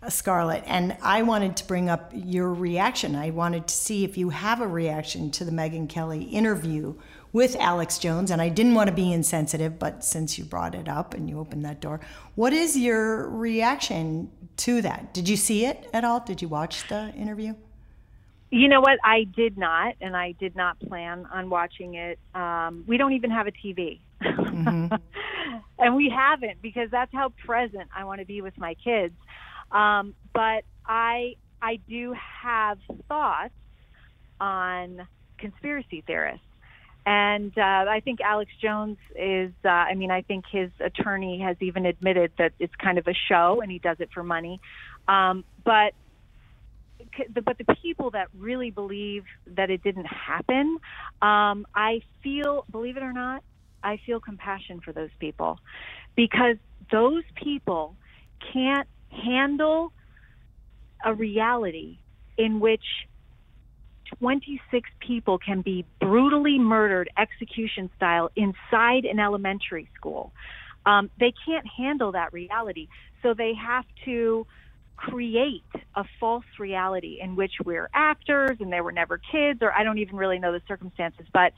Uh, 0.00 0.08
Scarlett, 0.10 0.62
and 0.66 0.96
I 1.02 1.22
wanted 1.22 1.56
to 1.56 1.66
bring 1.66 1.90
up 1.90 2.12
your 2.14 2.54
reaction. 2.54 3.16
I 3.16 3.30
wanted 3.30 3.66
to 3.66 3.74
see 3.74 4.04
if 4.04 4.16
you 4.16 4.28
have 4.28 4.60
a 4.60 4.66
reaction 4.68 5.32
to 5.32 5.44
the 5.44 5.50
Megyn 5.50 5.88
Kelly 5.88 6.22
interview 6.22 6.94
with 7.32 7.56
Alex 7.56 7.98
Jones, 7.98 8.30
and 8.30 8.40
I 8.40 8.48
didn't 8.48 8.74
want 8.74 8.88
to 8.88 8.94
be 8.94 9.12
insensitive, 9.12 9.78
but 9.78 10.04
since 10.04 10.38
you 10.38 10.44
brought 10.44 10.74
it 10.74 10.88
up 10.88 11.14
and 11.14 11.28
you 11.28 11.38
opened 11.40 11.64
that 11.64 11.80
door, 11.80 12.00
what 12.36 12.52
is 12.52 12.76
your 12.76 13.28
reaction 13.28 14.30
to 14.58 14.82
that? 14.82 15.12
Did 15.12 15.28
you 15.28 15.36
see 15.36 15.66
it 15.66 15.88
at 15.92 16.04
all? 16.04 16.20
Did 16.20 16.42
you 16.42 16.48
watch 16.48 16.86
the 16.88 17.12
interview? 17.14 17.54
You 18.50 18.68
know 18.68 18.80
what? 18.80 18.98
I 19.04 19.24
did 19.24 19.58
not, 19.58 19.94
and 20.00 20.16
I 20.16 20.32
did 20.32 20.56
not 20.56 20.78
plan 20.80 21.26
on 21.32 21.50
watching 21.50 21.94
it. 21.94 22.18
Um, 22.34 22.84
we 22.86 22.96
don't 22.96 23.12
even 23.12 23.30
have 23.30 23.46
a 23.46 23.52
TV. 23.52 24.00
Mm-hmm. 24.22 24.94
and 25.78 25.96
we 25.96 26.08
haven't 26.14 26.62
because 26.62 26.90
that's 26.90 27.12
how 27.12 27.30
present 27.44 27.88
I 27.94 28.04
want 28.04 28.20
to 28.20 28.26
be 28.26 28.40
with 28.40 28.56
my 28.56 28.74
kids. 28.74 29.14
Um, 29.70 30.14
but 30.32 30.64
I, 30.86 31.34
I 31.60 31.78
do 31.88 32.14
have 32.42 32.78
thoughts 33.06 33.54
on 34.40 35.06
conspiracy 35.36 36.02
theorists. 36.06 36.44
And 37.04 37.56
uh, 37.56 37.62
I 37.88 38.02
think 38.04 38.20
Alex 38.20 38.50
Jones 38.60 38.98
is, 39.16 39.52
uh, 39.64 39.68
I 39.68 39.94
mean, 39.94 40.10
I 40.10 40.22
think 40.22 40.44
his 40.50 40.70
attorney 40.78 41.40
has 41.40 41.56
even 41.60 41.86
admitted 41.86 42.32
that 42.38 42.52
it's 42.58 42.74
kind 42.74 42.98
of 42.98 43.06
a 43.06 43.14
show 43.28 43.60
and 43.62 43.72
he 43.72 43.78
does 43.78 43.96
it 44.00 44.10
for 44.12 44.22
money. 44.22 44.60
Um, 45.06 45.44
but 45.64 45.94
but 47.32 47.58
the 47.58 47.76
people 47.82 48.10
that 48.12 48.28
really 48.36 48.70
believe 48.70 49.24
that 49.46 49.70
it 49.70 49.82
didn't 49.82 50.06
happen, 50.06 50.78
um, 51.22 51.66
I 51.74 52.00
feel, 52.22 52.64
believe 52.70 52.96
it 52.96 53.02
or 53.02 53.12
not, 53.12 53.42
I 53.82 53.98
feel 54.04 54.20
compassion 54.20 54.80
for 54.84 54.92
those 54.92 55.10
people 55.20 55.58
because 56.16 56.56
those 56.90 57.22
people 57.36 57.96
can't 58.52 58.88
handle 59.10 59.92
a 61.04 61.14
reality 61.14 61.98
in 62.36 62.60
which 62.60 62.82
26 64.18 64.88
people 65.00 65.38
can 65.38 65.60
be 65.60 65.84
brutally 66.00 66.58
murdered 66.58 67.10
execution 67.18 67.90
style 67.96 68.30
inside 68.36 69.04
an 69.04 69.20
elementary 69.20 69.88
school. 69.96 70.32
Um, 70.86 71.10
they 71.20 71.32
can't 71.46 71.66
handle 71.76 72.12
that 72.12 72.32
reality. 72.32 72.88
So 73.22 73.34
they 73.34 73.52
have 73.54 73.84
to 74.06 74.46
create 74.98 75.62
a 75.94 76.04
false 76.20 76.44
reality 76.58 77.18
in 77.22 77.36
which 77.36 77.52
we're 77.64 77.88
actors 77.94 78.58
and 78.60 78.72
they 78.72 78.80
were 78.80 78.92
never 78.92 79.18
kids, 79.32 79.60
or 79.62 79.72
I 79.72 79.84
don't 79.84 79.98
even 79.98 80.16
really 80.16 80.38
know 80.38 80.52
the 80.52 80.62
circumstances, 80.68 81.26
but 81.32 81.52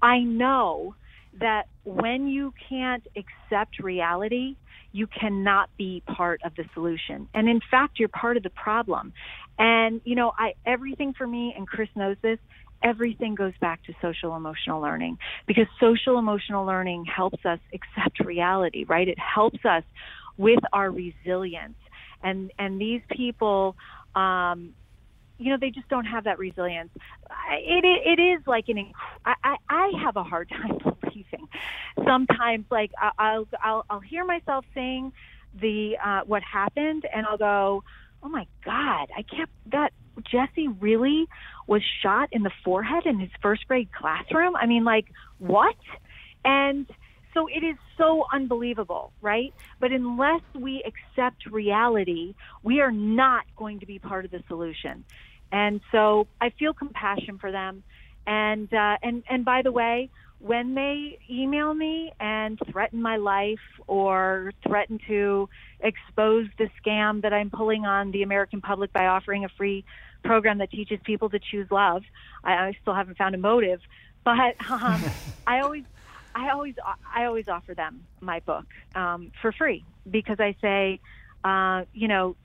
I 0.00 0.20
know 0.20 0.94
that 1.40 1.64
when 1.84 2.28
you 2.28 2.52
can't 2.68 3.04
accept 3.16 3.82
reality, 3.82 4.56
you 4.92 5.06
cannot 5.06 5.70
be 5.78 6.02
part 6.06 6.42
of 6.44 6.54
the 6.54 6.64
solution. 6.74 7.28
And 7.32 7.48
in 7.48 7.60
fact, 7.70 7.98
you're 7.98 8.10
part 8.10 8.36
of 8.36 8.42
the 8.42 8.50
problem. 8.50 9.14
And, 9.58 10.02
you 10.04 10.14
know, 10.14 10.32
I, 10.38 10.52
everything 10.66 11.14
for 11.16 11.26
me, 11.26 11.54
and 11.56 11.66
Chris 11.66 11.88
knows 11.96 12.16
this, 12.22 12.38
everything 12.84 13.34
goes 13.34 13.54
back 13.60 13.82
to 13.84 13.94
social 14.02 14.36
emotional 14.36 14.82
learning 14.82 15.16
because 15.46 15.66
social 15.80 16.18
emotional 16.18 16.66
learning 16.66 17.06
helps 17.06 17.44
us 17.46 17.60
accept 17.72 18.20
reality, 18.20 18.84
right? 18.84 19.08
It 19.08 19.18
helps 19.18 19.64
us 19.64 19.84
with 20.36 20.60
our 20.72 20.90
resilience 20.90 21.76
and 22.22 22.52
and 22.58 22.80
these 22.80 23.02
people 23.10 23.76
um 24.14 24.74
you 25.38 25.50
know 25.50 25.56
they 25.60 25.70
just 25.70 25.88
don't 25.88 26.04
have 26.04 26.24
that 26.24 26.38
resilience. 26.38 26.90
It 27.50 27.84
it, 27.84 28.18
it 28.18 28.22
is 28.22 28.42
like 28.46 28.68
an 28.68 28.92
I, 29.24 29.56
I 29.68 29.92
have 30.04 30.16
a 30.16 30.22
hard 30.22 30.48
time 30.50 30.78
believing. 31.00 31.48
Sometimes 32.06 32.66
like 32.70 32.92
i'll 33.18 33.46
i'll 33.62 33.84
i'll 33.90 34.00
hear 34.00 34.24
myself 34.24 34.64
saying 34.74 35.12
the 35.60 35.96
uh 36.04 36.20
what 36.26 36.42
happened 36.42 37.04
and 37.14 37.26
i'll 37.26 37.36
go 37.36 37.84
oh 38.22 38.28
my 38.28 38.46
god 38.64 39.08
i 39.14 39.22
can't 39.22 39.50
that 39.70 39.92
jesse 40.30 40.68
really 40.80 41.26
was 41.66 41.82
shot 42.02 42.28
in 42.32 42.42
the 42.42 42.50
forehead 42.64 43.06
in 43.06 43.18
his 43.18 43.30
first 43.40 43.66
grade 43.66 43.88
classroom? 43.92 44.56
I 44.56 44.66
mean 44.66 44.84
like 44.84 45.06
what? 45.38 45.76
And 46.44 46.86
so 47.34 47.46
it 47.46 47.64
is 47.64 47.76
so 47.96 48.24
unbelievable, 48.32 49.12
right? 49.20 49.52
But 49.80 49.92
unless 49.92 50.42
we 50.54 50.84
accept 50.84 51.46
reality, 51.46 52.34
we 52.62 52.80
are 52.80 52.92
not 52.92 53.44
going 53.56 53.80
to 53.80 53.86
be 53.86 53.98
part 53.98 54.24
of 54.24 54.30
the 54.30 54.42
solution. 54.48 55.04
And 55.50 55.80
so 55.90 56.26
I 56.40 56.50
feel 56.50 56.72
compassion 56.72 57.38
for 57.38 57.52
them. 57.52 57.82
And 58.26 58.72
uh, 58.72 58.98
and 59.02 59.24
and 59.28 59.44
by 59.44 59.62
the 59.62 59.72
way, 59.72 60.10
when 60.38 60.74
they 60.74 61.18
email 61.30 61.72
me 61.72 62.12
and 62.18 62.58
threaten 62.70 63.00
my 63.00 63.16
life 63.16 63.60
or 63.86 64.52
threaten 64.66 64.98
to 65.08 65.48
expose 65.80 66.46
the 66.58 66.68
scam 66.80 67.22
that 67.22 67.32
I'm 67.32 67.50
pulling 67.50 67.84
on 67.84 68.10
the 68.10 68.22
American 68.22 68.60
public 68.60 68.92
by 68.92 69.06
offering 69.06 69.44
a 69.44 69.48
free 69.48 69.84
program 70.24 70.58
that 70.58 70.70
teaches 70.70 70.98
people 71.04 71.30
to 71.30 71.38
choose 71.38 71.68
love, 71.70 72.02
I, 72.44 72.52
I 72.54 72.76
still 72.80 72.94
haven't 72.94 73.18
found 73.18 73.34
a 73.34 73.38
motive. 73.38 73.80
But 74.24 74.56
um, 74.70 75.02
I 75.46 75.60
always 75.60 75.84
I 76.34 76.50
always 76.50 76.74
I 77.14 77.24
always 77.24 77.48
offer 77.48 77.74
them 77.74 78.06
my 78.20 78.40
book 78.40 78.66
um, 78.94 79.32
for 79.40 79.52
free 79.52 79.84
because 80.10 80.38
I 80.40 80.56
say, 80.60 81.00
uh, 81.44 81.84
you 81.92 82.08
know, 82.08 82.36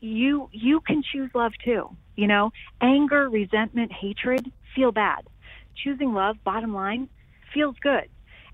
you 0.00 0.48
you 0.52 0.80
can 0.80 1.02
choose 1.02 1.30
love 1.34 1.52
too. 1.64 1.90
You 2.16 2.26
know, 2.26 2.52
anger, 2.80 3.28
resentment, 3.28 3.92
hatred 3.92 4.50
feel 4.74 4.92
bad. 4.92 5.26
Choosing 5.82 6.12
love, 6.12 6.36
bottom 6.44 6.74
line, 6.74 7.08
feels 7.54 7.76
good. 7.80 8.08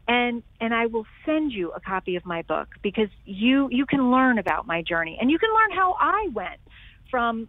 And 0.07 0.43
and 0.61 0.75
I 0.75 0.87
will 0.87 1.07
send 1.25 1.53
you 1.53 1.71
a 1.73 1.81
copy 1.81 2.17
of 2.17 2.27
my 2.27 2.43
book 2.43 2.69
because 2.83 3.09
you 3.25 3.69
you 3.71 3.87
can 3.87 4.11
learn 4.11 4.39
about 4.39 4.67
my 4.67 4.83
journey 4.83 5.17
and 5.21 5.31
you 5.31 5.39
can 5.39 5.51
learn 5.51 5.79
how 5.79 5.97
I 5.99 6.29
went 6.33 6.61
from 7.11 7.49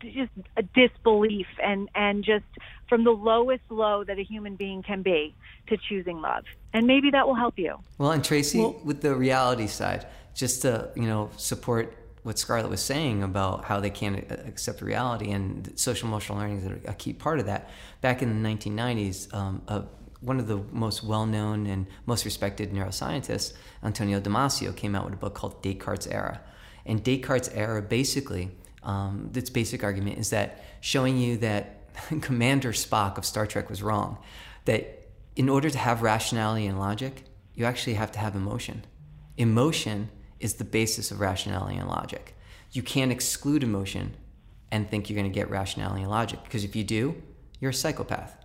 just 0.00 0.30
a 0.56 0.62
disbelief 0.62 1.46
and 1.62 1.88
and 1.94 2.24
just 2.24 2.44
from 2.88 3.04
the 3.04 3.10
lowest 3.10 3.62
low 3.68 4.04
that 4.04 4.18
a 4.18 4.22
human 4.22 4.56
being 4.56 4.82
can 4.82 5.02
be 5.02 5.34
to 5.68 5.76
choosing 5.76 6.20
love. 6.20 6.44
And 6.72 6.86
maybe 6.86 7.10
that 7.10 7.26
will 7.26 7.34
help 7.34 7.58
you. 7.58 7.76
Well 7.98 8.12
and 8.12 8.24
tracy 8.24 8.60
well, 8.60 8.80
with 8.84 9.02
the 9.02 9.14
reality 9.14 9.66
side 9.66 10.06
just 10.34 10.62
to 10.62 10.90
you 10.94 11.06
know 11.06 11.30
support 11.36 11.94
what 12.22 12.38
scarlett 12.38 12.70
was 12.70 12.82
saying 12.82 13.22
about 13.22 13.64
how 13.64 13.80
they 13.80 13.90
can't 13.90 14.30
accept 14.46 14.82
reality 14.82 15.30
and 15.30 15.72
social 15.78 16.08
emotional 16.08 16.38
learning 16.38 16.58
is 16.58 16.88
a 16.88 16.94
key 16.94 17.12
part 17.12 17.38
of 17.40 17.46
that 17.46 17.70
back 18.00 18.22
in 18.22 18.42
the 18.42 18.48
1990s 18.48 19.32
um, 19.34 19.62
uh, 19.68 19.82
one 20.20 20.38
of 20.38 20.46
the 20.46 20.58
most 20.72 21.02
well-known 21.02 21.66
and 21.66 21.86
most 22.06 22.24
respected 22.24 22.72
neuroscientists 22.72 23.52
antonio 23.82 24.20
damasio 24.20 24.74
came 24.74 24.94
out 24.94 25.04
with 25.04 25.14
a 25.14 25.16
book 25.16 25.34
called 25.34 25.62
Descartes' 25.62 26.06
Error. 26.06 26.40
And 26.86 27.04
Descartes' 27.04 27.50
Error 27.52 27.82
basically 27.82 28.50
um, 28.82 29.30
its 29.34 29.50
basic 29.50 29.82
argument 29.82 30.18
is 30.18 30.30
that 30.30 30.64
showing 30.80 31.18
you 31.18 31.36
that 31.38 31.90
Commander 32.20 32.72
Spock 32.72 33.18
of 33.18 33.24
Star 33.24 33.46
Trek 33.46 33.68
was 33.68 33.82
wrong. 33.82 34.18
That 34.64 35.08
in 35.36 35.48
order 35.48 35.70
to 35.70 35.78
have 35.78 36.02
rationality 36.02 36.66
and 36.66 36.78
logic, 36.78 37.24
you 37.54 37.64
actually 37.64 37.94
have 37.94 38.12
to 38.12 38.18
have 38.18 38.34
emotion. 38.34 38.84
Emotion 39.36 40.10
is 40.40 40.54
the 40.54 40.64
basis 40.64 41.10
of 41.10 41.20
rationality 41.20 41.76
and 41.76 41.88
logic. 41.88 42.36
You 42.72 42.82
can't 42.82 43.10
exclude 43.10 43.62
emotion 43.62 44.16
and 44.70 44.88
think 44.88 45.08
you're 45.08 45.18
going 45.18 45.30
to 45.30 45.34
get 45.34 45.50
rationality 45.50 46.02
and 46.02 46.10
logic 46.10 46.42
because 46.44 46.64
if 46.64 46.76
you 46.76 46.84
do, 46.84 47.20
you're 47.60 47.70
a 47.70 47.74
psychopath. 47.74 48.36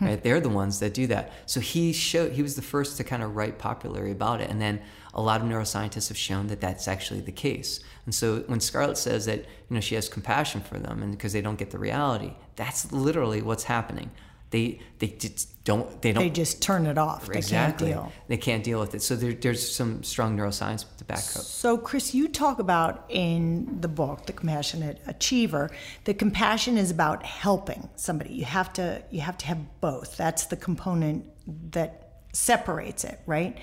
Hmm. 0.00 0.06
Right? 0.06 0.22
They're 0.22 0.40
the 0.40 0.48
ones 0.48 0.80
that 0.80 0.92
do 0.92 1.06
that. 1.06 1.32
So 1.46 1.60
he 1.60 1.92
showed 1.92 2.32
he 2.32 2.42
was 2.42 2.56
the 2.56 2.62
first 2.62 2.96
to 2.96 3.04
kind 3.04 3.22
of 3.22 3.36
write 3.36 3.58
popularly 3.58 4.10
about 4.10 4.40
it, 4.40 4.50
and 4.50 4.60
then 4.60 4.80
a 5.14 5.22
lot 5.22 5.40
of 5.40 5.46
neuroscientists 5.46 6.08
have 6.08 6.16
shown 6.16 6.48
that 6.48 6.60
that's 6.60 6.88
actually 6.88 7.20
the 7.20 7.32
case. 7.32 7.80
And 8.06 8.14
so 8.14 8.40
when 8.46 8.60
Scarlett 8.60 8.98
says 8.98 9.26
that 9.26 9.40
you 9.40 9.74
know 9.74 9.80
she 9.80 9.94
has 9.94 10.08
compassion 10.08 10.62
for 10.62 10.78
them 10.78 11.02
and 11.02 11.12
because 11.12 11.32
they 11.32 11.42
don't 11.42 11.58
get 11.58 11.70
the 11.70 11.78
reality, 11.78 12.32
that's 12.56 12.90
literally 12.92 13.42
what's 13.42 13.64
happening. 13.64 14.10
They 14.50 14.80
they 14.98 15.08
just 15.08 15.62
don't 15.64 16.02
they 16.02 16.12
don't 16.12 16.22
They 16.24 16.30
just 16.30 16.60
turn 16.62 16.86
it 16.86 16.98
off. 16.98 17.26
They 17.26 17.38
exactly 17.38 17.92
can't 17.92 18.04
deal. 18.04 18.12
they 18.28 18.36
can't 18.36 18.64
deal 18.64 18.80
with 18.80 18.94
it. 18.94 19.02
So 19.02 19.14
there, 19.14 19.32
there's 19.32 19.70
some 19.74 20.02
strong 20.02 20.36
neuroscience 20.36 20.84
to 20.98 21.04
back 21.04 21.18
up. 21.18 21.24
So, 21.24 21.78
Chris, 21.78 22.14
you 22.14 22.28
talk 22.28 22.58
about 22.58 23.04
in 23.08 23.80
the 23.80 23.88
book, 23.88 24.26
The 24.26 24.32
Compassionate 24.32 25.00
Achiever, 25.06 25.70
that 26.04 26.18
compassion 26.18 26.76
is 26.78 26.90
about 26.90 27.24
helping 27.24 27.88
somebody. 27.96 28.32
You 28.34 28.44
have 28.44 28.72
to 28.74 29.02
you 29.10 29.20
have 29.20 29.38
to 29.38 29.46
have 29.46 29.80
both. 29.80 30.16
That's 30.16 30.46
the 30.46 30.56
component 30.56 31.26
that 31.72 32.08
separates 32.32 33.04
it, 33.04 33.20
right? 33.26 33.56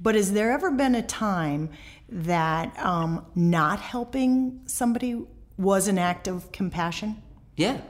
But 0.00 0.14
has 0.14 0.32
there 0.32 0.50
ever 0.52 0.70
been 0.70 0.94
a 0.94 1.02
time 1.02 1.70
that 2.08 2.74
um, 2.78 3.26
not 3.34 3.80
helping 3.80 4.60
somebody 4.66 5.22
was 5.58 5.88
an 5.88 5.98
act 5.98 6.26
of 6.26 6.50
compassion? 6.52 7.22
Yeah, 7.56 7.80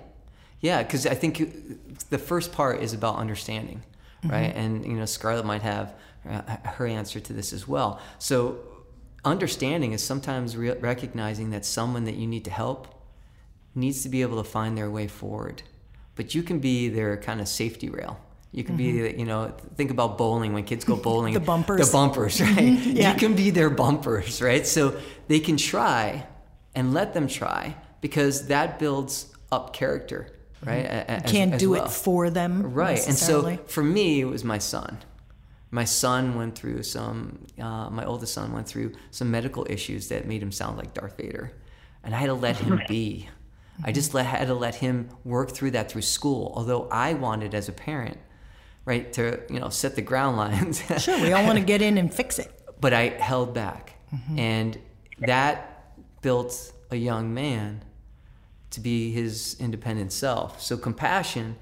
yeah, 0.61 0.83
because 0.83 1.07
I 1.07 1.15
think 1.15 1.39
you- 1.39 1.79
the 2.11 2.19
first 2.19 2.53
part 2.53 2.83
is 2.83 2.93
about 2.93 3.17
understanding, 3.17 3.83
mm-hmm. 4.23 4.31
right? 4.31 4.55
And 4.55 4.85
you 4.85 4.95
know, 4.95 5.07
Scarlett 5.07 5.47
might 5.47 5.63
have 5.63 5.95
uh, 6.29 6.43
her 6.65 6.87
answer 6.87 7.21
to 7.21 7.33
this 7.33 7.53
as 7.53 7.67
well. 7.67 8.01
So, 8.19 8.59
understanding 9.25 9.93
is 9.93 10.03
sometimes 10.03 10.57
re- 10.57 10.73
recognizing 10.73 11.51
that 11.51 11.65
someone 11.65 12.05
that 12.05 12.17
you 12.17 12.27
need 12.27 12.45
to 12.45 12.51
help 12.51 12.89
needs 13.75 14.03
to 14.03 14.09
be 14.09 14.23
able 14.23 14.43
to 14.43 14.49
find 14.49 14.77
their 14.77 14.91
way 14.91 15.07
forward, 15.07 15.63
but 16.17 16.35
you 16.35 16.43
can 16.43 16.59
be 16.59 16.89
their 16.89 17.17
kind 17.17 17.41
of 17.41 17.49
safety 17.49 17.89
rail. 17.89 18.21
You 18.53 18.65
can 18.65 18.77
be, 18.77 18.93
mm-hmm. 18.95 19.21
you 19.21 19.27
know, 19.27 19.55
think 19.77 19.93
about 19.93 20.19
bowling 20.19 20.53
when 20.53 20.65
kids 20.65 20.85
go 20.85 20.97
bowling. 21.09 21.35
The 21.35 21.41
bumpers. 21.41 21.87
The 21.87 21.93
bumpers, 21.93 22.39
mm-hmm. 22.39 22.57
right? 22.57 22.97
Yeah. 22.97 23.13
You 23.13 23.19
can 23.19 23.35
be 23.35 23.51
their 23.51 23.71
bumpers, 23.71 24.43
right? 24.43 24.67
So 24.67 25.01
they 25.29 25.39
can 25.39 25.57
try 25.57 26.27
and 26.75 26.93
let 26.93 27.15
them 27.15 27.29
try 27.29 27.77
because 28.01 28.49
that 28.49 28.79
builds 28.79 29.33
up 29.53 29.73
character, 29.73 30.29
right? 30.65 30.85
Mm-hmm. 30.85 30.95
A- 31.11 31.15
a- 31.15 31.25
as- 31.25 31.31
Can't 31.31 31.55
as 31.55 31.61
do 31.61 31.71
well. 31.71 31.85
it 31.87 31.91
for 31.91 32.31
them. 32.31 32.73
Right. 32.73 33.07
And 33.07 33.17
so 33.17 33.57
for 33.67 33.83
me, 33.83 34.21
it 34.21 34.27
was 34.27 34.45
my 34.45 34.59
son. 34.59 34.99
My 35.73 35.85
son 35.85 36.35
went 36.35 36.57
through 36.57 36.83
some, 36.83 37.47
uh, 37.59 37.91
my 37.91 38.05
oldest 38.05 38.35
son 38.35 38.53
went 38.53 38.67
through 38.67 38.93
some 39.13 39.31
medical 39.31 39.65
issues 39.71 40.09
that 40.09 40.27
made 40.27 40.43
him 40.43 40.51
sound 40.51 40.77
like 40.77 40.95
Darth 40.95 41.17
Vader. 41.17 41.53
And 42.03 42.15
I 42.15 42.19
had 42.19 42.27
to 42.27 42.35
let 42.35 42.57
him 42.57 42.81
be. 42.89 43.29
I 43.79 43.83
mm-hmm. 43.83 43.93
just 43.93 44.13
let, 44.13 44.27
had 44.27 44.49
to 44.49 44.55
let 44.55 44.75
him 44.75 45.11
work 45.25 45.53
through 45.53 45.71
that 45.73 45.91
through 45.91 46.03
school. 46.03 46.53
Although 46.57 46.89
I 46.91 47.15
wanted 47.15 47.55
as 47.55 47.69
a 47.69 47.73
parent, 47.73 48.19
right, 48.85 49.13
to, 49.13 49.41
you 49.49 49.61
know, 49.61 49.69
set 49.69 49.95
the 49.95 50.03
ground 50.03 50.37
lines. 50.37 50.83
Sure, 51.01 51.21
we 51.21 51.33
all 51.33 51.45
want 51.45 51.59
to 51.59 51.65
get 51.65 51.83
in 51.83 51.99
and 51.99 52.13
fix 52.13 52.39
it. 52.41 52.51
but 52.81 52.93
I 52.93 53.11
held 53.11 53.55
back. 53.55 53.95
Mm-hmm. 54.13 54.39
And 54.39 54.79
that 55.21 55.95
built 56.23 56.73
a 56.91 56.97
young 56.97 57.33
man 57.33 57.85
to 58.71 58.81
be 58.81 59.11
his 59.11 59.57
independent 59.59 60.13
self. 60.13 60.61
So 60.61 60.77
compassion, 60.77 61.57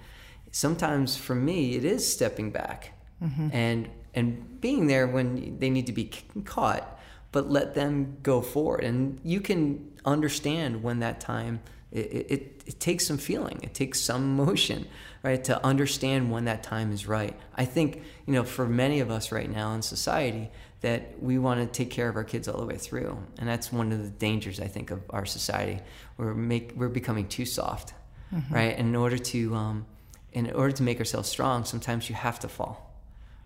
sometimes 0.50 1.16
for 1.16 1.34
me, 1.34 1.76
it 1.76 1.84
is 1.84 2.10
stepping 2.10 2.50
back 2.50 2.92
mm-hmm. 3.22 3.48
and 3.52 3.88
and 4.14 4.60
being 4.60 4.86
there 4.86 5.06
when 5.06 5.58
they 5.58 5.70
need 5.70 5.86
to 5.86 5.92
be 5.92 6.10
caught, 6.44 6.98
but 7.30 7.50
let 7.50 7.74
them 7.74 8.16
go 8.22 8.40
forward. 8.40 8.82
And 8.82 9.20
you 9.22 9.40
can 9.40 9.92
understand 10.04 10.82
when 10.82 11.00
that 11.00 11.20
time. 11.20 11.60
It, 11.90 12.26
it, 12.30 12.62
it 12.66 12.80
takes 12.80 13.06
some 13.06 13.18
feeling. 13.18 13.60
It 13.62 13.74
takes 13.74 14.00
some 14.00 14.36
motion, 14.44 14.86
right, 15.22 15.42
to 15.44 15.64
understand 15.64 16.30
when 16.30 16.44
that 16.44 16.62
time 16.62 16.92
is 16.92 17.06
right. 17.06 17.38
I 17.56 17.64
think, 17.64 18.02
you 18.26 18.34
know, 18.34 18.44
for 18.44 18.66
many 18.66 19.00
of 19.00 19.10
us 19.10 19.32
right 19.32 19.50
now 19.50 19.72
in 19.74 19.82
society, 19.82 20.50
that 20.80 21.20
we 21.20 21.38
want 21.38 21.60
to 21.60 21.66
take 21.66 21.90
care 21.90 22.08
of 22.08 22.16
our 22.16 22.24
kids 22.24 22.46
all 22.46 22.60
the 22.60 22.66
way 22.66 22.76
through, 22.76 23.18
and 23.38 23.48
that's 23.48 23.72
one 23.72 23.90
of 23.92 24.02
the 24.02 24.10
dangers 24.10 24.60
I 24.60 24.68
think 24.68 24.90
of 24.90 25.02
our 25.10 25.26
society. 25.26 25.80
We're 26.16 26.34
make 26.34 26.72
we're 26.76 26.88
becoming 26.88 27.26
too 27.26 27.46
soft, 27.46 27.94
right? 28.50 28.76
And 28.78 28.88
in 28.88 28.96
order 28.96 29.18
to 29.18 29.54
um, 29.56 29.86
in 30.32 30.50
order 30.52 30.72
to 30.72 30.82
make 30.84 30.98
ourselves 31.00 31.28
strong, 31.28 31.64
sometimes 31.64 32.08
you 32.08 32.14
have 32.14 32.38
to 32.40 32.48
fall, 32.48 32.94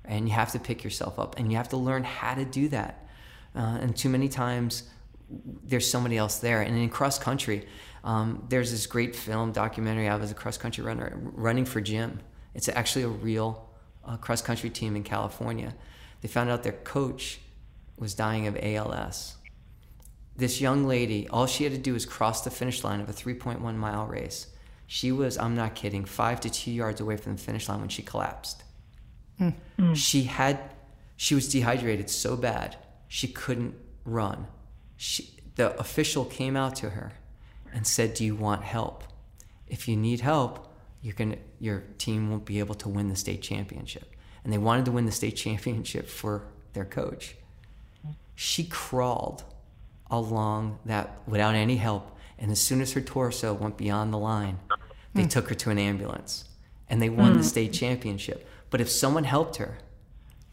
and 0.04 0.28
you 0.28 0.34
have 0.34 0.52
to 0.52 0.58
pick 0.58 0.84
yourself 0.84 1.18
up, 1.18 1.38
and 1.38 1.50
you 1.50 1.56
have 1.56 1.70
to 1.70 1.78
learn 1.78 2.04
how 2.04 2.34
to 2.34 2.44
do 2.44 2.68
that. 2.68 3.06
Uh, 3.54 3.78
and 3.80 3.96
too 3.96 4.10
many 4.10 4.28
times, 4.28 4.82
there's 5.64 5.90
somebody 5.90 6.16
else 6.16 6.38
there. 6.38 6.60
And 6.60 6.76
in 6.76 6.88
cross 6.88 7.18
country, 7.18 7.66
um, 8.04 8.44
there's 8.48 8.70
this 8.70 8.86
great 8.86 9.14
film 9.14 9.52
documentary. 9.52 10.08
I 10.08 10.16
was 10.16 10.30
a 10.30 10.34
cross 10.34 10.58
country 10.58 10.82
runner, 10.82 11.12
running 11.16 11.64
for 11.64 11.80
Jim. 11.80 12.20
It's 12.54 12.68
actually 12.68 13.04
a 13.04 13.08
real 13.08 13.70
uh, 14.04 14.16
cross 14.16 14.42
country 14.42 14.70
team 14.70 14.96
in 14.96 15.04
California. 15.04 15.74
They 16.20 16.28
found 16.28 16.50
out 16.50 16.62
their 16.62 16.72
coach 16.72 17.40
was 17.96 18.14
dying 18.14 18.46
of 18.46 18.56
ALS. 18.60 19.36
This 20.36 20.60
young 20.60 20.86
lady, 20.86 21.28
all 21.28 21.46
she 21.46 21.64
had 21.64 21.72
to 21.72 21.78
do 21.78 21.92
was 21.92 22.06
cross 22.06 22.42
the 22.42 22.50
finish 22.50 22.82
line 22.82 23.00
of 23.00 23.08
a 23.08 23.12
3.1 23.12 23.60
mile 23.76 24.06
race. 24.06 24.48
She 24.86 25.12
was, 25.12 25.38
I'm 25.38 25.54
not 25.54 25.74
kidding, 25.74 26.04
five 26.04 26.40
to 26.40 26.50
two 26.50 26.70
yards 26.72 27.00
away 27.00 27.16
from 27.16 27.36
the 27.36 27.42
finish 27.42 27.68
line 27.68 27.80
when 27.80 27.88
she 27.88 28.02
collapsed. 28.02 28.64
She 29.94 30.24
had, 30.24 30.58
she 31.16 31.34
was 31.34 31.48
dehydrated 31.48 32.10
so 32.10 32.36
bad 32.36 32.76
she 33.08 33.28
couldn't 33.28 33.74
run. 34.04 34.46
She, 34.96 35.38
the 35.54 35.78
official 35.78 36.24
came 36.24 36.56
out 36.56 36.76
to 36.76 36.90
her 36.90 37.12
and 37.72 37.86
said, 37.86 38.14
"Do 38.14 38.24
you 38.24 38.34
want 38.34 38.62
help? 38.62 39.04
If 39.66 39.88
you 39.88 39.96
need 39.96 40.20
help, 40.20 40.72
you 41.00 41.12
can. 41.12 41.38
Your 41.58 41.84
team 41.98 42.30
won't 42.30 42.44
be 42.44 42.58
able 42.58 42.74
to 42.76 42.88
win 42.88 43.08
the 43.08 43.16
state 43.16 43.42
championship." 43.42 44.14
And 44.44 44.52
they 44.52 44.58
wanted 44.58 44.84
to 44.86 44.92
win 44.92 45.06
the 45.06 45.12
state 45.12 45.36
championship 45.46 46.08
for 46.08 46.44
their 46.72 46.84
coach. 46.84 47.36
She 48.34 48.64
crawled 48.64 49.44
along 50.10 50.78
that 50.84 51.20
without 51.26 51.54
any 51.54 51.76
help, 51.76 52.16
and 52.38 52.50
as 52.50 52.60
soon 52.60 52.80
as 52.80 52.92
her 52.92 53.00
torso 53.00 53.54
went 53.54 53.76
beyond 53.76 54.12
the 54.12 54.18
line, 54.18 54.58
they 55.14 55.22
hmm. 55.22 55.28
took 55.28 55.48
her 55.48 55.54
to 55.54 55.70
an 55.70 55.78
ambulance, 55.78 56.44
and 56.88 57.00
they 57.00 57.08
won 57.08 57.32
the 57.32 57.38
hmm. 57.38 57.44
state 57.44 57.72
championship. 57.72 58.46
But 58.70 58.80
if 58.80 58.90
someone 58.90 59.24
helped 59.24 59.56
her, 59.56 59.78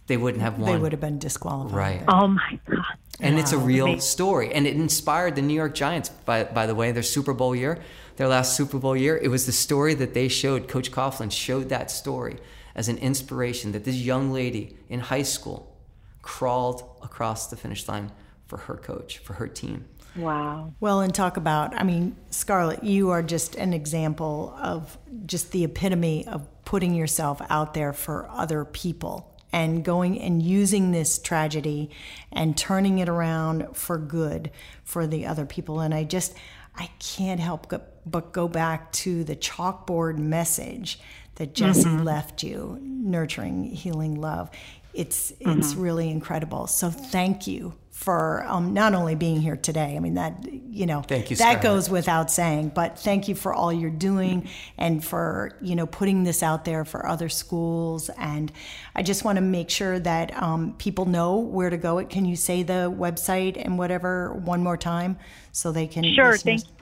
they 0.10 0.18
wouldn't 0.18 0.42
have 0.42 0.58
won. 0.60 0.72
They 0.72 0.78
would 0.78 0.92
have 0.92 1.00
been 1.00 1.20
disqualified. 1.20 1.74
Right. 1.74 2.04
Oh 2.10 2.28
my 2.28 2.60
God. 2.70 2.84
And 3.22 3.40
it's 3.40 3.52
a 3.52 3.58
real 3.58 3.86
Amazing. 3.86 4.02
story. 4.02 4.54
And 4.54 4.66
it 4.66 4.76
inspired 4.76 5.36
the 5.36 5.42
New 5.42 5.54
York 5.54 5.76
Giants, 5.76 6.10
by, 6.10 6.44
by 6.44 6.66
the 6.66 6.76
way, 6.76 6.92
their 6.92 7.04
Super 7.04 7.34
Bowl 7.34 7.56
year, 7.56 7.80
their 8.18 8.28
last 8.28 8.56
Super 8.56 8.80
Bowl 8.80 8.98
year. 8.98 9.18
It 9.18 9.28
was 9.28 9.46
the 9.46 9.52
story 9.52 9.94
that 9.94 10.14
they 10.14 10.28
showed. 10.28 10.68
Coach 10.68 10.92
Coughlin 10.92 11.32
showed 11.32 11.70
that 11.70 11.92
story 11.92 12.38
as 12.76 12.90
an 12.90 12.98
inspiration 12.98 13.72
that 13.74 13.84
this 13.84 13.96
young 13.96 14.32
lady 14.32 14.76
in 14.90 15.00
high 15.00 15.24
school 15.24 15.78
crawled 16.22 16.84
across 17.04 17.48
the 17.48 17.56
finish 17.56 17.88
line 17.88 18.12
for 18.48 18.58
her 18.58 18.76
coach, 18.76 19.20
for 19.20 19.34
her 19.34 19.48
team. 19.48 19.86
Wow. 20.16 20.74
Well, 20.80 21.02
and 21.02 21.14
talk 21.14 21.38
about, 21.38 21.80
I 21.80 21.84
mean, 21.84 22.16
Scarlett, 22.32 22.84
you 22.84 23.12
are 23.12 23.22
just 23.22 23.56
an 23.56 23.74
example 23.74 24.58
of 24.60 24.98
just 25.28 25.52
the 25.52 25.64
epitome 25.66 26.28
of 26.28 26.48
putting 26.66 26.96
yourself 26.96 27.42
out 27.50 27.76
there 27.76 27.94
for 27.94 28.28
other 28.30 28.66
people 28.66 29.36
and 29.52 29.84
going 29.84 30.20
and 30.20 30.42
using 30.42 30.92
this 30.92 31.20
tragedy 31.20 31.90
and 32.32 32.58
turning 32.58 33.00
it 33.00 33.10
around 33.10 33.76
for 33.76 33.98
good 33.98 34.52
for 34.84 35.08
the 35.08 35.26
other 35.26 35.46
people. 35.46 35.80
And 35.80 35.94
I 35.94 36.04
just, 36.04 36.36
I 36.76 36.90
can't 37.00 37.40
help 37.40 37.74
but 38.06 38.32
go 38.32 38.48
back 38.48 38.92
to 38.92 39.24
the 39.24 39.36
chalkboard 39.36 40.18
message 40.18 41.00
that 41.36 41.54
Jesse 41.56 41.86
mm-hmm. 41.86 42.04
left 42.04 42.44
you 42.44 42.78
nurturing, 42.82 43.64
healing 43.64 44.20
love. 44.20 44.50
It's, 44.94 45.32
mm-hmm. 45.32 45.60
it's 45.60 45.76
really 45.76 46.10
incredible. 46.10 46.68
So 46.68 46.90
thank 46.90 47.48
you 47.48 47.76
for 48.00 48.46
um, 48.48 48.74
not 48.74 48.94
only 48.94 49.14
being 49.14 49.42
here 49.42 49.58
today. 49.58 49.98
I 49.98 50.00
mean 50.00 50.14
that 50.14 50.46
you 50.50 50.86
know 50.86 51.02
Thank 51.02 51.30
you, 51.30 51.36
that 51.36 51.62
goes 51.62 51.90
without 51.90 52.32
saying. 52.32 52.72
But 52.74 52.98
thank 52.98 53.28
you 53.28 53.36
for 53.36 53.54
all 53.54 53.74
you're 53.74 53.90
doing 53.90 54.48
and 54.78 55.04
for 55.04 55.52
you 55.60 55.76
know 55.76 55.86
putting 55.86 56.24
this 56.24 56.42
out 56.42 56.64
there 56.64 56.86
for 56.86 57.06
other 57.06 57.28
schools. 57.28 58.10
And 58.18 58.54
I 58.96 59.04
just 59.04 59.26
want 59.26 59.36
to 59.36 59.42
make 59.42 59.70
sure 59.70 60.00
that 60.00 60.42
um, 60.42 60.76
people 60.78 61.08
know 61.08 61.40
where 61.40 61.70
to 61.70 61.76
go. 61.76 61.98
It 61.98 62.10
Can 62.10 62.24
you 62.24 62.38
say 62.38 62.64
the 62.64 62.90
website 62.90 63.62
and 63.62 63.78
whatever 63.78 64.32
one 64.32 64.64
more 64.64 64.78
time 64.78 65.18
so 65.52 65.74
they 65.74 65.86
can? 65.86 66.06
Sure. 66.06 66.32
listeners- 66.32 66.64
Thank 66.64 66.76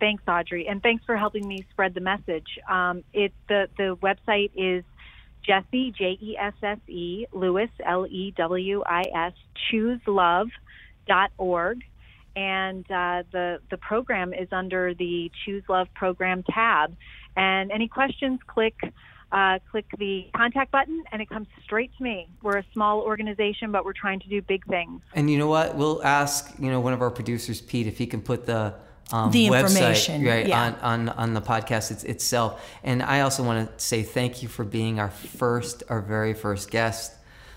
Thanks, 0.00 0.22
Audrey, 0.26 0.66
and 0.66 0.82
thanks 0.82 1.04
for 1.04 1.14
helping 1.14 1.46
me 1.46 1.64
spread 1.70 1.92
the 1.94 2.00
message. 2.00 2.58
Um, 2.68 3.04
it 3.12 3.32
the 3.48 3.68
the 3.76 3.96
website 3.96 4.50
is 4.56 4.82
Jesse 5.44 5.92
J 5.96 6.18
E 6.20 6.36
S 6.38 6.52
S 6.62 6.78
E 6.88 7.26
Lewis 7.32 7.70
L 7.84 8.06
E 8.06 8.32
W 8.36 8.82
I 8.86 9.04
S 9.14 9.32
chooselove.org, 9.72 11.78
and 12.36 12.84
uh, 12.90 13.22
the 13.32 13.60
the 13.70 13.76
program 13.76 14.34
is 14.34 14.48
under 14.52 14.94
the 14.94 15.30
Choose 15.44 15.64
Love 15.68 15.88
program 15.94 16.42
tab. 16.42 16.96
And 17.36 17.70
any 17.70 17.86
questions, 17.88 18.40
click. 18.46 18.74
Uh, 19.32 19.60
click 19.70 19.86
the 19.96 20.28
contact 20.34 20.72
button 20.72 21.04
and 21.12 21.22
it 21.22 21.28
comes 21.28 21.46
straight 21.62 21.96
to 21.96 22.02
me. 22.02 22.26
We're 22.42 22.58
a 22.58 22.64
small 22.72 22.98
organization, 22.98 23.70
but 23.70 23.84
we're 23.84 23.92
trying 23.92 24.18
to 24.18 24.28
do 24.28 24.42
big 24.42 24.66
things. 24.66 25.02
And 25.14 25.30
you 25.30 25.38
know 25.38 25.46
what? 25.46 25.76
We'll 25.76 26.02
ask, 26.02 26.52
you 26.58 26.68
know, 26.68 26.80
one 26.80 26.92
of 26.92 27.00
our 27.00 27.12
producers, 27.12 27.60
Pete, 27.60 27.86
if 27.86 27.96
he 27.96 28.08
can 28.08 28.22
put 28.22 28.46
the 28.46 28.74
um, 29.12 29.30
The 29.30 29.48
website 29.48 29.62
information, 29.62 30.24
right 30.24 30.46
yeah. 30.46 30.74
on, 30.82 31.08
on 31.08 31.08
on 31.10 31.34
the 31.34 31.40
podcast 31.40 31.90
it's, 31.90 32.04
itself. 32.04 32.64
And 32.84 33.02
I 33.02 33.20
also 33.22 33.42
want 33.42 33.78
to 33.78 33.84
say 33.84 34.02
thank 34.02 34.42
you 34.42 34.48
for 34.48 34.64
being 34.64 35.00
our 35.00 35.10
first, 35.10 35.82
our 35.88 36.00
very 36.00 36.34
first 36.34 36.70
guest, 36.70 37.12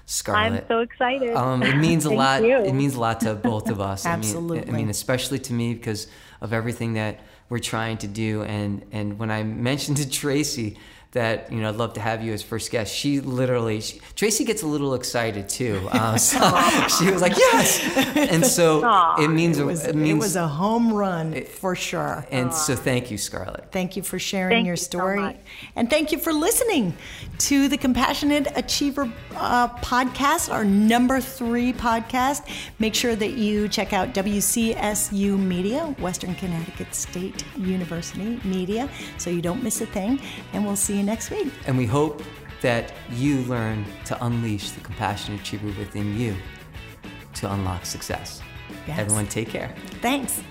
Scarlett. 0.06 0.62
I'm 0.64 0.68
so 0.68 0.80
excited. 0.80 1.36
Um, 1.36 1.64
it 1.64 1.78
means 1.88 2.06
a 2.06 2.14
lot. 2.14 2.44
you. 2.44 2.58
It 2.58 2.74
means 2.74 2.96
a 2.96 3.00
lot 3.00 3.22
to 3.22 3.36
both 3.36 3.70
of 3.70 3.80
us. 3.80 4.06
I 4.08 4.16
mean, 4.18 4.52
I 4.68 4.72
mean, 4.72 4.90
especially 4.90 5.40
to 5.40 5.54
me 5.54 5.74
because 5.74 6.08
of 6.42 6.54
everything 6.54 6.94
that 6.94 7.20
we're 7.50 7.60
trying 7.60 7.98
to 8.00 8.08
do. 8.08 8.44
And 8.44 8.86
and 8.92 9.20
when 9.20 9.32
I 9.32 9.44
mentioned 9.44 9.98
to 9.98 10.10
Tracy 10.10 10.78
that 11.14 11.52
you 11.52 11.62
know 11.62 11.70
I'd 11.70 11.76
love 11.76 11.94
to 11.94 12.02
have 12.02 12.24
you 12.24 12.34
as 12.34 12.44
first 12.44 12.70
guest. 12.72 12.94
She 12.94 13.20
literally, 13.22 13.82
she, 13.82 14.00
Tracy 14.16 14.44
gets 14.44 14.62
a 14.64 14.68
little 14.68 14.94
excited 14.96 15.48
too. 15.48 15.88
Uh, 15.92 16.18
so 16.30 16.40
she 16.98 17.10
was 17.12 17.22
like, 17.22 17.38
yes, 17.38 17.82
and 18.18 18.46
so 18.46 18.84
Aw. 18.84 19.24
it 19.24 19.28
means 19.30 19.60
It 19.60 19.66
was, 19.66 19.86
it 19.86 19.96
it 19.96 20.14
was 20.16 20.36
a 20.36 20.48
home 20.48 20.92
run 20.94 21.44
for 21.46 21.76
sure. 21.76 22.26
and 22.32 22.54
so 22.54 22.76
thank 22.76 23.12
you, 23.12 23.18
Scarlett. 23.18 23.72
Thank 23.72 23.96
you 23.96 24.04
for 24.04 24.18
sharing 24.20 24.52
Thank 24.58 24.66
your 24.66 24.74
you 24.74 24.78
so 24.78 24.84
story. 24.84 25.20
much. 25.20 25.38
and 25.76 25.90
thank 25.90 26.12
you 26.12 26.18
for 26.18 26.34
listening 26.34 26.96
to 27.40 27.68
the 27.68 27.78
Compassionate 27.78 28.48
Achiever 28.56 29.12
uh, 29.36 29.68
podcast, 29.80 30.52
our 30.52 30.66
number 30.66 31.20
three 31.22 31.74
podcast. 31.74 32.42
Make 32.80 32.96
sure 32.96 33.16
that 33.16 33.34
you 33.34 33.68
check 33.68 33.94
out 33.94 34.14
WCSU 34.14 35.38
Media, 35.38 35.86
Western 36.00 36.34
Connecticut 36.36 36.94
State 36.96 37.44
University 37.58 38.40
Media, 38.44 38.90
so 39.18 39.30
you 39.30 39.42
don't 39.42 39.64
miss 39.64 39.82
a 39.82 39.86
thing. 39.86 40.20
And 40.54 40.66
we'll 40.66 40.76
see 40.76 41.03
you 41.04 41.10
next 41.10 41.30
week. 41.30 41.52
And 41.68 41.78
we 41.78 41.86
hope 41.86 42.24
that 42.62 42.94
you 43.12 43.42
learn 43.42 43.86
to 44.06 44.26
unleash 44.26 44.72
the 44.72 44.82
compassionate 44.82 45.42
achiever 45.42 45.68
within 45.80 46.18
you 46.20 46.36
to 47.36 47.52
unlock 47.52 47.86
success. 47.86 48.42
Yes. 48.88 49.00
Everyone, 49.00 49.28
take 49.28 49.50
care. 49.50 49.74
Thanks. 50.02 50.42